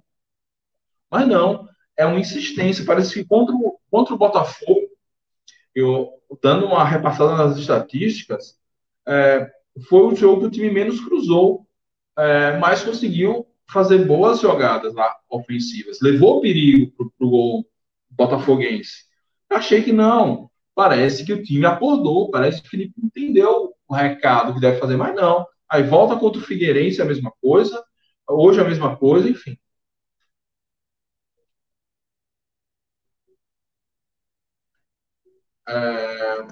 Mas 1.11 1.27
não, 1.27 1.67
é 1.99 2.05
uma 2.05 2.19
insistência. 2.19 2.85
Parece 2.85 3.13
que 3.13 3.25
contra 3.25 3.53
o, 3.53 3.77
contra 3.91 4.15
o 4.15 4.17
Botafogo, 4.17 4.87
eu 5.75 6.09
dando 6.41 6.65
uma 6.65 6.85
repassada 6.85 7.35
nas 7.35 7.57
estatísticas, 7.57 8.57
é, 9.05 9.51
foi 9.89 10.03
o 10.03 10.15
jogo 10.15 10.41
que 10.41 10.47
o 10.47 10.51
time 10.51 10.71
menos 10.71 11.01
cruzou, 11.01 11.67
é, 12.17 12.57
mas 12.57 12.83
conseguiu 12.83 13.45
fazer 13.69 14.05
boas 14.05 14.39
jogadas 14.39 14.93
lá, 14.93 15.13
ofensivas. 15.29 15.99
Levou 16.01 16.39
perigo 16.39 16.91
para 17.17 17.27
o 17.27 17.29
gol 17.29 17.67
botafoguense. 18.09 19.03
Achei 19.49 19.83
que 19.83 19.91
não. 19.91 20.49
Parece 20.73 21.25
que 21.25 21.33
o 21.33 21.43
time 21.43 21.65
acordou, 21.65 22.31
parece 22.31 22.61
que 22.61 22.67
o 22.67 22.71
Felipe 22.71 22.93
entendeu 23.03 23.73
o 23.87 23.93
recado 23.93 24.53
que 24.53 24.61
deve 24.61 24.79
fazer, 24.79 24.95
mas 24.95 25.13
não. 25.13 25.45
Aí 25.69 25.83
volta 25.83 26.15
contra 26.15 26.39
o 26.39 26.43
Figueirense, 26.43 27.01
a 27.01 27.05
mesma 27.05 27.33
coisa. 27.41 27.83
Hoje 28.27 28.61
a 28.61 28.63
mesma 28.63 28.95
coisa, 28.95 29.29
enfim. 29.29 29.57
É, 35.69 36.47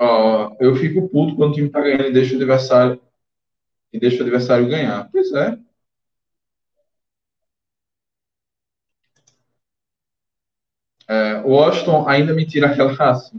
ó, 0.00 0.56
eu 0.60 0.76
fico 0.76 1.08
puto 1.08 1.36
quando 1.36 1.52
o 1.52 1.54
time 1.54 1.70
tá 1.70 1.80
ganhando 1.80 2.06
e 2.08 2.12
deixa 2.12 2.34
o 2.34 2.36
adversário 2.36 3.00
e 3.92 4.00
deixa 4.00 4.18
o 4.18 4.22
adversário 4.22 4.68
ganhar. 4.68 5.08
Pois 5.12 5.32
é. 5.32 5.58
é 11.08 11.42
o 11.44 11.48
Washington 11.48 12.08
ainda 12.08 12.32
me 12.32 12.46
tira 12.46 12.68
aquela 12.68 12.92
raça. 12.92 13.32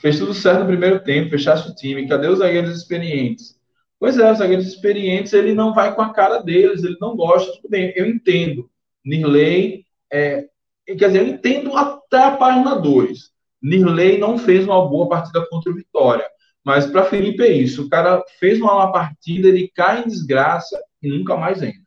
Fez 0.00 0.18
tudo 0.18 0.34
certo 0.34 0.60
no 0.60 0.66
primeiro 0.66 1.02
tempo, 1.04 1.30
fechasse 1.30 1.68
o 1.68 1.74
time. 1.74 2.08
Cadê 2.08 2.26
os 2.28 2.40
zagueiros 2.40 2.76
experientes? 2.76 3.56
Pois 3.98 4.18
é, 4.18 4.32
os 4.32 4.38
zagueiros 4.38 4.66
experientes, 4.66 5.32
ele 5.32 5.54
não 5.54 5.72
vai 5.72 5.94
com 5.94 6.02
a 6.02 6.12
cara 6.12 6.40
deles, 6.42 6.82
ele 6.82 6.96
não 7.00 7.14
gosta. 7.14 7.52
Tudo 7.52 7.68
bem, 7.70 7.92
eu 7.94 8.06
entendo. 8.06 8.68
Nirley, 9.04 9.86
é, 10.10 10.48
quer 10.86 11.06
dizer, 11.08 11.20
eu 11.20 11.28
entendo 11.28 11.76
até 11.76 12.24
a 12.24 12.36
página 12.36 12.74
2. 12.74 13.30
Nirley 13.62 14.18
não 14.18 14.38
fez 14.38 14.64
uma 14.64 14.88
boa 14.88 15.08
partida 15.08 15.46
contra 15.48 15.70
o 15.70 15.74
Vitória. 15.74 16.28
Mas 16.64 16.86
para 16.86 17.04
Felipe 17.04 17.42
é 17.42 17.52
isso. 17.52 17.84
O 17.84 17.88
cara 17.88 18.22
fez 18.38 18.60
uma 18.60 18.74
má 18.74 18.92
partida, 18.92 19.48
ele 19.48 19.70
cai 19.74 20.02
em 20.02 20.08
desgraça 20.08 20.80
e 21.02 21.08
nunca 21.08 21.36
mais 21.36 21.62
entra. 21.62 21.82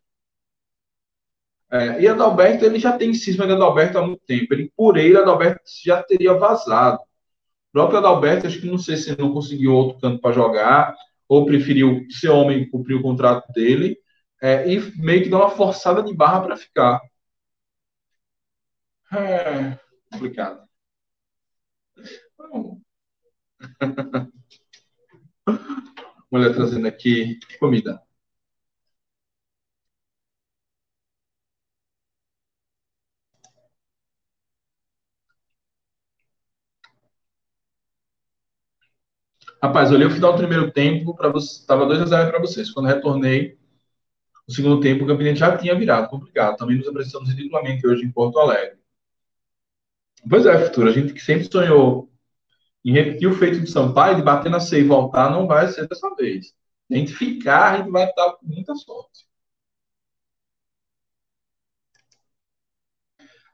É, 1.72 2.02
e 2.02 2.08
Adalberto, 2.08 2.64
ele 2.64 2.80
já 2.80 2.98
tem 2.98 3.14
cisma 3.14 3.46
de 3.46 3.54
Adalberto 3.54 3.98
há 3.98 4.06
muito 4.06 4.24
tempo. 4.26 4.54
Ele, 4.54 4.72
por 4.76 4.98
ele, 4.98 5.18
Adalberto 5.18 5.62
já 5.84 6.02
teria 6.04 6.34
vazado. 6.34 7.00
O 7.00 7.72
próprio 7.74 8.00
Adalberto, 8.00 8.48
acho 8.48 8.62
que 8.62 8.68
não 8.68 8.78
sei 8.78 8.98
se 8.98 9.18
não 9.18 9.34
conseguiu 9.34 9.74
outro 9.74 10.00
canto 10.00 10.22
para 10.22 10.34
jogar, 10.34 10.96
ou 11.28 11.46
preferiu 11.46 12.06
ser 12.10 12.30
homem 12.30 12.70
cumprir 12.70 12.96
o 12.96 13.02
contrato 13.02 13.52
dele, 13.52 13.98
é, 14.42 14.72
e 14.72 14.80
meio 14.98 15.24
que 15.24 15.30
dá 15.30 15.38
uma 15.38 15.50
forçada 15.50 16.04
de 16.04 16.14
barra 16.14 16.42
para 16.42 16.58
ficar. 16.58 17.02
É 19.18 19.80
complicado. 20.12 20.68
Mulher 26.32 26.54
trazendo 26.56 26.88
aqui 26.88 27.40
comida. 27.60 28.02
Rapaz, 39.62 39.92
olhei 39.92 40.08
o 40.08 40.12
final 40.12 40.32
do 40.34 40.38
primeiro 40.38 40.72
tempo, 40.72 41.14
para 41.16 41.30
estava 41.38 41.86
2 41.86 42.02
a 42.02 42.06
0 42.06 42.30
para 42.30 42.40
vocês. 42.40 42.72
Quando 42.72 42.88
retornei, 42.88 43.58
no 44.48 44.54
segundo 44.54 44.80
tempo, 44.82 45.04
o 45.04 45.08
Campinense 45.08 45.40
já 45.40 45.58
tinha 45.58 45.76
virado, 45.78 46.10
complicado. 46.10 46.58
Também 46.58 46.78
nos 46.78 46.88
apresentamos 46.88 47.30
ridiculamente 47.30 47.86
hoje 47.88 48.06
em 48.06 48.12
Porto 48.12 48.40
Alegre. 48.40 48.80
Pois 50.30 50.46
é, 50.46 50.66
futuro. 50.66 50.90
A 50.90 50.92
gente 50.92 51.14
que 51.14 51.20
sempre 51.22 51.46
sonhou 51.52 52.10
em 52.86 52.94
repetir 52.94 53.28
o 53.30 53.36
feito 53.36 53.62
de 53.62 53.72
Sampaio, 53.72 54.16
de 54.18 54.24
bater 54.24 54.50
na 54.52 54.60
C 54.62 54.82
e 54.82 54.86
voltar, 54.86 55.32
não 55.32 55.48
vai 55.48 55.68
ser 55.70 55.88
dessa 55.88 56.14
vez. 56.16 56.54
A 56.92 56.96
gente 56.96 57.14
ficar, 57.14 57.74
a 57.74 57.78
gente 57.80 57.92
vai 57.92 58.06
estar 58.06 58.34
com 58.34 58.48
muita 58.48 58.76
sorte. 58.76 59.26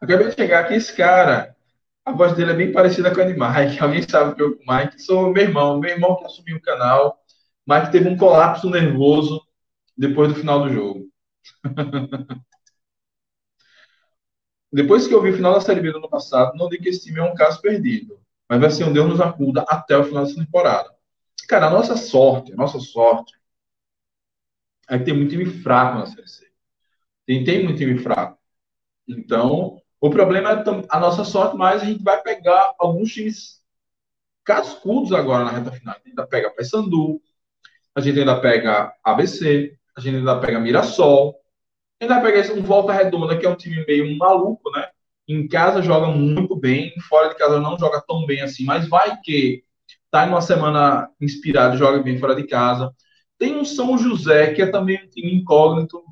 Acabei 0.02 0.28
de 0.30 0.36
chegar 0.36 0.62
aqui, 0.66 0.74
esse 0.76 0.96
cara 0.96 1.56
a 2.06 2.12
voz 2.14 2.36
dele 2.36 2.52
é 2.52 2.56
bem 2.56 2.72
parecida 2.72 3.14
com 3.14 3.22
a 3.22 3.26
de 3.26 3.34
Mike. 3.34 3.80
Alguém 3.84 4.02
sabe 4.04 4.36
que 4.36 4.42
eu 4.44 4.58
Mike 4.68 5.02
sou 5.02 5.32
meu 5.34 5.44
irmão, 5.44 5.80
meu 5.80 5.92
irmão 5.92 6.18
que 6.18 6.26
assumiu 6.26 6.58
o 6.58 6.62
canal. 6.62 7.20
Mike 7.68 7.92
teve 7.92 8.10
um 8.10 8.18
colapso 8.18 8.70
nervoso 8.70 9.42
depois 9.98 10.30
do 10.30 10.36
final 10.36 10.64
do 10.64 10.74
jogo. 10.74 11.06
depois 14.72 15.08
que 15.08 15.14
eu 15.14 15.22
vi 15.22 15.32
o 15.32 15.36
final 15.36 15.54
da 15.54 15.62
Série 15.62 15.82
B 15.82 15.92
do 15.92 15.98
ano 15.98 16.10
passado, 16.10 16.58
não 16.58 16.70
digo 16.70 16.84
que 16.84 16.90
esse 16.90 17.04
time 17.04 17.20
é 17.20 17.24
um 17.24 17.36
caso 17.36 17.62
perdido, 17.62 18.20
mas 18.48 18.60
vai 18.60 18.70
ser 18.70 18.86
um 18.86 18.94
Deus 18.94 19.10
nos 19.10 19.22
acuda 19.22 19.66
até 19.68 19.98
o 19.98 20.04
final 20.04 20.24
dessa 20.24 20.40
temporada. 20.40 20.90
Cara, 21.48 21.68
a 21.68 21.70
nossa 21.70 21.98
sorte, 21.98 22.54
a 22.54 22.56
nossa 22.56 22.80
sorte 22.80 23.34
é 24.90 24.98
que 24.98 25.06
tem 25.06 25.14
muito 25.14 25.32
time 25.32 25.46
fraco 25.46 26.00
na 26.00 26.06
Série 26.06 26.28
C. 26.28 26.48
Tem, 27.26 27.44
tem 27.44 27.64
muito 27.64 27.78
time 27.78 27.98
fraco. 28.00 28.38
Então, 29.08 29.82
o 30.00 30.10
problema 30.10 30.52
é 30.52 30.64
a 30.90 31.00
nossa 31.00 31.24
sorte, 31.24 31.58
mas 31.58 31.82
a 31.82 31.86
gente 31.86 32.04
vai 32.04 32.22
pegar 32.22 32.74
alguns 32.80 33.14
times 33.14 33.62
cascudos 34.44 35.12
agora 35.12 35.46
na 35.46 35.52
reta 35.52 35.72
final. 35.72 35.96
A 35.96 35.98
gente 35.98 36.10
ainda 36.10 36.28
pega 36.28 36.52
Paysandu, 36.52 37.22
a 37.94 38.02
gente 38.02 38.20
ainda 38.20 38.40
pega 38.40 38.94
ABC, 39.04 39.78
a 39.96 40.02
gente 40.02 40.18
ainda 40.18 40.40
pega 40.40 40.60
Mirassol, 40.60 41.36
ainda 42.02 42.22
pega 42.22 42.54
um 42.54 42.64
Volta 42.64 42.94
Redonda, 42.94 43.38
que 43.38 43.46
é 43.46 43.50
um 43.50 43.56
time 43.56 43.86
meio 43.86 44.18
maluco, 44.18 44.70
né? 44.72 44.90
Em 45.28 45.48
casa 45.48 45.82
joga 45.82 46.08
muito 46.08 46.56
bem, 46.56 46.94
fora 47.08 47.30
de 47.30 47.36
casa 47.36 47.60
não 47.60 47.78
joga 47.78 48.02
tão 48.06 48.26
bem 48.26 48.42
assim, 48.42 48.66
mas 48.66 48.88
vai 48.90 49.18
que 49.24 49.64
tá 50.10 50.26
em 50.26 50.30
uma 50.30 50.42
semana 50.42 51.10
inspirado, 51.22 51.78
joga 51.78 52.02
bem 52.04 52.18
fora 52.18 52.36
de 52.36 52.46
casa. 52.48 52.94
Tem 53.38 53.56
um 53.56 53.64
São 53.66 53.98
José, 53.98 54.54
que 54.54 54.62
é 54.62 54.68
também 54.68 55.04
um 55.04 55.10
time 55.10 55.34
incógnito, 55.34 56.04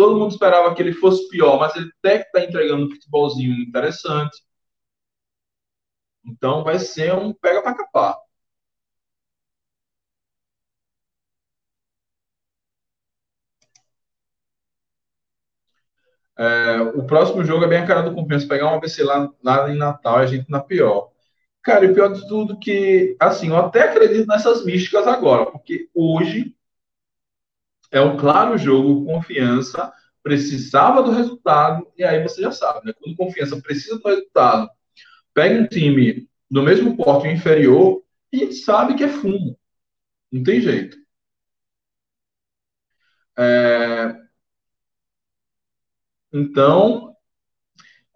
Todo 0.00 0.18
mundo 0.18 0.30
esperava 0.32 0.74
que 0.74 0.80
ele 0.80 0.94
fosse 0.94 1.28
pior, 1.28 1.58
mas 1.58 1.76
ele 1.76 1.90
até 1.98 2.22
está 2.22 2.42
entregando 2.42 2.86
um 2.86 2.90
futebolzinho 2.90 3.52
interessante. 3.60 4.42
Então 6.24 6.64
vai 6.64 6.78
ser 6.78 7.14
um 7.14 7.34
pega 7.34 7.60
para 7.62 7.74
capar. 7.76 8.16
É, 16.40 16.80
o 16.94 17.04
próximo 17.04 17.44
jogo 17.44 17.64
é 17.64 17.68
bem 17.68 17.78
a 17.78 17.86
cara 17.86 18.02
do 18.02 18.14
compensa. 18.14 18.48
Pegar 18.48 18.72
um 18.72 18.74
ABC 18.76 19.02
lá, 19.04 19.30
lá 19.42 19.70
em 19.70 19.76
Natal 19.76 20.16
a 20.16 20.26
gente 20.26 20.50
na 20.50 20.60
pior. 20.60 21.10
Cara, 21.62 21.84
e 21.84 21.94
pior 21.94 22.12
de 22.12 22.26
tudo 22.28 22.58
que, 22.58 23.16
assim, 23.20 23.48
eu 23.48 23.56
até 23.56 23.82
acredito 23.82 24.26
nessas 24.26 24.64
místicas 24.64 25.06
agora, 25.06 25.46
porque 25.46 25.90
hoje 25.94 26.54
é 27.90 28.00
um 28.00 28.16
claro 28.16 28.56
jogo, 28.56 29.04
confiança, 29.04 29.92
precisava 30.22 31.02
do 31.02 31.10
resultado, 31.10 31.86
e 31.96 32.04
aí 32.04 32.22
você 32.22 32.40
já 32.42 32.52
sabe, 32.52 32.86
né? 32.86 32.92
Quando 32.98 33.16
confiança 33.16 33.60
precisa 33.60 33.98
do 33.98 34.08
resultado 34.08 34.70
Pega 35.34 35.60
um 35.62 35.66
time 35.66 36.28
do 36.50 36.62
mesmo 36.62 36.96
porte 36.96 37.28
inferior 37.28 38.02
e 38.32 38.52
sabe 38.52 38.94
que 38.96 39.04
é 39.04 39.08
fumo. 39.08 39.58
Não 40.32 40.42
tem 40.42 40.60
jeito. 40.60 40.96
É... 43.36 44.19
Então, 46.32 47.14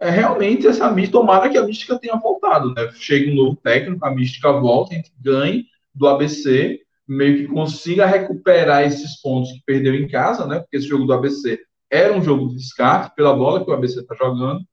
é 0.00 0.10
realmente 0.10 0.66
essa 0.66 0.90
mística, 0.90 1.18
tomara 1.18 1.48
que 1.48 1.58
a 1.58 1.64
mística 1.64 1.98
tenha 1.98 2.16
voltado, 2.16 2.72
né? 2.74 2.90
Chega 2.92 3.30
um 3.30 3.34
novo 3.34 3.56
técnico, 3.56 4.04
a 4.04 4.10
mística 4.10 4.52
volta, 4.52 4.92
a 4.92 4.96
gente 4.96 5.12
ganhe 5.20 5.66
do 5.94 6.08
ABC, 6.08 6.80
meio 7.06 7.36
que 7.38 7.52
consiga 7.52 8.06
recuperar 8.06 8.84
esses 8.84 9.20
pontos 9.20 9.52
que 9.52 9.62
perdeu 9.64 9.94
em 9.94 10.08
casa, 10.08 10.46
né? 10.46 10.60
Porque 10.60 10.76
esse 10.76 10.88
jogo 10.88 11.04
do 11.06 11.12
ABC 11.12 11.60
era 11.90 12.16
um 12.16 12.22
jogo 12.22 12.48
de 12.48 12.56
descarte 12.56 13.14
pela 13.14 13.34
bola 13.34 13.64
que 13.64 13.70
o 13.70 13.74
ABC 13.74 14.00
está 14.00 14.14
jogando. 14.14 14.66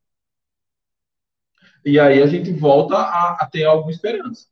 E 1.86 2.00
aí 2.00 2.22
a 2.22 2.28
gente 2.28 2.52
volta 2.52 2.96
a, 2.98 3.34
a 3.42 3.48
ter 3.50 3.66
alguma 3.66 3.92
esperança. 3.92 4.48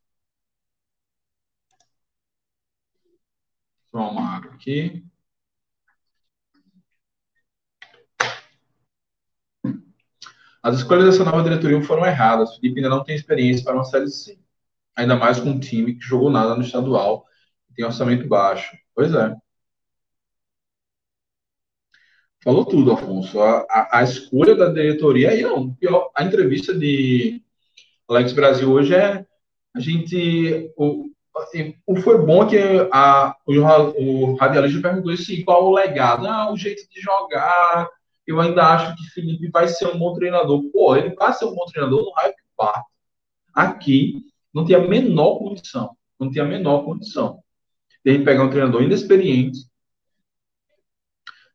Só 3.91 4.09
uma 4.11 4.35
água 4.37 4.51
aqui. 4.53 5.03
As 10.61 10.75
escolhas 10.77 11.05
dessa 11.05 11.23
nova 11.23 11.43
diretoria 11.43 11.81
foram 11.83 12.05
erradas. 12.05 12.55
Felipe 12.55 12.79
ainda 12.79 12.89
não 12.89 13.03
tem 13.03 13.15
experiência 13.15 13.63
para 13.63 13.75
uma 13.75 13.85
Série 13.85 14.09
C. 14.09 14.37
Ainda 14.95 15.15
mais 15.15 15.39
com 15.39 15.49
um 15.49 15.59
time 15.59 15.95
que 15.95 16.05
jogou 16.05 16.29
nada 16.29 16.55
no 16.55 16.61
estadual 16.61 17.25
e 17.69 17.73
tem 17.73 17.85
orçamento 17.85 18.27
baixo. 18.27 18.77
Pois 18.93 19.13
é. 19.13 19.35
Falou 22.43 22.65
tudo, 22.65 22.91
Afonso. 22.91 23.39
A, 23.41 23.65
a, 23.69 23.99
a 23.99 24.03
escolha 24.03 24.55
da 24.55 24.69
diretoria, 24.69 25.31
aí 25.31 25.41
não. 25.41 25.73
Pior, 25.75 26.09
a 26.15 26.23
entrevista 26.23 26.73
de 26.73 27.41
Alex 28.07 28.33
Brasil 28.33 28.71
hoje 28.71 28.95
é 28.95 29.25
a 29.75 29.79
gente. 29.79 30.71
O, 30.77 31.09
o 31.85 31.95
foi 31.97 32.25
bom 32.25 32.47
que 32.47 32.57
a, 32.91 33.35
o, 33.45 33.53
o 33.53 34.35
radialista 34.35 34.81
perguntou 34.81 35.11
assim: 35.11 35.43
qual 35.43 35.65
o 35.65 35.73
legado? 35.73 36.27
Ah, 36.27 36.51
o 36.51 36.57
jeito 36.57 36.89
de 36.89 37.01
jogar. 37.01 37.89
Eu 38.29 38.39
ainda 38.39 38.63
acho 38.63 38.95
que 38.95 39.09
Felipe 39.09 39.49
vai 39.49 39.67
ser 39.67 39.87
um 39.87 39.97
bom 39.97 40.13
treinador. 40.13 40.63
Pô, 40.71 40.95
ele 40.95 41.15
vai 41.15 41.33
ser 41.33 41.45
um 41.45 41.55
bom 41.55 41.65
treinador 41.65 42.03
no 42.03 42.11
Raio 42.11 42.35
Park. 42.55 42.85
Aqui 43.55 44.23
não 44.53 44.63
tem 44.63 44.75
a 44.75 44.87
menor 44.87 45.39
condição. 45.39 45.97
Não 46.19 46.29
tem 46.29 46.39
a 46.39 46.45
menor 46.45 46.85
condição 46.85 47.41
de 48.05 48.11
ele 48.11 48.23
pegar 48.23 48.43
um 48.43 48.49
treinador 48.51 48.83
inexperiente 48.83 49.67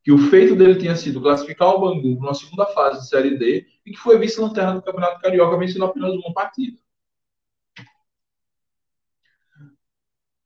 que 0.03 0.11
o 0.11 0.19
feito 0.19 0.57
dele 0.57 0.75
tinha 0.75 0.97
sido 0.97 1.23
classificar 1.23 1.69
o 1.69 1.81
Bangu 1.81 2.19
uma 2.19 2.35
segunda 2.35 2.67
fase 2.67 3.03
de 3.03 3.09
Série 3.09 3.39
D 3.39 3.69
e 3.87 3.93
que 3.93 3.99
foi 3.99 4.19
vice-lanterna 4.19 4.75
do 4.75 4.83
Campeonato 4.83 5.21
Carioca 5.21 5.57
vencendo 5.57 5.85
apenas 5.85 6.13
uma 6.13 6.35
partida. 6.35 6.77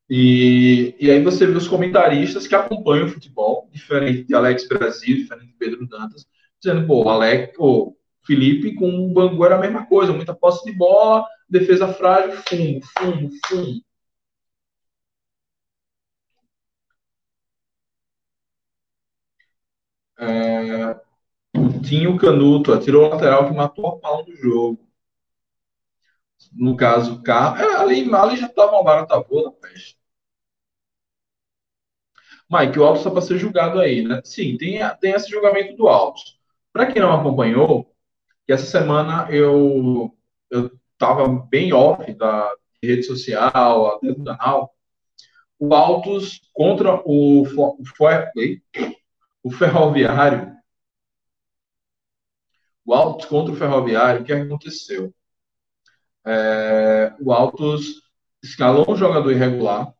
E, 0.09 0.95
e 0.99 1.11
aí 1.11 1.21
você 1.23 1.45
vê 1.45 1.55
os 1.55 1.67
comentaristas 1.67 2.47
que 2.47 2.55
acompanham 2.55 3.05
o 3.05 3.09
futebol, 3.09 3.69
diferente 3.71 4.23
de 4.23 4.33
Alex 4.35 4.67
Brasil, 4.67 5.17
diferente 5.17 5.47
de 5.47 5.53
Pedro 5.53 5.87
Dantas, 5.87 6.25
dizendo, 6.61 6.87
pô, 6.87 7.07
Alex, 7.09 7.53
o 7.59 7.95
Felipe 8.25 8.73
com 8.75 8.89
o 8.89 9.13
Bangu 9.13 9.45
era 9.45 9.55
a 9.55 9.59
mesma 9.59 9.85
coisa, 9.85 10.11
muita 10.13 10.33
posse 10.33 10.65
de 10.65 10.71
bola, 10.75 11.25
defesa 11.49 11.87
frágil, 11.93 12.37
fumo, 12.47 12.79
fumo, 12.97 13.29
fumo. 13.47 13.81
É, 20.17 20.93
o 21.57 21.81
Tinho 21.81 22.17
Canuto 22.17 22.73
atirou 22.73 23.07
o 23.07 23.09
lateral 23.09 23.47
que 23.49 23.55
matou 23.55 23.87
a 23.87 23.99
pau 23.99 24.25
do 24.25 24.35
jogo. 24.35 24.79
No 26.53 26.75
caso, 26.77 27.15
o 27.15 27.23
carro. 27.23 27.57
É, 27.57 27.75
ali, 27.77 28.13
ali 28.13 28.37
já 28.37 28.47
estava 28.47 28.73
uma 28.73 28.83
barata 28.83 29.19
boa 29.21 29.45
na 29.45 29.51
peste. 29.51 29.98
Mike, 32.49 32.79
o 32.79 32.83
Alto 32.83 32.97
está 32.99 33.11
para 33.11 33.21
ser 33.21 33.37
julgado 33.37 33.79
aí, 33.79 34.01
né? 34.03 34.21
Sim, 34.23 34.57
tem, 34.57 34.79
tem 34.99 35.11
esse 35.13 35.29
julgamento 35.29 35.75
do 35.75 35.87
Alto. 35.87 36.21
Para 36.73 36.91
quem 36.91 37.01
não 37.01 37.13
acompanhou, 37.13 37.93
que 38.45 38.53
essa 38.53 38.65
semana 38.65 39.27
eu 39.31 40.11
estava 40.93 41.27
bem 41.27 41.71
off 41.73 42.11
da 42.15 42.51
rede 42.81 43.03
social, 43.03 43.87
até 43.95 44.11
do 44.13 44.23
canal, 44.23 44.73
o 45.59 45.73
Altos 45.75 46.41
contra 46.53 46.95
o, 47.05 47.43
o, 47.43 47.77
o 49.43 49.51
Ferroviário, 49.51 50.57
o 52.85 52.93
Altos 52.93 53.25
contra 53.27 53.53
o 53.53 53.57
Ferroviário, 53.57 54.21
o 54.21 54.25
que 54.25 54.33
aconteceu? 54.33 55.13
É, 56.25 57.13
o 57.19 57.31
Altos 57.31 58.01
escalou 58.41 58.89
um 58.89 58.95
jogador 58.95 59.31
irregular, 59.31 59.93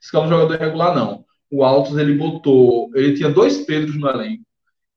escalou 0.00 0.26
um 0.26 0.30
jogador 0.30 0.54
irregular 0.54 0.94
não, 0.94 1.23
o 1.54 1.62
Altos 1.62 1.96
ele 1.96 2.14
botou, 2.18 2.90
ele 2.96 3.14
tinha 3.14 3.30
dois 3.30 3.58
Pedros 3.64 3.96
no 3.96 4.08
elenco, 4.08 4.44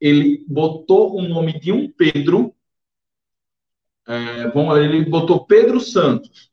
ele 0.01 0.43
botou 0.47 1.16
o 1.16 1.22
nome 1.22 1.60
de 1.60 1.72
um 1.72 1.91
Pedro, 1.91 2.51
é, 4.08 4.47
vamos 4.49 4.78
ele 4.80 5.05
botou 5.05 5.45
Pedro 5.45 5.80
Santos, 5.80 6.51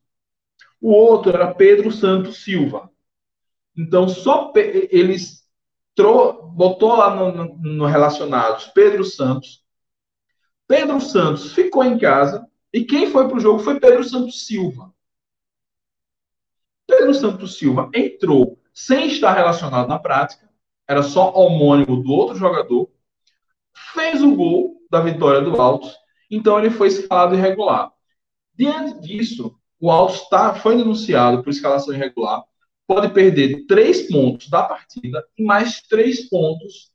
o 0.78 0.90
outro 0.92 1.32
era 1.32 1.54
Pedro 1.54 1.90
Santos 1.90 2.44
Silva. 2.44 2.90
Então, 3.74 4.06
só 4.06 4.52
eles 4.54 5.48
botou 5.96 6.96
lá 6.96 7.14
no, 7.14 7.32
no, 7.32 7.58
no 7.58 7.86
relacionados 7.86 8.66
Pedro 8.66 9.04
Santos. 9.04 9.64
Pedro 10.66 11.00
Santos 11.00 11.54
ficou 11.54 11.82
em 11.82 11.98
casa 11.98 12.46
e 12.72 12.84
quem 12.84 13.10
foi 13.10 13.26
para 13.26 13.36
o 13.38 13.40
jogo 13.40 13.60
foi 13.60 13.80
Pedro 13.80 14.04
Santos 14.04 14.46
Silva. 14.46 14.92
Pedro 16.86 17.14
Santos 17.14 17.56
Silva 17.56 17.90
entrou 17.94 18.58
sem 18.74 19.06
estar 19.06 19.32
relacionado 19.32 19.88
na 19.88 19.98
prática, 19.98 20.50
era 20.86 21.02
só 21.02 21.32
homônimo 21.32 22.02
do 22.02 22.12
outro 22.12 22.36
jogador, 22.36 22.90
fez 23.94 24.20
o 24.20 24.34
gol 24.34 24.82
da 24.90 25.00
vitória 25.00 25.40
do 25.40 25.60
Altos, 25.60 25.94
então 26.30 26.58
ele 26.58 26.70
foi 26.70 26.88
escalado 26.88 27.34
irregular. 27.34 27.92
Diante 28.52 29.00
disso, 29.00 29.56
o 29.80 29.90
Altos 29.90 30.28
tá, 30.28 30.54
foi 30.54 30.76
denunciado 30.76 31.42
por 31.42 31.50
escalação 31.50 31.94
irregular, 31.94 32.42
pode 32.86 33.12
perder 33.12 33.64
três 33.66 34.08
pontos 34.08 34.48
da 34.50 34.62
partida 34.62 35.24
e 35.38 35.44
mais 35.44 35.80
três 35.82 36.28
pontos 36.28 36.92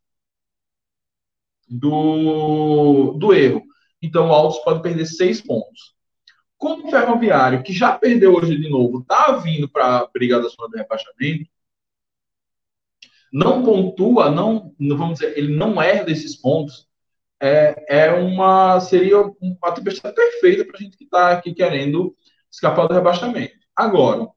do, 1.67 3.13
do 3.13 3.33
erro. 3.33 3.63
Então 4.01 4.29
o 4.29 4.33
Altos 4.33 4.59
pode 4.59 4.81
perder 4.81 5.05
seis 5.05 5.41
pontos. 5.41 5.95
Como 6.57 6.87
o 6.87 6.91
Ferroviário, 6.91 7.63
que 7.63 7.71
já 7.71 7.97
perdeu 7.97 8.35
hoje 8.35 8.57
de 8.57 8.69
novo, 8.69 8.99
está 8.99 9.31
vindo 9.37 9.69
para 9.69 9.99
a 9.99 10.07
briga 10.07 10.41
da 10.41 10.49
zona 10.49 10.69
de 10.69 10.77
rebaixamento, 10.77 11.49
não 13.31 13.63
pontua, 13.63 14.29
não, 14.29 14.73
vamos 14.79 15.19
dizer, 15.19 15.37
ele 15.37 15.55
não 15.55 15.81
herda 15.81 16.11
esses 16.11 16.35
pontos, 16.35 16.87
é, 17.39 17.85
é 17.87 18.11
uma 18.11 18.79
seria 18.81 19.21
uma 19.41 19.71
tempestade 19.71 20.15
perfeita 20.15 20.65
para 20.65 20.77
a 20.77 20.81
gente 20.81 20.97
que 20.97 21.05
está 21.05 21.31
aqui 21.31 21.53
querendo 21.53 22.15
escapar 22.51 22.87
do 22.87 22.93
rebaixamento. 22.93 23.55
Agora, 23.75 24.27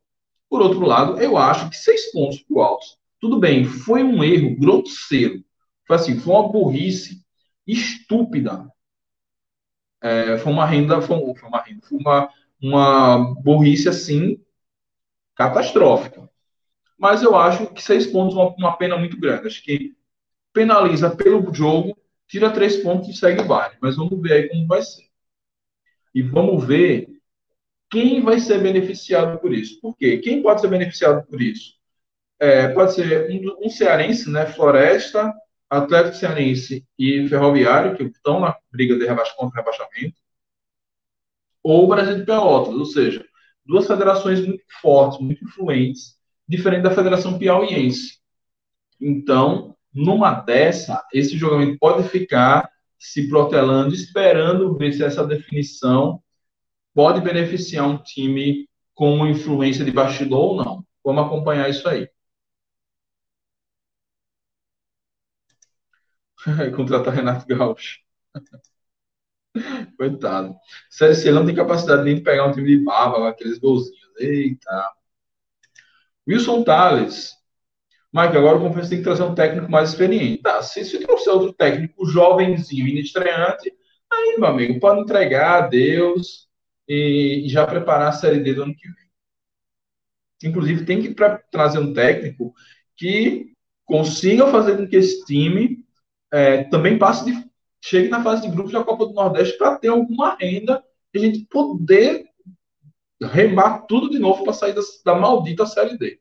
por 0.48 0.62
outro 0.62 0.84
lado, 0.86 1.20
eu 1.20 1.36
acho 1.36 1.68
que 1.70 1.76
seis 1.76 2.12
pontos 2.12 2.40
para 2.42 2.56
o 2.56 2.60
Altos, 2.60 2.98
tudo 3.20 3.38
bem, 3.40 3.64
foi 3.64 4.02
um 4.02 4.22
erro 4.22 4.56
grosseiro, 4.56 5.44
foi 5.86 5.96
assim, 5.96 6.18
foi 6.18 6.34
uma 6.34 6.48
burrice 6.48 7.24
estúpida, 7.66 8.68
é, 10.00 10.36
foi 10.38 10.52
uma 10.52 10.66
renda, 10.66 11.00
foi 11.00 11.16
uma 11.16 11.62
renda, 11.62 11.80
foi 11.86 11.98
uma, 11.98 12.30
uma 12.60 13.34
burrice 13.42 13.88
assim 13.88 14.38
catastrófica. 15.34 16.28
Mas 17.02 17.20
eu 17.20 17.34
acho 17.34 17.66
que 17.66 17.82
seis 17.82 18.06
pontos 18.06 18.36
é 18.36 18.38
uma, 18.38 18.54
uma 18.54 18.76
pena 18.76 18.96
muito 18.96 19.18
grande. 19.18 19.48
Acho 19.48 19.60
que 19.60 19.92
penaliza 20.52 21.10
pelo 21.10 21.52
jogo, 21.52 21.98
tira 22.28 22.48
três 22.52 22.76
pontos 22.76 23.08
e 23.08 23.12
segue 23.12 23.40
o 23.40 23.44
baile. 23.44 23.74
Mas 23.82 23.96
vamos 23.96 24.22
ver 24.22 24.32
aí 24.34 24.48
como 24.48 24.68
vai 24.68 24.82
ser. 24.82 25.02
E 26.14 26.22
vamos 26.22 26.64
ver 26.64 27.08
quem 27.90 28.22
vai 28.22 28.38
ser 28.38 28.62
beneficiado 28.62 29.40
por 29.40 29.52
isso. 29.52 29.80
Por 29.80 29.96
quê? 29.96 30.18
Quem 30.18 30.44
pode 30.44 30.60
ser 30.60 30.68
beneficiado 30.68 31.26
por 31.26 31.42
isso? 31.42 31.74
É, 32.38 32.68
pode 32.68 32.94
ser 32.94 33.28
um, 33.32 33.66
um, 33.66 33.68
cearense, 33.68 34.30
né? 34.30 34.46
Floresta, 34.46 35.34
Atlético 35.68 36.14
Cearense 36.14 36.86
e 36.96 37.28
Ferroviário, 37.28 37.96
que 37.96 38.04
estão 38.04 38.38
na 38.38 38.56
briga 38.70 38.96
de 38.96 39.04
rebaixa, 39.04 39.34
contra 39.36 39.60
rebaixamento. 39.60 40.20
Ou 41.64 41.82
o 41.82 41.88
Brasil 41.88 42.16
de 42.16 42.24
Pelotas, 42.24 42.74
ou 42.74 42.84
seja, 42.84 43.26
duas 43.66 43.88
federações 43.88 44.46
muito 44.46 44.62
fortes, 44.80 45.18
muito 45.18 45.44
influentes, 45.44 46.21
diferente 46.52 46.82
da 46.82 46.94
Federação 46.94 47.38
Piauiense. 47.38 48.20
Então, 49.00 49.76
numa 49.92 50.32
dessa, 50.32 51.04
esse 51.12 51.36
jogamento 51.36 51.78
pode 51.78 52.08
ficar 52.08 52.70
se 52.98 53.28
protelando, 53.28 53.94
esperando 53.94 54.76
ver 54.76 54.92
se 54.92 55.02
essa 55.02 55.26
definição 55.26 56.22
pode 56.94 57.20
beneficiar 57.20 57.88
um 57.88 57.98
time 57.98 58.68
com 58.94 59.14
uma 59.14 59.28
influência 59.28 59.84
de 59.84 59.90
bastidor 59.90 60.40
ou 60.40 60.56
não. 60.56 60.86
Vamos 61.04 61.24
acompanhar 61.26 61.68
isso 61.68 61.88
aí. 61.88 62.08
Contratar 66.76 67.14
Renato 67.14 67.46
Gaúcho. 67.46 68.00
Coitado. 69.98 70.54
Série 70.90 71.14
C 71.14 71.30
não 71.30 71.44
tem 71.44 71.54
capacidade 71.54 72.04
nem 72.04 72.16
de 72.16 72.22
pegar 72.22 72.46
um 72.46 72.52
time 72.52 72.76
de 72.76 72.84
baba, 72.84 73.28
aqueles 73.28 73.58
golzinhos. 73.58 74.00
Eita. 74.18 74.90
Wilson 76.28 76.62
Tales. 76.64 77.32
Mike, 78.12 78.36
agora 78.36 78.58
o 78.58 78.60
Confiança 78.60 78.90
tem 78.90 78.98
que 78.98 79.04
trazer 79.04 79.22
um 79.22 79.34
técnico 79.34 79.70
mais 79.70 79.90
experiente. 79.90 80.42
Tá, 80.42 80.62
se, 80.62 80.84
se 80.84 81.00
trouxer 81.00 81.32
outro 81.32 81.52
técnico 81.54 82.06
jovenzinho, 82.06 82.86
inestreante, 82.86 83.72
aí, 84.12 84.36
meu 84.38 84.48
amigo, 84.48 84.78
pode 84.78 85.00
entregar 85.00 85.64
a 85.64 85.66
Deus 85.66 86.46
e, 86.86 87.46
e 87.46 87.48
já 87.48 87.66
preparar 87.66 88.08
a 88.08 88.12
Série 88.12 88.40
D 88.40 88.54
do 88.54 88.64
ano 88.64 88.74
que 88.74 88.86
vem. 88.86 90.50
Inclusive, 90.50 90.84
tem 90.84 91.00
que 91.00 91.14
trazer 91.50 91.78
um 91.78 91.94
técnico 91.94 92.52
que 92.96 93.52
consiga 93.84 94.46
fazer 94.48 94.76
com 94.76 94.86
que 94.86 94.96
esse 94.96 95.24
time 95.24 95.84
é, 96.30 96.64
também 96.64 96.98
passe 96.98 97.24
de, 97.24 97.44
chegue 97.80 98.08
na 98.08 98.22
fase 98.22 98.42
de 98.42 98.48
grupos 98.48 98.72
da 98.72 98.84
Copa 98.84 99.06
do 99.06 99.12
Nordeste 99.12 99.56
para 99.56 99.76
ter 99.76 99.88
alguma 99.88 100.36
renda 100.38 100.82
e 101.14 101.18
a 101.18 101.20
gente 101.20 101.46
poder 101.46 102.26
remar 103.28 103.86
tudo 103.86 104.10
de 104.10 104.18
novo 104.18 104.44
para 104.44 104.52
sair 104.52 104.74
da, 104.74 104.80
da 105.04 105.14
maldita 105.14 105.66
Série 105.66 105.96
D. 105.98 106.20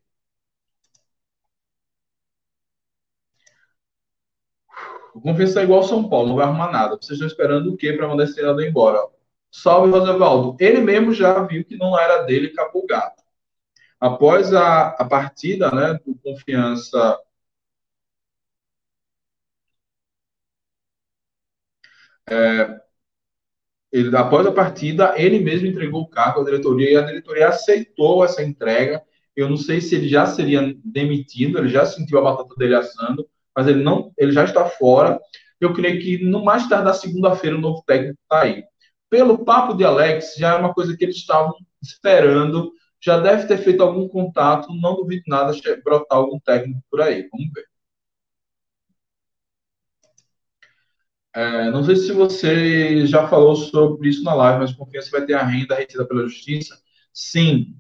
O 5.13 5.21
Confiança 5.21 5.59
é 5.59 5.63
igual 5.63 5.81
ao 5.81 5.87
São 5.87 6.07
Paulo, 6.09 6.29
não 6.29 6.35
vai 6.35 6.45
arrumar 6.45 6.71
nada. 6.71 6.95
Vocês 6.95 7.11
estão 7.11 7.27
esperando 7.27 7.73
o 7.73 7.77
quê 7.77 7.93
para 7.93 8.07
mandar 8.07 8.23
esse 8.23 8.35
treinador 8.35 8.63
embora? 8.63 8.99
Salve, 9.51 9.91
Rosevaldo. 9.91 10.55
Ele 10.59 10.79
mesmo 10.81 11.13
já 11.13 11.43
viu 11.43 11.65
que 11.65 11.77
não 11.77 11.99
era 11.99 12.23
dele 12.23 12.47
acabou 12.47 12.83
o 12.83 12.87
gato. 12.87 13.21
Após 13.99 14.53
a, 14.53 14.89
a 14.89 15.05
partida 15.05 15.71
né, 15.71 15.99
do 16.05 16.15
Confiança 16.15 17.19
é, 22.29 22.81
ele, 23.91 24.15
após 24.15 24.47
a 24.47 24.51
partida, 24.51 25.13
ele 25.17 25.39
mesmo 25.39 25.67
entregou 25.67 26.01
o 26.01 26.07
cargo 26.07 26.41
à 26.41 26.43
diretoria 26.43 26.91
e 26.91 26.95
a 26.95 27.01
diretoria 27.01 27.49
aceitou 27.49 28.23
essa 28.23 28.41
entrega. 28.41 29.01
Eu 29.35 29.49
não 29.49 29.57
sei 29.57 29.81
se 29.81 29.95
ele 29.95 30.07
já 30.07 30.25
seria 30.25 30.73
demitido, 30.83 31.57
ele 31.57 31.69
já 31.69 31.85
sentiu 31.85 32.19
a 32.19 32.21
batata 32.21 32.55
dele 32.57 32.75
assando, 32.75 33.27
mas 33.55 33.67
ele 33.67 33.83
não, 33.83 34.11
ele 34.17 34.31
já 34.31 34.43
está 34.45 34.65
fora. 34.65 35.19
Eu 35.59 35.73
creio 35.73 36.01
que 36.01 36.23
no 36.23 36.43
mais 36.43 36.67
tarde 36.67 36.85
da 36.85 36.93
segunda-feira 36.93 37.57
o 37.57 37.61
novo 37.61 37.83
técnico 37.85 38.17
está 38.23 38.43
aí. 38.43 38.63
Pelo 39.09 39.43
papo 39.43 39.73
de 39.73 39.83
Alex, 39.83 40.35
já 40.37 40.53
é 40.53 40.57
uma 40.57 40.73
coisa 40.73 40.95
que 40.95 41.03
eles 41.03 41.17
estavam 41.17 41.53
esperando, 41.81 42.71
já 43.03 43.19
deve 43.19 43.47
ter 43.47 43.57
feito 43.57 43.83
algum 43.83 44.07
contato, 44.07 44.73
não 44.73 44.95
duvido 44.95 45.23
nada 45.27 45.53
brotar 45.83 46.17
algum 46.17 46.39
técnico 46.39 46.81
por 46.89 47.01
aí. 47.01 47.27
Vamos 47.31 47.51
ver. 47.53 47.70
É, 51.33 51.71
não 51.71 51.83
sei 51.83 51.95
se 51.95 52.11
você 52.11 53.05
já 53.05 53.27
falou 53.27 53.55
sobre 53.55 54.09
isso 54.09 54.23
na 54.23 54.33
live, 54.33 54.59
mas 54.59 54.73
confiança 54.73 55.09
vai 55.11 55.25
ter 55.25 55.33
a 55.33 55.43
renda 55.43 55.75
retida 55.75 56.05
pela 56.05 56.23
justiça? 56.23 56.77
Sim. 57.13 57.75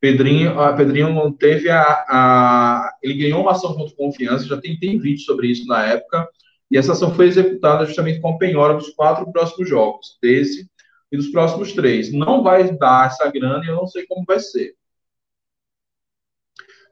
Pedrinho, 0.00 0.60
a 0.60 0.72
Pedrinho 0.74 1.32
teve 1.32 1.70
a, 1.70 1.82
a, 1.82 2.96
Ele 3.02 3.14
ganhou 3.14 3.42
uma 3.42 3.52
ação 3.52 3.74
contra 3.74 3.96
confiança, 3.96 4.46
já 4.46 4.60
tem, 4.60 4.78
tem 4.78 4.98
vídeo 4.98 5.20
sobre 5.24 5.48
isso 5.48 5.66
na 5.66 5.84
época, 5.84 6.28
e 6.70 6.76
essa 6.76 6.92
ação 6.92 7.14
foi 7.14 7.26
executada 7.26 7.86
justamente 7.86 8.20
com 8.20 8.30
a 8.30 8.38
penhora 8.38 8.74
dos 8.74 8.90
quatro 8.90 9.30
próximos 9.32 9.68
jogos, 9.68 10.18
desse 10.20 10.68
e 11.10 11.16
dos 11.16 11.28
próximos 11.28 11.72
três. 11.72 12.12
Não 12.12 12.42
vai 12.42 12.76
dar 12.76 13.06
essa 13.06 13.30
grana 13.30 13.64
e 13.64 13.68
eu 13.68 13.76
não 13.76 13.86
sei 13.86 14.06
como 14.06 14.24
vai 14.26 14.40
ser. 14.40 14.74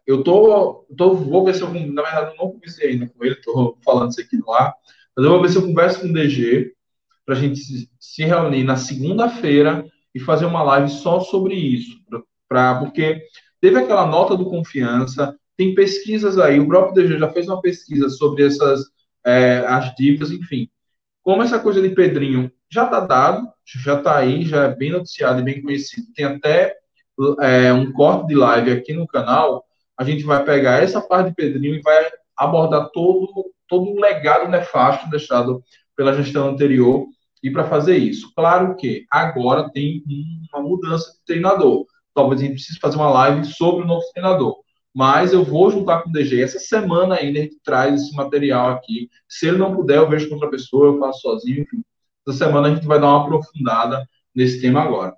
Eu 0.06 0.22
tô, 0.22 0.86
tô 0.96 1.14
vou 1.14 1.44
ver 1.44 1.54
se 1.54 1.62
eu, 1.62 1.68
na 1.68 2.02
verdade, 2.02 2.32
eu 2.32 2.36
não 2.36 2.52
conversei 2.52 2.90
ainda 2.90 3.08
com 3.08 3.24
ele, 3.24 3.36
tô 3.36 3.78
falando 3.84 4.10
isso 4.10 4.20
aqui 4.20 4.36
no 4.36 4.52
ar, 4.52 4.74
mas 5.16 5.24
eu 5.24 5.32
vou 5.32 5.42
ver 5.42 5.48
se 5.48 5.56
eu 5.56 5.62
converso 5.62 6.00
com 6.00 6.08
o 6.08 6.12
DG 6.12 6.72
para 7.24 7.34
a 7.34 7.38
gente 7.38 7.60
se 7.98 8.24
reunir 8.24 8.64
na 8.64 8.76
segunda-feira 8.76 9.86
e 10.14 10.20
fazer 10.20 10.44
uma 10.44 10.62
live 10.62 10.90
só 10.90 11.20
sobre 11.20 11.54
isso. 11.54 11.96
Pra, 12.48 12.78
porque 12.78 13.22
teve 13.60 13.78
aquela 13.78 14.06
nota 14.06 14.36
do 14.36 14.50
confiança, 14.50 15.36
tem 15.56 15.74
pesquisas 15.74 16.38
aí, 16.38 16.60
o 16.60 16.66
próprio 16.66 16.94
DG 16.94 17.18
já 17.18 17.30
fez 17.30 17.48
uma 17.48 17.60
pesquisa 17.60 18.08
sobre 18.08 18.44
essas 18.44 18.84
é, 19.24 19.58
as 19.66 19.94
dívidas, 19.94 20.30
enfim. 20.30 20.68
Como 21.22 21.42
essa 21.42 21.58
coisa 21.58 21.80
de 21.80 21.94
Pedrinho 21.94 22.52
já 22.70 22.84
está 22.84 23.00
dado, 23.00 23.48
já 23.64 23.98
está 23.98 24.18
aí, 24.18 24.44
já 24.44 24.64
é 24.64 24.74
bem 24.74 24.90
noticiado 24.90 25.40
e 25.40 25.44
bem 25.44 25.62
conhecido, 25.62 26.06
tem 26.14 26.26
até 26.26 26.76
é, 27.40 27.72
um 27.72 27.92
corte 27.92 28.26
de 28.28 28.34
live 28.34 28.72
aqui 28.72 28.92
no 28.92 29.06
canal, 29.06 29.64
a 29.96 30.04
gente 30.04 30.24
vai 30.24 30.44
pegar 30.44 30.82
essa 30.82 31.00
parte 31.00 31.30
de 31.30 31.36
Pedrinho 31.36 31.76
e 31.76 31.82
vai 31.82 32.10
abordar 32.36 32.90
todo 32.92 33.53
todo 33.68 33.90
um 33.90 34.00
legado 34.00 34.48
nefasto 34.48 35.08
deixado 35.08 35.62
pela 35.96 36.14
gestão 36.14 36.48
anterior 36.48 37.06
e 37.42 37.50
para 37.50 37.64
fazer 37.64 37.96
isso. 37.96 38.32
Claro 38.34 38.74
que 38.76 39.04
agora 39.10 39.70
tem 39.70 40.02
uma 40.52 40.62
mudança 40.62 41.12
de 41.12 41.24
treinador. 41.26 41.84
Talvez 42.14 42.40
a 42.40 42.44
gente 42.44 42.54
precise 42.54 42.78
fazer 42.78 42.96
uma 42.96 43.10
live 43.10 43.44
sobre 43.44 43.84
o 43.84 43.86
novo 43.86 44.04
treinador. 44.12 44.56
Mas 44.94 45.32
eu 45.32 45.44
vou 45.44 45.70
juntar 45.70 46.02
com 46.02 46.08
o 46.08 46.12
DG. 46.12 46.40
Essa 46.40 46.58
semana 46.58 47.16
ainda 47.16 47.40
a 47.40 47.42
gente 47.42 47.58
traz 47.64 48.00
esse 48.00 48.14
material 48.14 48.70
aqui. 48.70 49.10
Se 49.28 49.48
ele 49.48 49.58
não 49.58 49.74
puder, 49.74 49.98
eu 49.98 50.08
vejo 50.08 50.28
com 50.28 50.34
outra 50.36 50.48
pessoa, 50.48 50.86
eu 50.86 50.98
faço 50.98 51.20
sozinho, 51.20 51.62
enfim. 51.62 51.82
Essa 52.26 52.38
semana 52.38 52.68
a 52.68 52.74
gente 52.74 52.86
vai 52.86 53.00
dar 53.00 53.08
uma 53.08 53.24
aprofundada 53.24 54.08
nesse 54.34 54.60
tema 54.60 54.82
agora. 54.82 55.14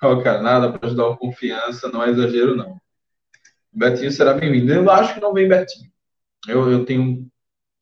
Cara, 0.00 0.42
nada 0.42 0.72
para 0.72 0.86
ajudar 0.86 1.08
uma 1.08 1.16
confiança, 1.16 1.88
não 1.88 2.02
é 2.02 2.10
exagero, 2.10 2.54
não. 2.56 2.80
Betinho 3.72 4.12
será 4.12 4.34
bem-vindo. 4.34 4.72
Eu 4.72 4.88
acho 4.90 5.14
que 5.14 5.20
não 5.20 5.32
vem 5.32 5.48
Betinho. 5.48 5.90
Eu, 6.46 6.70
eu 6.70 6.84
tenho 6.84 7.26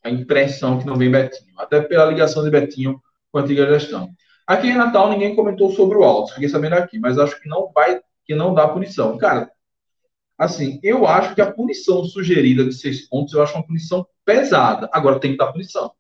a 0.03 0.11
impressão 0.11 0.79
que 0.79 0.87
não 0.87 0.97
vem 0.97 1.11
Betinho, 1.11 1.53
até 1.59 1.81
pela 1.81 2.07
ligação 2.07 2.43
de 2.43 2.51
Betinho 2.51 3.01
com 3.31 3.39
a 3.39 3.43
antiga 3.43 3.67
gestão. 3.67 4.11
Aqui 4.47 4.69
em 4.69 4.77
Natal 4.77 5.11
ninguém 5.11 5.37
comentou 5.37 5.71
sobre 5.73 5.97
o 5.97 6.03
Alto, 6.03 6.35
fiquei 6.35 6.49
sabendo 6.49 6.75
aqui, 6.75 6.99
mas 6.99 7.19
acho 7.19 7.41
que 7.41 7.49
não 7.49 7.71
vai, 7.73 8.01
que 8.25 8.35
não 8.35 8.55
dá 8.55 8.67
punição. 8.69 9.17
Cara, 9.19 9.51
assim, 10.37 10.81
eu 10.83 11.07
acho 11.07 11.35
que 11.35 11.41
a 11.41 11.53
punição 11.53 12.05
sugerida 12.05 12.65
de 12.65 12.75
seis 12.75 13.09
pontos, 13.09 13.35
eu 13.35 13.43
acho 13.43 13.55
uma 13.55 13.67
punição 13.67 14.07
pesada. 14.25 14.89
Agora 14.93 15.21
tem 15.21 15.33
que 15.33 15.39
dar 15.39 15.53
punição. 15.53 15.93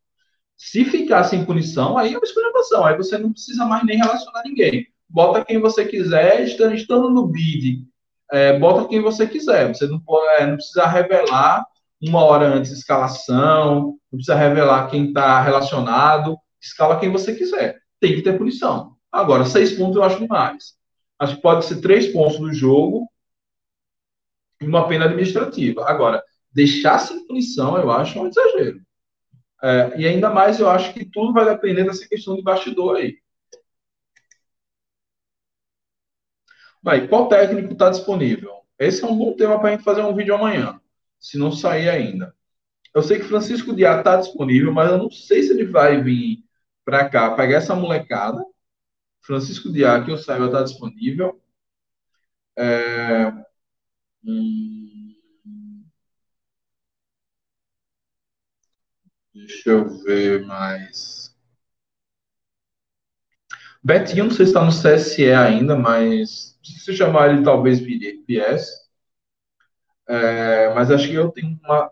Se 0.56 0.84
ficar 0.84 1.24
sem 1.24 1.44
punição, 1.44 1.98
aí 1.98 2.14
é 2.14 2.16
uma 2.16 2.24
exclamação. 2.24 2.84
Aí 2.84 2.96
você 2.96 3.18
não 3.18 3.32
precisa 3.32 3.64
mais 3.64 3.84
nem 3.84 3.98
relacionar 3.98 4.42
ninguém 4.44 4.91
bota 5.12 5.44
quem 5.44 5.60
você 5.60 5.84
quiser, 5.84 6.42
estando 6.42 7.10
no 7.10 7.26
bid, 7.26 7.86
é, 8.32 8.58
bota 8.58 8.88
quem 8.88 9.00
você 9.00 9.26
quiser. 9.26 9.68
Você 9.68 9.86
não, 9.86 10.00
pode, 10.00 10.26
é, 10.42 10.46
não 10.46 10.56
precisa 10.56 10.86
revelar 10.86 11.64
uma 12.00 12.24
hora 12.24 12.46
antes 12.46 12.72
escalação, 12.72 13.98
não 14.10 14.18
precisa 14.18 14.34
revelar 14.34 14.90
quem 14.90 15.08
está 15.08 15.40
relacionado, 15.42 16.36
escala 16.60 16.98
quem 16.98 17.10
você 17.10 17.34
quiser. 17.34 17.78
Tem 18.00 18.14
que 18.14 18.22
ter 18.22 18.38
punição. 18.38 18.96
Agora, 19.10 19.44
seis 19.44 19.72
pontos 19.72 19.96
eu 19.96 20.02
acho 20.02 20.18
demais. 20.18 20.74
Acho 21.18 21.36
que 21.36 21.42
pode 21.42 21.66
ser 21.66 21.80
três 21.80 22.08
pontos 22.08 22.38
do 22.38 22.52
jogo 22.52 23.06
e 24.60 24.66
uma 24.66 24.88
pena 24.88 25.04
administrativa. 25.04 25.84
Agora, 25.86 26.22
deixar 26.50 26.98
sem 26.98 27.26
punição 27.26 27.76
eu 27.76 27.90
acho 27.90 28.18
um 28.18 28.26
exagero. 28.26 28.80
É, 29.62 29.92
e 29.96 30.06
ainda 30.08 30.30
mais 30.30 30.58
eu 30.58 30.68
acho 30.68 30.92
que 30.92 31.04
tudo 31.04 31.32
vai 31.32 31.44
depender 31.44 31.84
dessa 31.84 32.08
questão 32.08 32.34
de 32.34 32.42
bastidor 32.42 32.96
aí. 32.96 33.16
Vai, 36.82 37.06
qual 37.08 37.28
técnico 37.28 37.72
está 37.72 37.90
disponível? 37.90 38.62
Esse 38.78 39.04
é 39.04 39.06
um 39.06 39.16
bom 39.16 39.34
tema 39.36 39.58
para 39.58 39.68
a 39.70 39.72
gente 39.72 39.84
fazer 39.84 40.02
um 40.02 40.14
vídeo 40.14 40.34
amanhã, 40.34 40.80
se 41.20 41.38
não 41.38 41.52
sair 41.52 41.88
ainda. 41.88 42.34
Eu 42.94 43.02
sei 43.02 43.18
que 43.18 43.24
Francisco 43.24 43.74
Diá 43.74 43.98
está 43.98 44.16
disponível, 44.16 44.72
mas 44.72 44.90
eu 44.90 44.98
não 44.98 45.10
sei 45.10 45.42
se 45.42 45.52
ele 45.52 45.66
vai 45.66 46.02
vir 46.02 46.44
para 46.84 47.08
cá 47.08 47.34
pegar 47.34 47.58
essa 47.58 47.74
molecada. 47.74 48.44
Francisco 49.22 49.72
Diá, 49.72 50.04
que 50.04 50.10
eu 50.10 50.18
saiba, 50.18 50.46
está 50.46 50.62
disponível. 50.62 51.40
É... 52.56 53.32
Hum... 54.24 55.14
Deixa 59.34 59.70
eu 59.70 59.88
ver 60.04 60.46
mais. 60.46 61.21
Betinho, 63.84 64.24
não 64.24 64.30
sei 64.30 64.46
se 64.46 64.52
está 64.52 64.64
no 64.64 64.70
CSE 64.70 65.32
ainda, 65.32 65.76
mas 65.76 66.58
se 66.62 66.96
chamar 66.96 67.30
ele 67.30 67.42
talvez 67.42 67.80
viesse. 67.80 68.82
É, 70.08 70.72
mas 70.74 70.90
acho 70.90 71.08
que 71.08 71.14
eu 71.14 71.30
tenho 71.30 71.58
uma. 71.64 71.90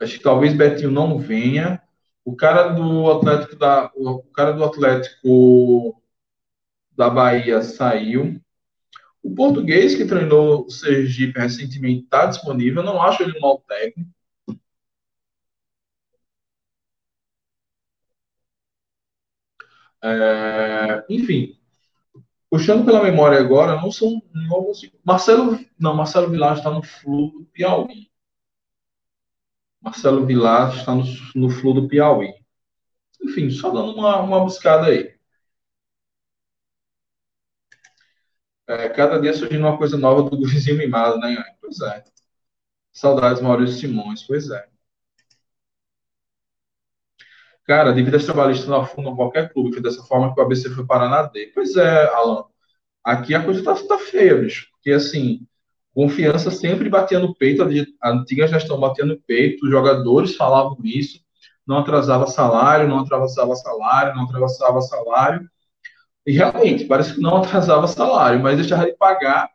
Acho 0.00 0.18
que 0.18 0.22
talvez 0.22 0.54
Betinho 0.54 0.90
não 0.90 1.18
venha. 1.18 1.82
O 2.24 2.36
cara 2.36 2.68
do 2.68 3.10
Atlético 3.10 3.56
da. 3.56 3.90
O 3.94 4.22
cara 4.24 4.52
do 4.52 4.64
Atlético 4.64 6.02
da 6.96 7.08
Bahia 7.08 7.62
saiu. 7.62 8.40
O 9.22 9.34
português 9.34 9.94
que 9.94 10.06
treinou 10.06 10.66
o 10.66 10.70
Sergipe 10.70 11.38
recentemente 11.38 12.04
está 12.04 12.26
disponível. 12.26 12.82
não 12.82 13.00
acho 13.02 13.22
ele 13.22 13.38
um 13.38 13.58
técnico. 13.66 14.10
É, 20.02 21.04
enfim, 21.08 21.58
puxando 22.50 22.84
pela 22.84 23.02
memória 23.02 23.38
agora, 23.38 23.80
não 23.80 23.90
são. 23.92 24.22
Não 24.32 24.72
Marcelo, 25.04 25.58
não, 25.78 25.94
Marcelo 25.94 26.30
Vilar 26.30 26.56
está 26.58 26.70
no 26.70 26.82
Flu 26.82 27.30
do 27.30 27.44
Piauí. 27.52 28.10
Marcelo 29.82 30.24
Vilar 30.26 30.74
está 30.76 30.94
no, 30.94 31.04
no 31.34 31.50
Flu 31.50 31.74
do 31.74 31.88
Piauí. 31.88 32.32
Enfim, 33.22 33.50
só 33.50 33.70
dando 33.70 33.94
uma, 33.94 34.18
uma 34.22 34.40
buscada 34.40 34.86
aí. 34.88 35.14
É, 38.66 38.88
cada 38.88 39.20
dia 39.20 39.34
surgindo 39.34 39.66
uma 39.66 39.76
coisa 39.76 39.96
nova 39.98 40.30
do 40.30 40.46
vizinho 40.46 40.78
mimado, 40.78 41.18
né? 41.18 41.36
Pois 41.60 41.80
é. 41.80 42.04
Saudades, 42.92 43.42
Maurício 43.42 43.78
Simões, 43.80 44.22
pois 44.24 44.50
é. 44.50 44.68
Cara, 47.70 47.92
dívidas 47.92 48.24
trabalhistas 48.24 48.66
não 48.66 48.80
afundam 48.80 49.14
qualquer 49.14 49.52
clube, 49.52 49.72
foi 49.72 49.80
dessa 49.80 50.02
forma 50.02 50.34
que 50.34 50.40
o 50.40 50.42
ABC 50.42 50.68
foi 50.70 50.84
parar 50.84 51.08
na 51.08 51.22
D. 51.22 51.52
Pois 51.54 51.76
é, 51.76 52.12
Alan. 52.12 52.42
Aqui 53.04 53.32
a 53.32 53.44
coisa 53.44 53.62
tá, 53.62 53.76
tá 53.76 53.96
feia, 53.96 54.34
bicho. 54.34 54.66
Porque, 54.72 54.90
assim, 54.90 55.46
confiança 55.94 56.50
sempre 56.50 56.88
batia 56.88 57.20
no 57.20 57.32
peito, 57.32 57.62
a 58.02 58.10
antiga 58.10 58.48
gestão 58.48 58.80
batia 58.80 59.04
no 59.04 59.16
peito, 59.20 59.64
os 59.64 59.70
jogadores 59.70 60.34
falavam 60.34 60.78
isso, 60.82 61.20
não 61.64 61.78
atrasava 61.78 62.26
salário, 62.26 62.88
não 62.88 62.98
atrasava 62.98 63.54
salário, 63.54 64.16
não 64.16 64.24
atrasava 64.24 64.80
salário. 64.80 65.48
E 66.26 66.32
realmente, 66.32 66.86
parece 66.86 67.14
que 67.14 67.20
não 67.20 67.36
atrasava 67.44 67.86
salário, 67.86 68.42
mas 68.42 68.56
deixava 68.58 68.86
de 68.86 68.96
pagar 68.96 69.48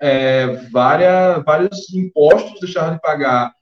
é, 0.00 0.46
várias, 0.70 1.44
vários 1.44 1.92
impostos, 1.92 2.60
deixava 2.60 2.92
de 2.92 3.00
pagar 3.00 3.52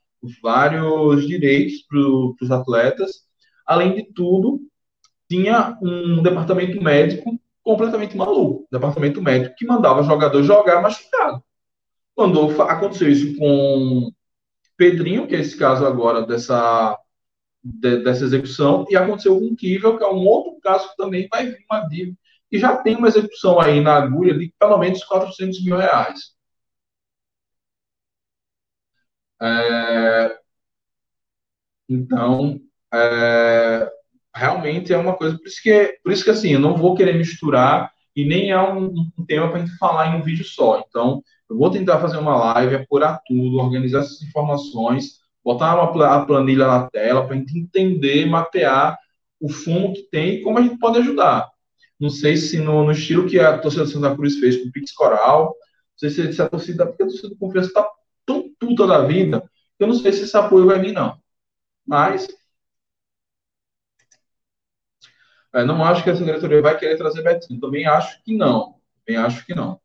vários 0.43 1.25
direitos 1.27 1.81
para 1.89 1.99
os 2.45 2.51
atletas. 2.51 3.24
Além 3.65 3.95
de 3.95 4.03
tudo, 4.13 4.61
tinha 5.29 5.77
um 5.81 6.21
departamento 6.21 6.81
médico 6.81 7.39
completamente 7.63 8.15
maluco. 8.15 8.67
Departamento 8.71 9.21
médico 9.21 9.55
que 9.55 9.65
mandava 9.65 10.03
jogador 10.03 10.43
jogar 10.43 10.81
machucado. 10.81 11.43
Mandou, 12.17 12.61
aconteceu 12.61 13.09
isso 13.09 13.35
com 13.37 14.11
Pedrinho, 14.77 15.27
que 15.27 15.35
é 15.35 15.39
esse 15.39 15.57
caso 15.57 15.85
agora 15.85 16.25
dessa, 16.25 16.97
de, 17.63 18.03
dessa 18.03 18.25
execução, 18.25 18.85
e 18.89 18.95
aconteceu 18.95 19.39
com 19.39 19.55
Kivel, 19.55 19.97
que 19.97 20.03
é 20.03 20.07
um 20.07 20.25
outro 20.25 20.59
caso 20.61 20.89
que 20.89 20.97
também 20.97 21.27
vai 21.29 21.47
vir 21.47 21.65
uma 21.69 21.81
dívida, 21.87 22.17
e 22.51 22.59
já 22.59 22.77
tem 22.77 22.95
uma 22.95 23.07
execução 23.07 23.59
aí 23.59 23.81
na 23.81 23.95
agulha 23.95 24.37
de 24.37 24.53
pelo 24.59 24.77
menos 24.77 25.03
400 25.03 25.63
mil 25.63 25.77
reais. 25.77 26.35
É, 29.41 30.37
então, 31.89 32.59
é, 32.93 33.89
realmente 34.33 34.93
é 34.93 34.97
uma 34.97 35.15
coisa. 35.15 35.37
Por 35.37 35.47
isso 35.47 35.61
que, 35.61 35.99
por 36.03 36.11
isso 36.11 36.23
que 36.23 36.29
assim, 36.29 36.49
eu 36.49 36.59
não 36.59 36.75
vou 36.75 36.95
querer 36.95 37.15
misturar 37.15 37.91
e 38.15 38.25
nem 38.25 38.51
é 38.51 38.61
um, 38.61 38.93
um 39.17 39.25
tema 39.25 39.49
para 39.49 39.57
a 39.57 39.65
gente 39.65 39.77
falar 39.77 40.07
em 40.07 40.19
um 40.19 40.23
vídeo 40.23 40.45
só. 40.45 40.83
Então, 40.87 41.21
eu 41.49 41.57
vou 41.57 41.69
tentar 41.69 41.99
fazer 41.99 42.17
uma 42.17 42.35
live, 42.53 42.75
apurar 42.75 43.19
tudo, 43.27 43.57
organizar 43.57 43.99
essas 43.99 44.21
informações, 44.21 45.19
botar 45.43 45.75
uma, 45.75 46.07
a 46.07 46.25
planilha 46.25 46.67
na 46.67 46.89
tela 46.89 47.25
para 47.25 47.35
a 47.35 47.37
gente 47.37 47.57
entender, 47.57 48.25
mapear 48.25 48.97
o 49.39 49.49
fumo 49.49 49.93
que 49.93 50.03
tem 50.03 50.35
e 50.35 50.41
como 50.41 50.57
a 50.57 50.61
gente 50.61 50.77
pode 50.79 50.99
ajudar. 50.99 51.47
Não 51.99 52.09
sei 52.09 52.35
se 52.35 52.59
no, 52.59 52.83
no 52.83 52.91
estilo 52.91 53.27
que 53.27 53.39
a 53.39 53.57
torcida 53.57 53.85
Santa 53.85 54.15
Cruz 54.15 54.37
fez 54.39 54.57
com 54.57 54.69
o 54.69 54.71
Pix 54.71 54.91
Coral, 54.93 55.45
não 55.45 55.53
sei 55.97 56.09
se, 56.09 56.33
se 56.33 56.41
a 56.41 56.49
torcida, 56.49 56.85
porque 56.85 57.03
a 57.03 57.05
torcida 57.05 57.29
do 57.29 57.37
Confiança 57.37 57.67
está 57.69 57.87
tão 58.25 58.49
puta 58.59 58.87
da 58.87 59.05
vida, 59.05 59.49
eu 59.79 59.87
não 59.87 59.93
sei 59.93 60.11
se 60.11 60.23
esse 60.23 60.35
apoio 60.35 60.65
vai 60.65 60.79
vir, 60.79 60.93
não. 60.93 61.17
Mas 61.85 62.27
Não 65.63 65.83
acho 65.83 66.03
que 66.03 66.09
essa 66.09 66.23
diretoria 66.23 66.61
vai 66.61 66.77
querer 66.77 66.97
trazer 66.97 67.23
Betinho. 67.23 67.59
Também 67.59 67.85
acho 67.85 68.21
que 68.23 68.35
não. 68.35 68.75
Também 69.05 69.21
acho 69.21 69.45
que 69.45 69.55
não. 69.55 69.79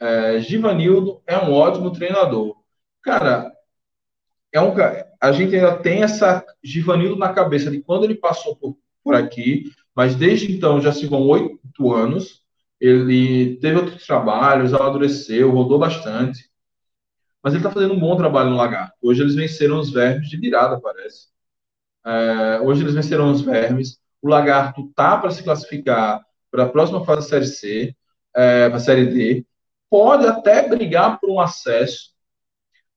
É, 0.00 0.38
Givanildo 0.40 1.22
é 1.26 1.38
um 1.38 1.52
ótimo 1.52 1.90
treinador. 1.90 2.56
Cara, 3.02 3.50
é 4.52 4.60
um, 4.60 4.72
a 5.20 5.32
gente 5.32 5.54
ainda 5.54 5.76
tem 5.78 6.02
essa 6.02 6.44
Givanildo 6.62 7.16
na 7.16 7.32
cabeça 7.32 7.70
de 7.70 7.80
quando 7.80 8.04
ele 8.04 8.14
passou 8.14 8.56
por, 8.56 8.76
por 9.02 9.14
aqui, 9.14 9.72
mas 9.94 10.14
desde 10.14 10.52
então 10.52 10.80
já 10.80 10.92
se 10.92 11.06
vão 11.06 11.22
oito 11.28 11.92
anos. 11.92 12.44
Ele 12.78 13.56
teve 13.56 13.78
outros 13.78 14.06
trabalhos, 14.06 14.74
amadureceu, 14.74 15.50
rodou 15.50 15.78
bastante. 15.78 16.50
Mas 17.42 17.54
ele 17.54 17.60
está 17.60 17.70
fazendo 17.70 17.94
um 17.94 18.00
bom 18.00 18.16
trabalho 18.16 18.50
no 18.50 18.56
Lagarto. 18.56 18.94
Hoje 19.00 19.22
eles 19.22 19.34
venceram 19.34 19.78
os 19.78 19.90
vermes 19.90 20.28
de 20.28 20.36
virada, 20.36 20.78
parece. 20.80 21.28
É, 22.06 22.60
hoje 22.60 22.82
eles 22.82 22.94
venceram 22.94 23.32
os 23.32 23.40
vermes. 23.40 23.98
O 24.22 24.28
Lagarto 24.28 24.92
tá 24.94 25.18
para 25.18 25.30
se 25.30 25.42
classificar 25.42 26.22
para 26.50 26.64
a 26.64 26.68
próxima 26.68 27.04
fase 27.04 27.22
da 27.22 27.28
Série 27.28 27.46
C, 27.46 27.96
é, 28.34 28.68
para 28.68 28.76
a 28.76 28.80
Série 28.80 29.06
D. 29.06 29.46
Pode 29.90 30.26
até 30.26 30.68
brigar 30.68 31.18
por 31.18 31.30
um 31.30 31.40
acesso. 31.40 32.14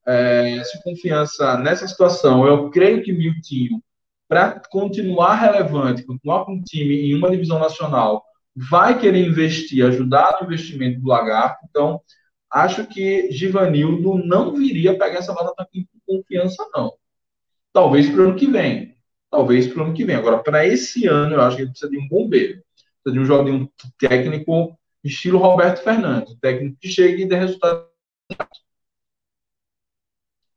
É, 0.06 0.64
se 0.64 0.82
confiança 0.84 1.58
nessa 1.58 1.88
situação, 1.88 2.46
eu 2.46 2.70
creio 2.70 3.04
que 3.04 3.12
Miltinho, 3.12 3.82
para 4.28 4.62
continuar 4.72 5.36
relevante, 5.36 6.04
continuar 6.04 6.46
com 6.46 6.54
o 6.54 6.64
time 6.64 7.10
em 7.10 7.16
uma 7.16 7.30
divisão 7.30 7.60
nacional, 7.60 8.24
vai 8.56 9.00
querer 9.00 9.28
investir, 9.28 9.86
ajudar 9.86 10.38
no 10.40 10.48
investimento 10.48 11.00
do 11.00 11.08
Lagarto. 11.08 11.66
Então, 11.70 12.02
acho 12.52 12.86
que 12.88 13.32
Givanildo 13.32 14.18
não 14.26 14.54
viria 14.54 14.98
pegar 14.98 15.20
essa 15.20 15.34
aqui 15.58 15.88
com 16.06 16.18
confiança, 16.18 16.68
não. 16.74 16.94
Talvez 17.74 18.10
para 18.10 18.22
o 18.22 18.24
ano 18.26 18.36
que 18.36 18.48
vem 18.48 18.99
talvez 19.30 19.68
para 19.68 19.82
o 19.82 19.86
ano 19.86 19.94
que 19.94 20.04
vem. 20.04 20.16
Agora, 20.16 20.40
para 20.40 20.66
esse 20.66 21.08
ano, 21.08 21.36
eu 21.36 21.42
acho 21.42 21.58
que 21.58 21.66
precisa 21.66 21.90
de 21.90 21.98
um 21.98 22.08
bombeiro. 22.08 22.62
Precisa 23.04 23.14
de 23.14 23.20
um 23.20 23.26
jogador 23.26 23.52
um 23.52 23.70
técnico 23.98 24.78
estilo 25.04 25.40
Roberto 25.40 25.84
Fernandes, 25.84 26.34
um 26.34 26.40
técnico 26.40 26.78
que 26.80 26.90
chegue 26.90 27.24
e 27.24 27.26
dê 27.28 27.36
resultado. 27.36 27.88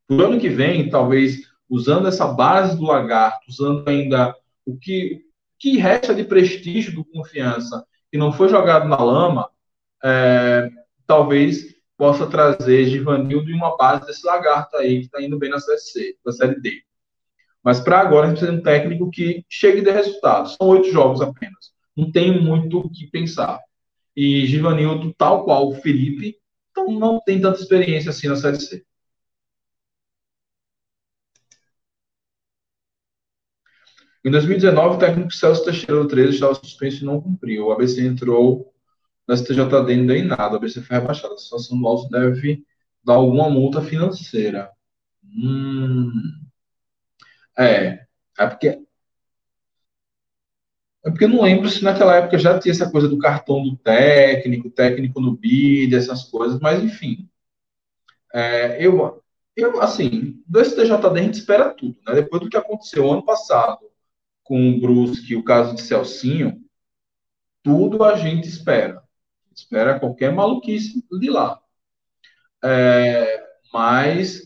Para 0.07 0.17
o 0.17 0.21
ano 0.21 0.39
que 0.39 0.49
vem, 0.49 0.89
talvez 0.89 1.53
usando 1.69 2.07
essa 2.07 2.27
base 2.27 2.77
do 2.77 2.83
lagarto, 2.83 3.49
usando 3.49 3.87
ainda 3.87 4.35
o 4.65 4.77
que, 4.77 5.25
que 5.57 5.77
resta 5.77 6.13
de 6.13 6.23
prestígio 6.23 6.93
do 6.93 7.05
confiança 7.05 7.85
que 8.11 8.17
não 8.17 8.31
foi 8.31 8.47
jogado 8.49 8.87
na 8.87 9.01
lama, 9.01 9.49
é, 10.03 10.69
talvez 11.07 11.73
possa 11.97 12.27
trazer 12.27 12.85
Givanildo 12.85 13.49
e 13.49 13.53
uma 13.53 13.75
base 13.77 14.05
desse 14.05 14.25
lagarto 14.25 14.75
aí 14.77 14.99
que 14.99 15.05
está 15.05 15.21
indo 15.21 15.39
bem 15.39 15.49
na 15.49 15.59
série 15.59 15.79
C, 15.79 16.17
na 16.25 16.31
série 16.31 16.59
D. 16.59 16.83
Mas 17.63 17.79
para 17.79 17.99
agora 17.99 18.27
a 18.27 18.29
gente 18.29 18.39
precisa 18.39 18.51
de 18.51 18.59
um 18.59 18.63
técnico 18.63 19.09
que 19.09 19.45
chegue 19.49 19.81
de 19.81 19.89
resultados. 19.91 20.55
São 20.55 20.67
oito 20.69 20.91
jogos 20.91 21.21
apenas. 21.21 21.71
Não 21.95 22.11
tem 22.11 22.41
muito 22.41 22.79
o 22.79 22.89
que 22.89 23.07
pensar. 23.09 23.59
E 24.15 24.45
Givanildo, 24.45 25.13
tal 25.17 25.45
qual 25.45 25.69
o 25.69 25.75
Felipe, 25.75 26.37
então 26.71 26.91
não 26.91 27.19
tem 27.21 27.39
tanta 27.41 27.61
experiência 27.61 28.09
assim 28.09 28.27
na 28.27 28.35
Série 28.35 28.59
C. 28.59 28.85
Em 34.25 34.31
2019, 34.31 34.95
o 34.95 34.99
técnico 34.99 35.31
Celso 35.33 35.65
Teixeira 35.65 36.01
do 36.01 36.07
13 36.07 36.33
estava 36.35 36.55
suspenso 36.55 37.03
e 37.03 37.05
não 37.05 37.21
cumpriu. 37.21 37.67
O 37.67 37.71
ABC 37.71 38.01
entrou 38.05 38.73
na 39.27 39.35
STJD 39.35 39.93
e 39.93 39.97
não 39.97 40.05
deu 40.07 40.15
em 40.15 40.23
nada. 40.25 40.53
O 40.53 40.57
ABC 40.57 40.81
foi 40.81 40.97
rebaixado. 40.97 41.33
A 41.33 41.37
situação 41.37 41.79
do 41.79 41.87
Alto 41.87 42.09
deve 42.09 42.63
dar 43.03 43.15
alguma 43.15 43.49
multa 43.49 43.81
financeira. 43.81 44.69
Hum. 45.23 46.42
É, 47.57 48.05
é 48.39 48.47
porque 48.47 48.83
é 51.05 51.09
porque 51.09 51.25
eu 51.25 51.29
não 51.29 51.41
lembro 51.41 51.69
se 51.69 51.83
naquela 51.83 52.15
época 52.15 52.37
já 52.39 52.57
tinha 52.57 52.71
essa 52.71 52.89
coisa 52.89 53.09
do 53.09 53.17
cartão 53.17 53.61
do 53.61 53.75
técnico, 53.75 54.69
técnico 54.69 55.19
no 55.19 55.35
bid, 55.35 55.93
essas 55.93 56.23
coisas, 56.23 56.59
mas 56.61 56.81
enfim. 56.81 57.29
É, 58.33 58.83
eu, 58.83 59.21
eu, 59.55 59.81
assim, 59.81 60.41
do 60.47 60.59
STJD 60.61 61.05
a 61.05 61.21
gente 61.21 61.33
espera 61.35 61.73
tudo, 61.73 61.97
né? 62.07 62.15
Depois 62.15 62.41
do 62.41 62.49
que 62.49 62.57
aconteceu 62.57 63.11
ano 63.11 63.23
passado 63.23 63.79
com 64.43 64.71
o 64.71 64.79
Brusque, 64.79 65.35
o 65.35 65.43
caso 65.43 65.75
de 65.75 65.81
Celcinho, 65.81 66.63
tudo 67.61 68.03
a 68.03 68.15
gente 68.15 68.47
espera. 68.47 69.03
Espera 69.55 69.99
qualquer 69.99 70.31
maluquice 70.31 71.05
de 71.19 71.29
lá. 71.29 71.61
É, 72.63 73.45
mas, 73.73 74.41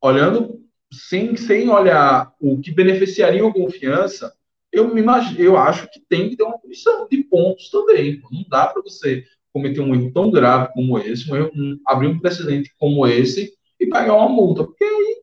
olhando 0.00 0.55
sem, 0.96 1.36
sem 1.36 1.68
olhar 1.68 2.32
o 2.40 2.60
que 2.60 2.72
beneficiaria 2.72 3.46
a 3.46 3.52
confiança, 3.52 4.34
eu, 4.72 4.92
me 4.92 5.00
imagino, 5.00 5.40
eu 5.40 5.56
acho 5.56 5.90
que 5.90 6.00
tem 6.00 6.28
que 6.28 6.36
ter 6.36 6.42
uma 6.42 6.58
punição 6.58 7.08
de 7.08 7.22
pontos 7.24 7.70
também. 7.70 8.20
Não 8.30 8.44
dá 8.48 8.66
para 8.66 8.82
você 8.82 9.24
cometer 9.52 9.80
um 9.80 9.94
erro 9.94 10.12
tão 10.12 10.30
grave 10.30 10.72
como 10.74 10.98
esse, 10.98 11.30
um 11.30 11.36
erro, 11.36 11.50
um, 11.54 11.80
abrir 11.86 12.08
um 12.08 12.18
precedente 12.20 12.74
como 12.78 13.06
esse 13.06 13.54
e 13.80 13.86
pagar 13.86 14.14
uma 14.14 14.28
multa, 14.28 14.64
porque 14.64 14.84
aí 14.84 15.22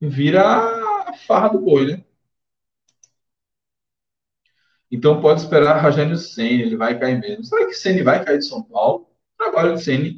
vira 0.00 0.42
a 1.08 1.14
farra 1.14 1.48
do 1.48 1.60
boi, 1.60 1.86
né? 1.86 2.04
Então 4.90 5.20
pode 5.22 5.40
esperar 5.40 5.82
Rogério 5.82 6.16
Senna, 6.18 6.62
ele 6.62 6.76
vai 6.76 6.98
cair 6.98 7.18
mesmo. 7.18 7.44
Será 7.44 7.66
que 7.66 7.72
Senna 7.74 8.04
vai 8.04 8.22
cair 8.22 8.38
de 8.38 8.46
São 8.46 8.62
Paulo? 8.62 9.08
O 9.34 9.44
trabalho 9.44 9.74
de 9.74 9.82
Senna, 9.82 10.10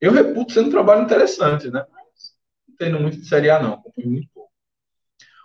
eu 0.00 0.12
reputo 0.12 0.52
sendo 0.52 0.68
um 0.68 0.70
trabalho 0.70 1.02
interessante, 1.02 1.68
né? 1.70 1.84
Tendo 2.82 3.00
muito 3.00 3.18
de 3.18 3.28
Série 3.28 3.48
A, 3.50 3.62
não. 3.62 3.74
Acompanho 3.74 4.10
muito 4.10 4.28
pouco. 4.34 4.50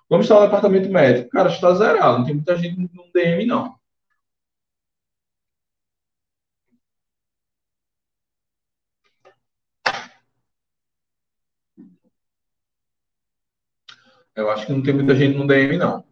Como 0.09 0.21
está 0.21 0.37
o 0.39 0.45
departamento 0.45 0.89
médico? 0.89 1.29
Cara, 1.29 1.49
está 1.49 1.73
zerado. 1.75 2.19
Não 2.19 2.25
tem 2.25 2.35
muita 2.35 2.57
gente 2.57 2.77
no 2.79 3.11
DM, 3.13 3.45
não. 3.45 3.77
Eu 14.35 14.49
acho 14.49 14.65
que 14.65 14.71
não 14.73 14.81
tem 14.83 14.93
muita 14.93 15.15
gente 15.15 15.37
no 15.37 15.45
DM, 15.47 15.77
não. 15.77 16.03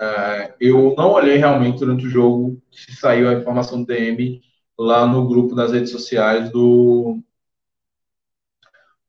É, 0.00 0.54
eu 0.60 0.94
não 0.96 1.10
olhei 1.12 1.36
realmente 1.36 1.78
durante 1.78 2.06
o 2.06 2.10
jogo 2.10 2.60
se 2.70 2.94
saiu 2.96 3.28
a 3.28 3.34
informação 3.34 3.80
do 3.80 3.86
DM 3.86 4.40
lá 4.78 5.06
no 5.06 5.26
grupo 5.28 5.54
das 5.54 5.72
redes 5.72 5.90
sociais 5.90 6.50
do 6.50 7.22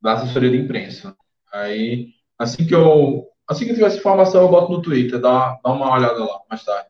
da 0.05 0.13
assessoria 0.13 0.51
de 0.51 0.57
imprensa. 0.57 1.17
Aí, 1.51 2.13
assim 2.37 2.65
que 2.67 2.75
eu 2.75 3.27
assim 3.47 3.65
que 3.65 3.71
eu 3.71 3.75
tiver 3.75 3.87
essa 3.87 3.97
informação, 3.97 4.43
eu 4.43 4.49
boto 4.49 4.71
no 4.71 4.81
Twitter, 4.81 5.19
dá 5.19 5.59
dá 5.63 5.71
uma 5.71 5.91
olhada 5.93 6.19
lá 6.23 6.41
mais 6.49 6.63
tarde. 6.63 6.89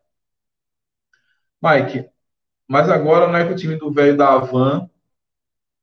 Mike, 1.61 2.09
mas 2.67 2.89
agora 2.89 3.27
não 3.27 3.37
é 3.37 3.47
que 3.47 3.53
o 3.53 3.57
time 3.57 3.77
do 3.77 3.91
velho 3.93 4.17
da 4.17 4.29
Havan 4.33 4.89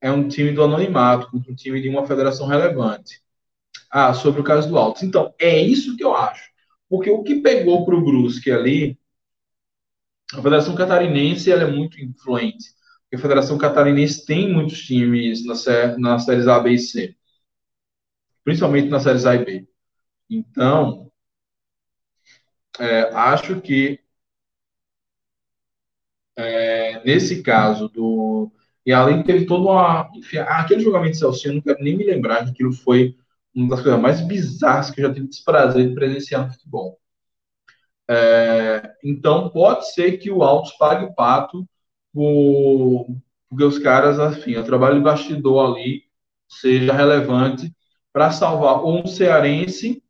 é 0.00 0.10
um 0.10 0.28
time 0.28 0.52
do 0.52 0.64
anonimato, 0.64 1.30
um 1.36 1.54
time 1.54 1.80
de 1.80 1.88
uma 1.88 2.06
federação 2.06 2.46
relevante. 2.46 3.22
Ah, 3.90 4.14
sobre 4.14 4.40
o 4.40 4.44
caso 4.44 4.68
do 4.68 4.78
Altos. 4.78 5.02
Então, 5.02 5.34
é 5.38 5.60
isso 5.60 5.96
que 5.96 6.04
eu 6.04 6.14
acho. 6.14 6.50
Porque 6.88 7.10
o 7.10 7.22
que 7.22 7.36
pegou 7.42 7.84
para 7.86 7.96
o 7.96 8.04
Brusque 8.04 8.50
ali, 8.50 8.98
a 10.32 10.36
Federação 10.36 10.74
Catarinense 10.74 11.50
ela 11.50 11.62
é 11.62 11.70
muito 11.70 12.00
influente. 12.00 12.70
a 13.12 13.18
Federação 13.18 13.58
Catarinense 13.58 14.24
tem 14.26 14.52
muitos 14.52 14.82
times 14.82 15.44
na, 15.44 15.54
na 15.98 16.18
séries 16.18 16.46
A, 16.48 16.58
B 16.60 16.72
e 16.72 16.78
C. 16.78 17.16
Principalmente 18.44 18.88
nas 18.88 19.02
séries 19.04 19.26
A 19.26 19.34
e 19.34 19.44
B. 19.44 19.68
Então, 20.30 21.10
é, 22.78 23.02
acho 23.14 23.60
que 23.60 24.00
é, 26.36 27.02
nesse 27.04 27.42
caso 27.42 27.88
do. 27.88 28.50
E 28.84 28.92
além 28.92 29.22
teve 29.22 29.46
toda 29.46 29.62
uma. 29.70 30.10
Enfim, 30.14 30.38
aquele 30.38 30.80
julgamento 30.80 31.12
de 31.12 31.18
Celcinho, 31.18 31.52
eu 31.52 31.54
não 31.56 31.62
quero 31.62 31.82
nem 31.82 31.96
me 31.96 32.04
lembrar 32.04 32.44
que 32.44 32.50
aquilo 32.50 32.72
foi 32.72 33.16
uma 33.54 33.70
das 33.70 33.82
coisas 33.82 34.00
mais 34.00 34.20
bizarras 34.26 34.90
que 34.90 35.00
eu 35.00 35.08
já 35.08 35.14
tive 35.14 35.28
desprazer 35.28 35.88
de 35.88 35.94
presenciar 35.94 36.46
no 36.46 36.52
futebol. 36.52 36.98
É, 38.08 38.94
então, 39.04 39.48
pode 39.50 39.92
ser 39.92 40.18
que 40.18 40.30
o 40.30 40.42
Altos 40.42 40.72
pague 40.72 41.04
o 41.04 41.14
pato 41.14 41.66
por, 42.12 43.06
porque 43.48 43.64
os 43.64 43.78
caras, 43.78 44.18
enfim, 44.36 44.56
o 44.56 44.64
trabalho 44.64 44.96
de 44.96 45.04
bastidor 45.04 45.74
ali 45.74 46.04
seja 46.48 46.92
relevante 46.92 47.74
para 48.12 48.30
salvar 48.32 48.82
ou 48.82 49.02
um 49.02 49.06
cearense 49.06 50.02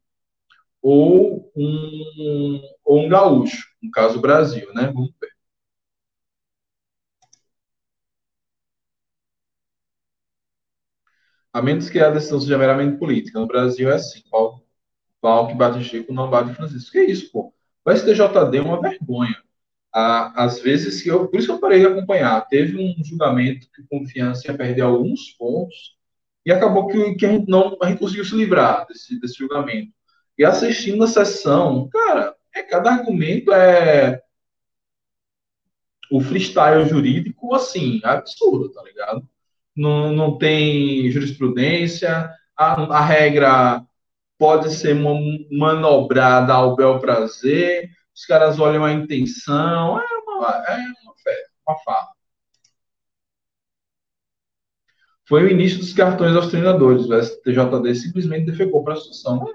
ou 0.83 1.51
um, 1.57 2.63
ou 2.85 3.01
um 3.07 3.09
gaúcho, 3.09 3.67
no 3.83 3.91
caso 3.91 4.21
Brasil, 4.21 4.73
né? 4.75 4.87
Vamos 4.93 5.13
ver. 5.21 5.31
A 11.53 11.61
menos 11.63 11.89
que 11.91 11.99
a 11.99 12.11
decisão 12.11 12.41
seja 12.41 12.59
meramente 12.59 12.99
política. 12.99 13.39
No 13.39 13.47
Brasil 13.47 13.91
é 13.91 13.95
assim: 13.95 14.23
pau, 14.31 14.63
pau 15.21 15.49
que 15.49 15.55
bate 15.55 15.85
Chico 15.85 16.13
não 16.13 16.31
bate 16.31 16.55
Francisco. 16.55 16.93
Que 16.93 17.05
isso, 17.05 17.31
pô? 17.33 17.55
O 17.85 17.91
STJD 17.91 18.59
é 18.59 18.63
uma 18.63 18.81
vergonha. 18.81 19.37
às 19.95 20.61
vezes 20.61 21.03
que 21.03 21.11
eu. 21.11 21.29
Por 21.29 21.39
isso 21.39 21.49
que 21.49 21.55
eu 21.55 21.61
parei 21.61 21.81
de 21.81 21.87
acompanhar. 21.87 22.41
Teve 22.49 22.79
um 22.79 23.05
julgamento 23.05 23.69
que 23.75 23.85
confiança 23.89 24.51
ia 24.51 24.59
perder 24.59 24.83
alguns 24.83 25.33
pontos 25.39 25.97
e 26.45 26.53
acabou 26.53 26.89
que, 26.89 27.15
que 27.15 27.27
a, 27.27 27.33
gente 27.33 27.49
não, 27.49 27.77
a 27.83 27.89
gente 27.89 27.99
conseguiu 27.99 28.25
se 28.25 28.35
livrar 28.35 28.87
desse, 28.87 29.19
desse 29.21 29.35
julgamento. 29.39 29.93
E 30.39 30.45
assistindo 30.45 31.05
a 31.05 31.07
sessão, 31.07 31.89
cara, 31.89 32.35
é, 32.55 32.63
cada 32.63 32.91
argumento 32.91 33.53
é 33.53 34.21
o 36.11 36.21
freestyle 36.21 36.87
jurídico, 36.89 37.55
assim, 37.55 38.01
absurdo, 38.05 38.71
tá 38.71 38.83
ligado? 38.83 39.27
não, 39.77 40.13
não 40.13 40.39
tem 40.39 41.11
jurisprudência, 41.11 42.31
a, 42.57 42.83
a 42.83 43.01
regra 43.01 43.83
pode 44.39 44.73
ser 44.73 44.95
manobrada 44.95 46.53
ao 46.53 46.77
bel 46.77 46.99
prazer, 46.99 47.91
os 48.15 48.27
caras 48.27 48.59
olham 48.59 48.85
a 48.85 48.93
intenção, 48.93 49.99
é 49.99 50.05
uma, 50.27 50.49
é 50.67 50.77
uma, 51.03 51.15
fé, 51.23 51.37
uma 51.67 51.79
fala. 51.79 52.09
Foi 55.33 55.45
o 55.45 55.49
início 55.51 55.79
dos 55.79 55.95
cartões 55.95 56.37
aos 56.37 56.49
treinadores. 56.49 57.07
O 57.07 57.15
STJD 57.15 57.95
simplesmente 57.95 58.45
defecou 58.45 58.85
para 58.85 58.93
a 58.93 58.97
situação. 58.99 59.51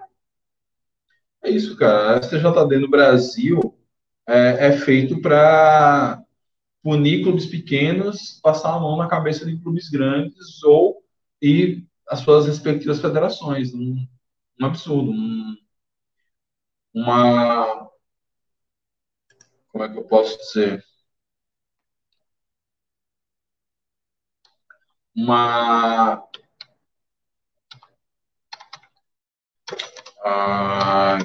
É 1.43 1.51
isso, 1.51 1.77
cara. 1.77 2.17
O 2.17 2.23
STJD 2.23 2.79
no 2.79 2.89
Brasil 2.89 3.77
é, 4.27 4.69
é 4.69 4.71
feito 4.71 5.21
para 5.21 6.19
punir 6.81 7.21
clubes 7.21 7.45
pequenos, 7.45 8.39
passar 8.41 8.73
a 8.73 8.79
mão 8.79 8.97
na 8.97 9.07
cabeça 9.07 9.45
de 9.45 9.55
clubes 9.61 9.87
grandes 9.87 10.63
ou 10.63 11.03
e 11.39 11.85
as 12.09 12.21
suas 12.21 12.47
respectivas 12.47 12.99
federações. 12.99 13.71
Um, 13.71 14.03
um 14.59 14.65
absurdo. 14.65 15.11
Um, 15.11 15.55
uma. 16.91 17.87
Como 19.67 19.83
é 19.83 19.89
que 19.89 19.99
eu 19.99 20.05
posso 20.05 20.39
dizer? 20.39 20.83
Uma. 25.17 26.23
Ah, 30.23 31.17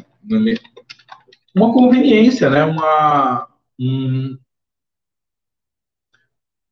uma 1.55 1.73
conveniência, 1.75 2.49
né? 2.49 2.65
Uma, 2.65 3.49
um, 3.79 4.39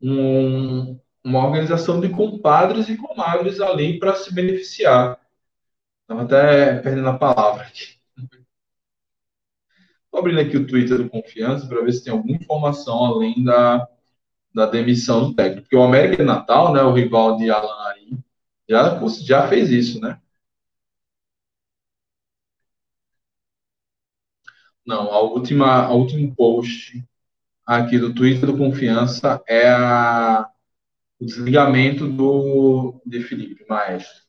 um, 0.01 1.01
uma 1.25 1.47
organização 1.47 2.01
de 2.01 2.09
compadres 2.09 2.89
e 2.89 2.97
comadres 2.97 3.61
ali 3.61 3.99
para 3.99 4.15
se 4.15 4.33
beneficiar. 4.35 5.21
Estava 6.03 6.23
até 6.23 6.79
perdendo 6.81 7.09
a 7.09 7.19
palavra 7.19 7.65
aqui. 7.65 8.01
Estou 10.05 10.21
abrindo 10.21 10.41
aqui 10.41 10.57
o 10.57 10.67
Twitter 10.67 10.99
do 10.99 11.11
Confiança 11.11 11.67
para 11.69 11.83
ver 11.83 11.93
se 11.93 12.03
tem 12.05 12.13
alguma 12.13 12.37
informação 12.37 13.05
além 13.05 13.45
da, 13.45 13.89
da 14.55 14.67
demissão 14.67 15.29
do 15.31 15.35
técnico. 15.35 15.63
Porque 15.63 15.77
o 15.77 15.83
América 15.83 16.25
Natal, 16.25 16.73
né, 16.73 16.83
o 16.83 16.93
rival 16.93 17.37
de 17.37 17.51
Alan 17.51 17.75
Ari, 17.89 18.19
já, 18.69 18.99
já 19.23 19.49
fez 19.49 19.71
isso, 19.71 20.01
né? 20.01 20.21
Não, 24.85 25.13
a 25.13 25.21
última, 25.21 25.85
a 25.85 25.93
último 25.93 26.35
post 26.35 27.05
aqui 27.67 27.99
do 27.99 28.15
Twitter 28.15 28.47
do 28.47 28.59
Confiança 28.59 29.43
é 29.49 29.69
a, 29.69 30.49
o 31.21 31.25
desligamento 31.27 32.09
do, 32.09 33.01
de 33.07 33.23
Felipe 33.23 33.65
Maestro. 33.69 34.25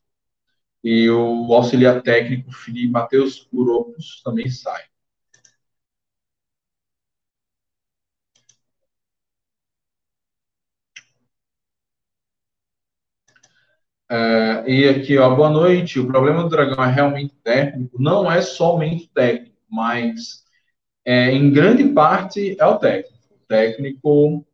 E 0.83 1.09
o 1.09 1.53
auxiliar 1.53 2.01
técnico 2.03 2.51
Felipe 2.51 2.91
Matheus 2.91 3.39
Curopos 3.39 4.21
também 4.23 4.49
sai. 4.49 4.90
É, 14.13 14.69
e 14.69 14.89
aqui, 14.89 15.17
ó, 15.17 15.33
boa 15.33 15.49
noite. 15.49 15.97
O 15.97 16.05
problema 16.07 16.43
do 16.43 16.49
Dragão 16.49 16.83
é 16.83 16.91
realmente 16.91 17.33
técnico? 17.43 18.01
Não 18.01 18.29
é 18.29 18.41
somente 18.41 19.09
técnico, 19.13 19.55
mas 19.69 20.43
é, 21.05 21.31
em 21.31 21.51
grande 21.51 21.89
parte 21.93 22.57
é 22.59 22.65
o 22.65 22.77
técnico 22.77 23.17
técnico 23.47 24.45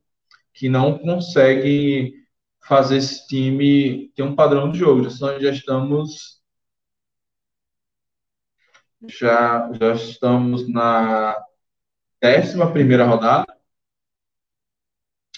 que 0.53 0.70
não 0.70 0.97
consegue 0.99 2.16
fazer 2.62 2.97
esse 2.97 3.28
time 3.28 4.10
ter 4.16 4.24
um 4.24 4.36
padrão 4.36 4.72
de 4.72 4.80
jogo. 4.80 5.10
Já, 5.10 5.39
já 5.39 5.51
estamos 5.51 6.41
já, 9.08 9.72
já 9.80 9.93
estamos 9.93 10.68
na 10.72 11.36
décima 12.22 12.72
primeira 12.72 13.05
rodada. 13.05 13.47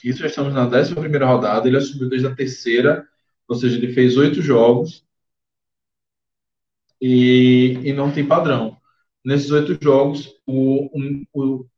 Isso, 0.04 0.20
já 0.20 0.28
estamos 0.28 0.54
na 0.54 0.66
décima 0.66 1.02
primeira 1.02 1.26
rodada. 1.26 1.68
Ele 1.68 1.78
assumiu 1.78 2.10
desde 2.10 2.28
a 2.28 2.36
terceira, 2.36 3.08
ou 3.50 3.56
seja, 3.56 3.78
ele 3.78 3.92
fez 3.94 4.16
oito 4.16 4.42
jogos 4.42 5.04
e, 7.02 7.80
e 7.84 7.94
não 7.94 8.12
tem 8.12 8.26
padrão. 8.26 8.78
Nesses 9.26 9.52
oito 9.52 9.78
jogos, 9.84 10.36
o, 10.46 10.90
um, 10.98 11.26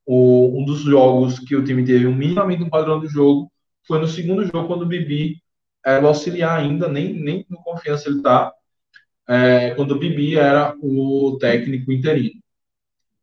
o, 0.05 0.59
um 0.59 0.65
dos 0.65 0.81
jogos 0.81 1.39
que 1.39 1.55
o 1.55 1.63
time 1.63 1.85
teve 1.85 2.05
um 2.05 2.15
minimamente 2.15 2.61
um 2.61 2.69
padrão 2.69 2.99
de 2.99 3.07
jogo 3.07 3.51
foi 3.87 3.99
no 3.99 4.07
segundo 4.07 4.45
jogo, 4.45 4.67
quando 4.67 4.83
o 4.83 4.87
Bibi 4.87 5.41
era 5.83 6.03
o 6.03 6.07
auxiliar 6.07 6.59
ainda, 6.59 6.87
nem, 6.87 7.13
nem 7.13 7.43
com 7.43 7.55
confiança 7.55 8.09
ele 8.09 8.21
tá, 8.21 8.53
é, 9.27 9.71
quando 9.75 9.91
o 9.91 9.99
Bibi 9.99 10.37
era 10.37 10.75
o 10.81 11.37
técnico 11.39 11.91
interino. 11.91 12.41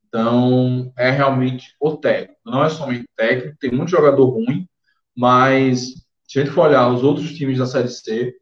Então, 0.09 0.93
é 0.97 1.11
realmente 1.11 1.75
o 1.81 1.97
técnico. 1.97 2.41
Não 2.45 2.65
é 2.65 2.71
somente 2.71 3.07
técnico, 3.15 3.59
tem 3.61 3.71
muito 3.71 3.91
jogador 3.91 4.27
ruim, 4.31 4.67
mas 5.15 5.95
se 6.29 6.41
a 6.41 6.45
gente 6.45 6.55
for 6.55 6.69
olhar 6.69 6.89
os 6.93 7.03
outros 7.05 7.33
times 7.35 7.59
da 7.59 7.67
Série 7.67 7.89
C, 7.89 8.37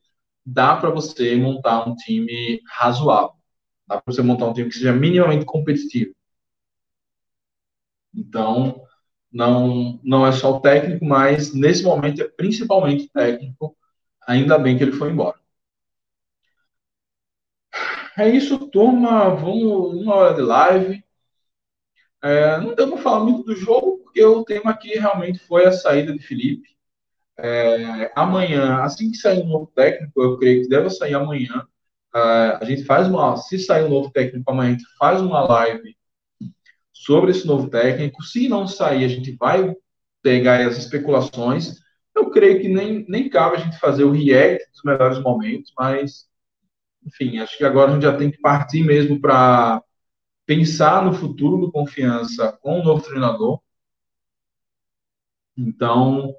dá 0.44 0.76
para 0.76 0.90
você 0.90 1.36
montar 1.36 1.88
um 1.88 1.94
time 1.96 2.60
razoável. 2.68 3.34
Dá 3.88 4.00
para 4.00 4.12
você 4.12 4.22
montar 4.22 4.46
um 4.48 4.52
time 4.54 4.68
que 4.70 4.76
seja 4.76 4.92
minimamente 4.92 5.44
competitivo. 5.46 6.14
Então, 8.14 8.82
não, 9.32 10.00
não 10.02 10.26
é 10.26 10.32
só 10.32 10.56
o 10.56 10.60
técnico, 10.60 11.04
mas 11.04 11.54
nesse 11.54 11.82
momento 11.84 12.22
é 12.22 12.28
principalmente 12.28 13.08
técnico. 13.10 13.76
Ainda 14.26 14.58
bem 14.58 14.76
que 14.76 14.84
ele 14.84 14.92
foi 14.92 15.10
embora. 15.12 15.38
É 18.18 18.28
isso, 18.28 18.58
turma. 18.70 19.34
Vamos 19.34 19.94
uma 20.02 20.14
hora 20.14 20.34
de 20.34 20.42
live. 20.42 21.02
É, 22.22 22.58
não 22.60 22.74
deu 22.74 22.88
para 22.88 22.98
falar 23.02 23.24
muito 23.24 23.44
do 23.44 23.54
jogo, 23.56 23.98
porque 24.04 24.22
o 24.24 24.44
tema 24.44 24.70
aqui 24.70 24.98
realmente 24.98 25.38
foi 25.38 25.64
a 25.66 25.72
saída 25.72 26.12
de 26.12 26.18
Felipe. 26.18 26.75
É, 27.38 28.10
amanhã, 28.14 28.82
assim 28.82 29.10
que 29.10 29.18
sair 29.18 29.42
um 29.42 29.48
novo 29.48 29.70
técnico, 29.74 30.22
eu 30.22 30.38
creio 30.38 30.62
que 30.62 30.68
deve 30.68 30.90
sair 30.90 31.14
amanhã. 31.14 31.66
É, 32.14 32.18
a 32.60 32.64
gente 32.64 32.84
faz 32.84 33.08
uma. 33.08 33.36
Se 33.36 33.58
sair 33.58 33.84
um 33.84 33.90
novo 33.90 34.10
técnico 34.10 34.50
amanhã, 34.50 34.70
a 34.70 34.72
gente 34.72 34.86
faz 34.98 35.20
uma 35.20 35.42
live 35.42 35.96
sobre 36.92 37.30
esse 37.30 37.46
novo 37.46 37.68
técnico. 37.68 38.22
Se 38.22 38.48
não 38.48 38.66
sair, 38.66 39.04
a 39.04 39.08
gente 39.08 39.32
vai 39.36 39.74
pegar 40.22 40.66
as 40.66 40.78
especulações. 40.78 41.78
Eu 42.14 42.30
creio 42.30 42.60
que 42.60 42.68
nem, 42.68 43.04
nem 43.08 43.28
cabe 43.28 43.56
a 43.56 43.60
gente 43.60 43.78
fazer 43.78 44.04
o 44.04 44.12
react 44.12 44.64
dos 44.72 44.82
melhores 44.84 45.18
momentos, 45.20 45.72
mas 45.78 46.26
enfim, 47.06 47.38
acho 47.38 47.56
que 47.56 47.64
agora 47.64 47.90
a 47.90 47.94
gente 47.94 48.02
já 48.02 48.16
tem 48.16 48.30
que 48.30 48.38
partir 48.40 48.82
mesmo 48.82 49.20
para 49.20 49.82
pensar 50.44 51.04
no 51.04 51.12
futuro 51.14 51.58
do 51.58 51.70
Confiança 51.72 52.52
com 52.60 52.80
o 52.80 52.84
novo 52.84 53.02
treinador. 53.02 53.60
Então, 55.56 56.34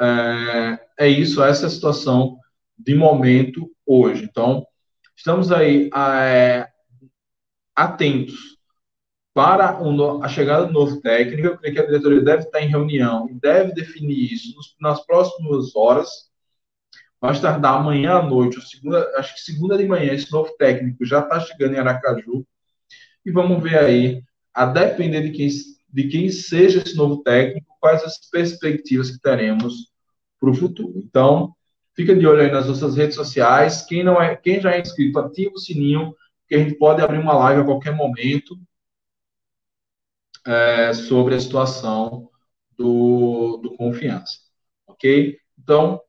é, 0.00 0.80
é 0.98 1.08
isso, 1.08 1.42
essa 1.42 1.64
é 1.64 1.66
a 1.66 1.70
situação 1.70 2.38
de 2.78 2.94
momento 2.94 3.70
hoje. 3.86 4.24
Então, 4.24 4.66
estamos 5.16 5.52
aí 5.52 5.90
é, 5.94 6.66
atentos 7.74 8.58
para 9.34 9.78
a 10.22 10.28
chegada 10.28 10.66
do 10.66 10.72
novo 10.72 11.00
técnico. 11.00 11.46
Eu 11.46 11.58
creio 11.58 11.74
que 11.74 11.80
a 11.80 11.86
diretoria 11.86 12.22
deve 12.22 12.42
estar 12.44 12.60
em 12.60 12.68
reunião 12.68 13.28
e 13.28 13.34
deve 13.34 13.72
definir 13.72 14.32
isso 14.32 14.54
nas 14.80 15.04
próximas 15.04 15.74
horas 15.76 16.30
mais 17.20 17.40
tardar 17.40 17.74
amanhã 17.74 18.14
à 18.14 18.22
noite, 18.22 18.56
ou 18.56 18.62
segunda, 18.62 19.12
acho 19.16 19.34
que 19.34 19.40
segunda 19.40 19.76
de 19.76 19.84
manhã, 19.84 20.14
esse 20.14 20.32
novo 20.32 20.50
técnico 20.56 21.04
já 21.04 21.20
está 21.20 21.38
chegando 21.38 21.74
em 21.74 21.78
Aracaju. 21.78 22.46
E 23.24 23.30
vamos 23.30 23.62
ver 23.62 23.78
aí, 23.78 24.22
a 24.54 24.64
depender 24.64 25.22
de 25.22 25.30
quem, 25.30 25.48
de 25.88 26.08
quem 26.08 26.30
seja 26.30 26.80
esse 26.80 26.96
novo 26.96 27.22
técnico, 27.22 27.76
quais 27.78 28.02
as 28.02 28.16
perspectivas 28.30 29.10
que 29.10 29.20
teremos 29.20 29.89
para 30.40 30.50
o 30.50 30.54
futuro. 30.54 30.94
Então, 30.96 31.54
fica 31.94 32.16
de 32.16 32.26
olho 32.26 32.40
aí 32.40 32.50
nas 32.50 32.66
nossas 32.66 32.96
redes 32.96 33.14
sociais. 33.14 33.82
Quem 33.82 34.02
não 34.02 34.20
é, 34.20 34.34
quem 34.34 34.60
já 34.60 34.72
é 34.72 34.80
inscrito, 34.80 35.18
ativa 35.18 35.52
o 35.54 35.58
sininho, 35.58 36.14
que 36.48 36.54
a 36.54 36.58
gente 36.58 36.74
pode 36.76 37.02
abrir 37.02 37.18
uma 37.18 37.34
live 37.34 37.60
a 37.60 37.64
qualquer 37.64 37.94
momento 37.94 38.58
é, 40.46 40.92
sobre 40.94 41.34
a 41.34 41.40
situação 41.40 42.30
do, 42.76 43.58
do 43.58 43.76
confiança. 43.76 44.38
Ok? 44.86 45.38
Então, 45.58 46.00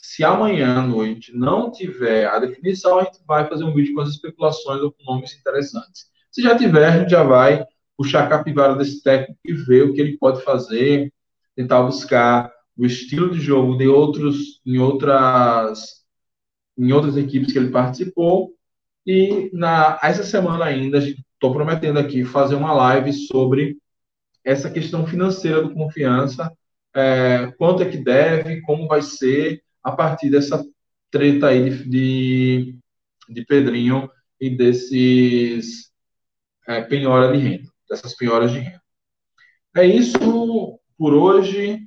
se 0.00 0.24
amanhã 0.24 0.78
à 0.78 0.82
noite 0.82 1.36
não 1.36 1.70
tiver 1.70 2.26
a 2.26 2.38
definição, 2.38 2.98
a 2.98 3.04
gente 3.04 3.18
vai 3.26 3.48
fazer 3.48 3.64
um 3.64 3.74
vídeo 3.74 3.94
com 3.94 4.00
as 4.00 4.10
especulações 4.10 4.80
ou 4.80 4.92
com 4.92 5.04
nomes 5.04 5.34
interessantes. 5.38 6.06
Se 6.30 6.42
já 6.42 6.56
tiver, 6.56 6.86
a 6.86 6.98
gente 6.98 7.10
já 7.10 7.22
vai 7.22 7.64
puxar 7.96 8.24
a 8.24 8.28
capivara 8.28 8.74
desse 8.76 9.02
técnico 9.02 9.38
e 9.44 9.52
ver 9.52 9.82
o 9.82 9.92
que 9.92 10.00
ele 10.00 10.16
pode 10.16 10.42
fazer, 10.42 11.12
tentar 11.54 11.82
buscar 11.82 12.50
o 12.80 12.86
estilo 12.86 13.30
de 13.30 13.38
jogo 13.38 13.76
de 13.76 13.86
outros 13.86 14.60
em 14.64 14.78
outras 14.78 16.00
em 16.78 16.90
outras 16.92 17.16
equipes 17.18 17.52
que 17.52 17.58
ele 17.58 17.70
participou 17.70 18.54
e 19.06 19.50
na 19.52 19.98
essa 20.02 20.24
semana 20.24 20.64
ainda 20.64 20.98
estou 20.98 21.52
prometendo 21.52 21.98
aqui 21.98 22.24
fazer 22.24 22.54
uma 22.54 22.72
live 22.72 23.12
sobre 23.12 23.76
essa 24.42 24.70
questão 24.70 25.06
financeira 25.06 25.62
do 25.62 25.74
confiança 25.74 26.50
é, 26.94 27.52
quanto 27.58 27.82
é 27.82 27.90
que 27.90 27.98
deve 27.98 28.62
como 28.62 28.88
vai 28.88 29.02
ser 29.02 29.62
a 29.84 29.92
partir 29.92 30.30
dessa 30.30 30.64
treta 31.10 31.48
aí 31.48 31.68
de, 31.68 31.84
de, 31.88 32.78
de 33.28 33.44
Pedrinho 33.44 34.10
e 34.40 34.48
desses 34.48 35.90
é, 36.66 36.80
penhora 36.80 37.30
de 37.30 37.38
renda, 37.38 37.68
dessas 37.88 38.16
penhoras 38.16 38.52
de 38.52 38.60
renda. 38.60 38.82
É 39.76 39.84
isso 39.84 40.18
por 40.96 41.12
hoje. 41.12 41.86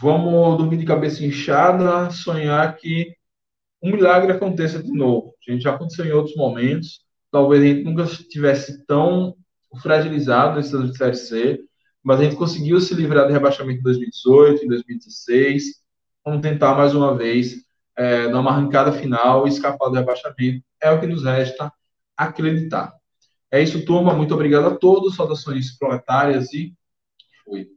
Vamos 0.00 0.58
dormir 0.58 0.76
de 0.78 0.84
cabeça 0.84 1.24
inchada, 1.24 2.10
sonhar 2.10 2.76
que 2.76 3.14
um 3.82 3.92
milagre 3.92 4.32
aconteça 4.32 4.82
de 4.82 4.92
novo. 4.92 5.34
A 5.46 5.52
gente 5.52 5.62
já 5.62 5.74
aconteceu 5.74 6.04
em 6.04 6.12
outros 6.12 6.36
momentos. 6.36 7.00
Talvez 7.30 7.62
a 7.62 7.66
gente 7.66 7.84
nunca 7.84 8.02
estivesse 8.04 8.84
tão 8.86 9.34
fragilizado 9.82 10.56
nessa 10.56 10.92
Série 10.94 11.16
C, 11.16 11.60
mas 12.02 12.20
a 12.20 12.24
gente 12.24 12.36
conseguiu 12.36 12.80
se 12.80 12.94
livrar 12.94 13.26
do 13.26 13.32
rebaixamento 13.32 13.80
em 13.80 13.82
2018, 13.82 14.64
em 14.64 14.68
2016 14.68 15.84
Vamos 16.24 16.40
tentar 16.40 16.74
mais 16.74 16.94
uma 16.94 17.14
vez, 17.14 17.56
é, 17.94 18.28
numa 18.28 18.50
arrancada 18.50 18.90
final, 18.92 19.46
escapar 19.46 19.90
do 19.90 19.96
rebaixamento. 19.96 20.64
É 20.80 20.90
o 20.90 20.98
que 20.98 21.06
nos 21.06 21.22
resta 21.22 21.70
acreditar. 22.16 22.94
É 23.50 23.62
isso, 23.62 23.84
turma. 23.84 24.14
Muito 24.14 24.32
obrigado 24.32 24.66
a 24.66 24.74
todos. 24.74 25.16
Saudações 25.16 25.76
proletárias 25.76 26.50
e 26.54 26.74
fui. 27.44 27.73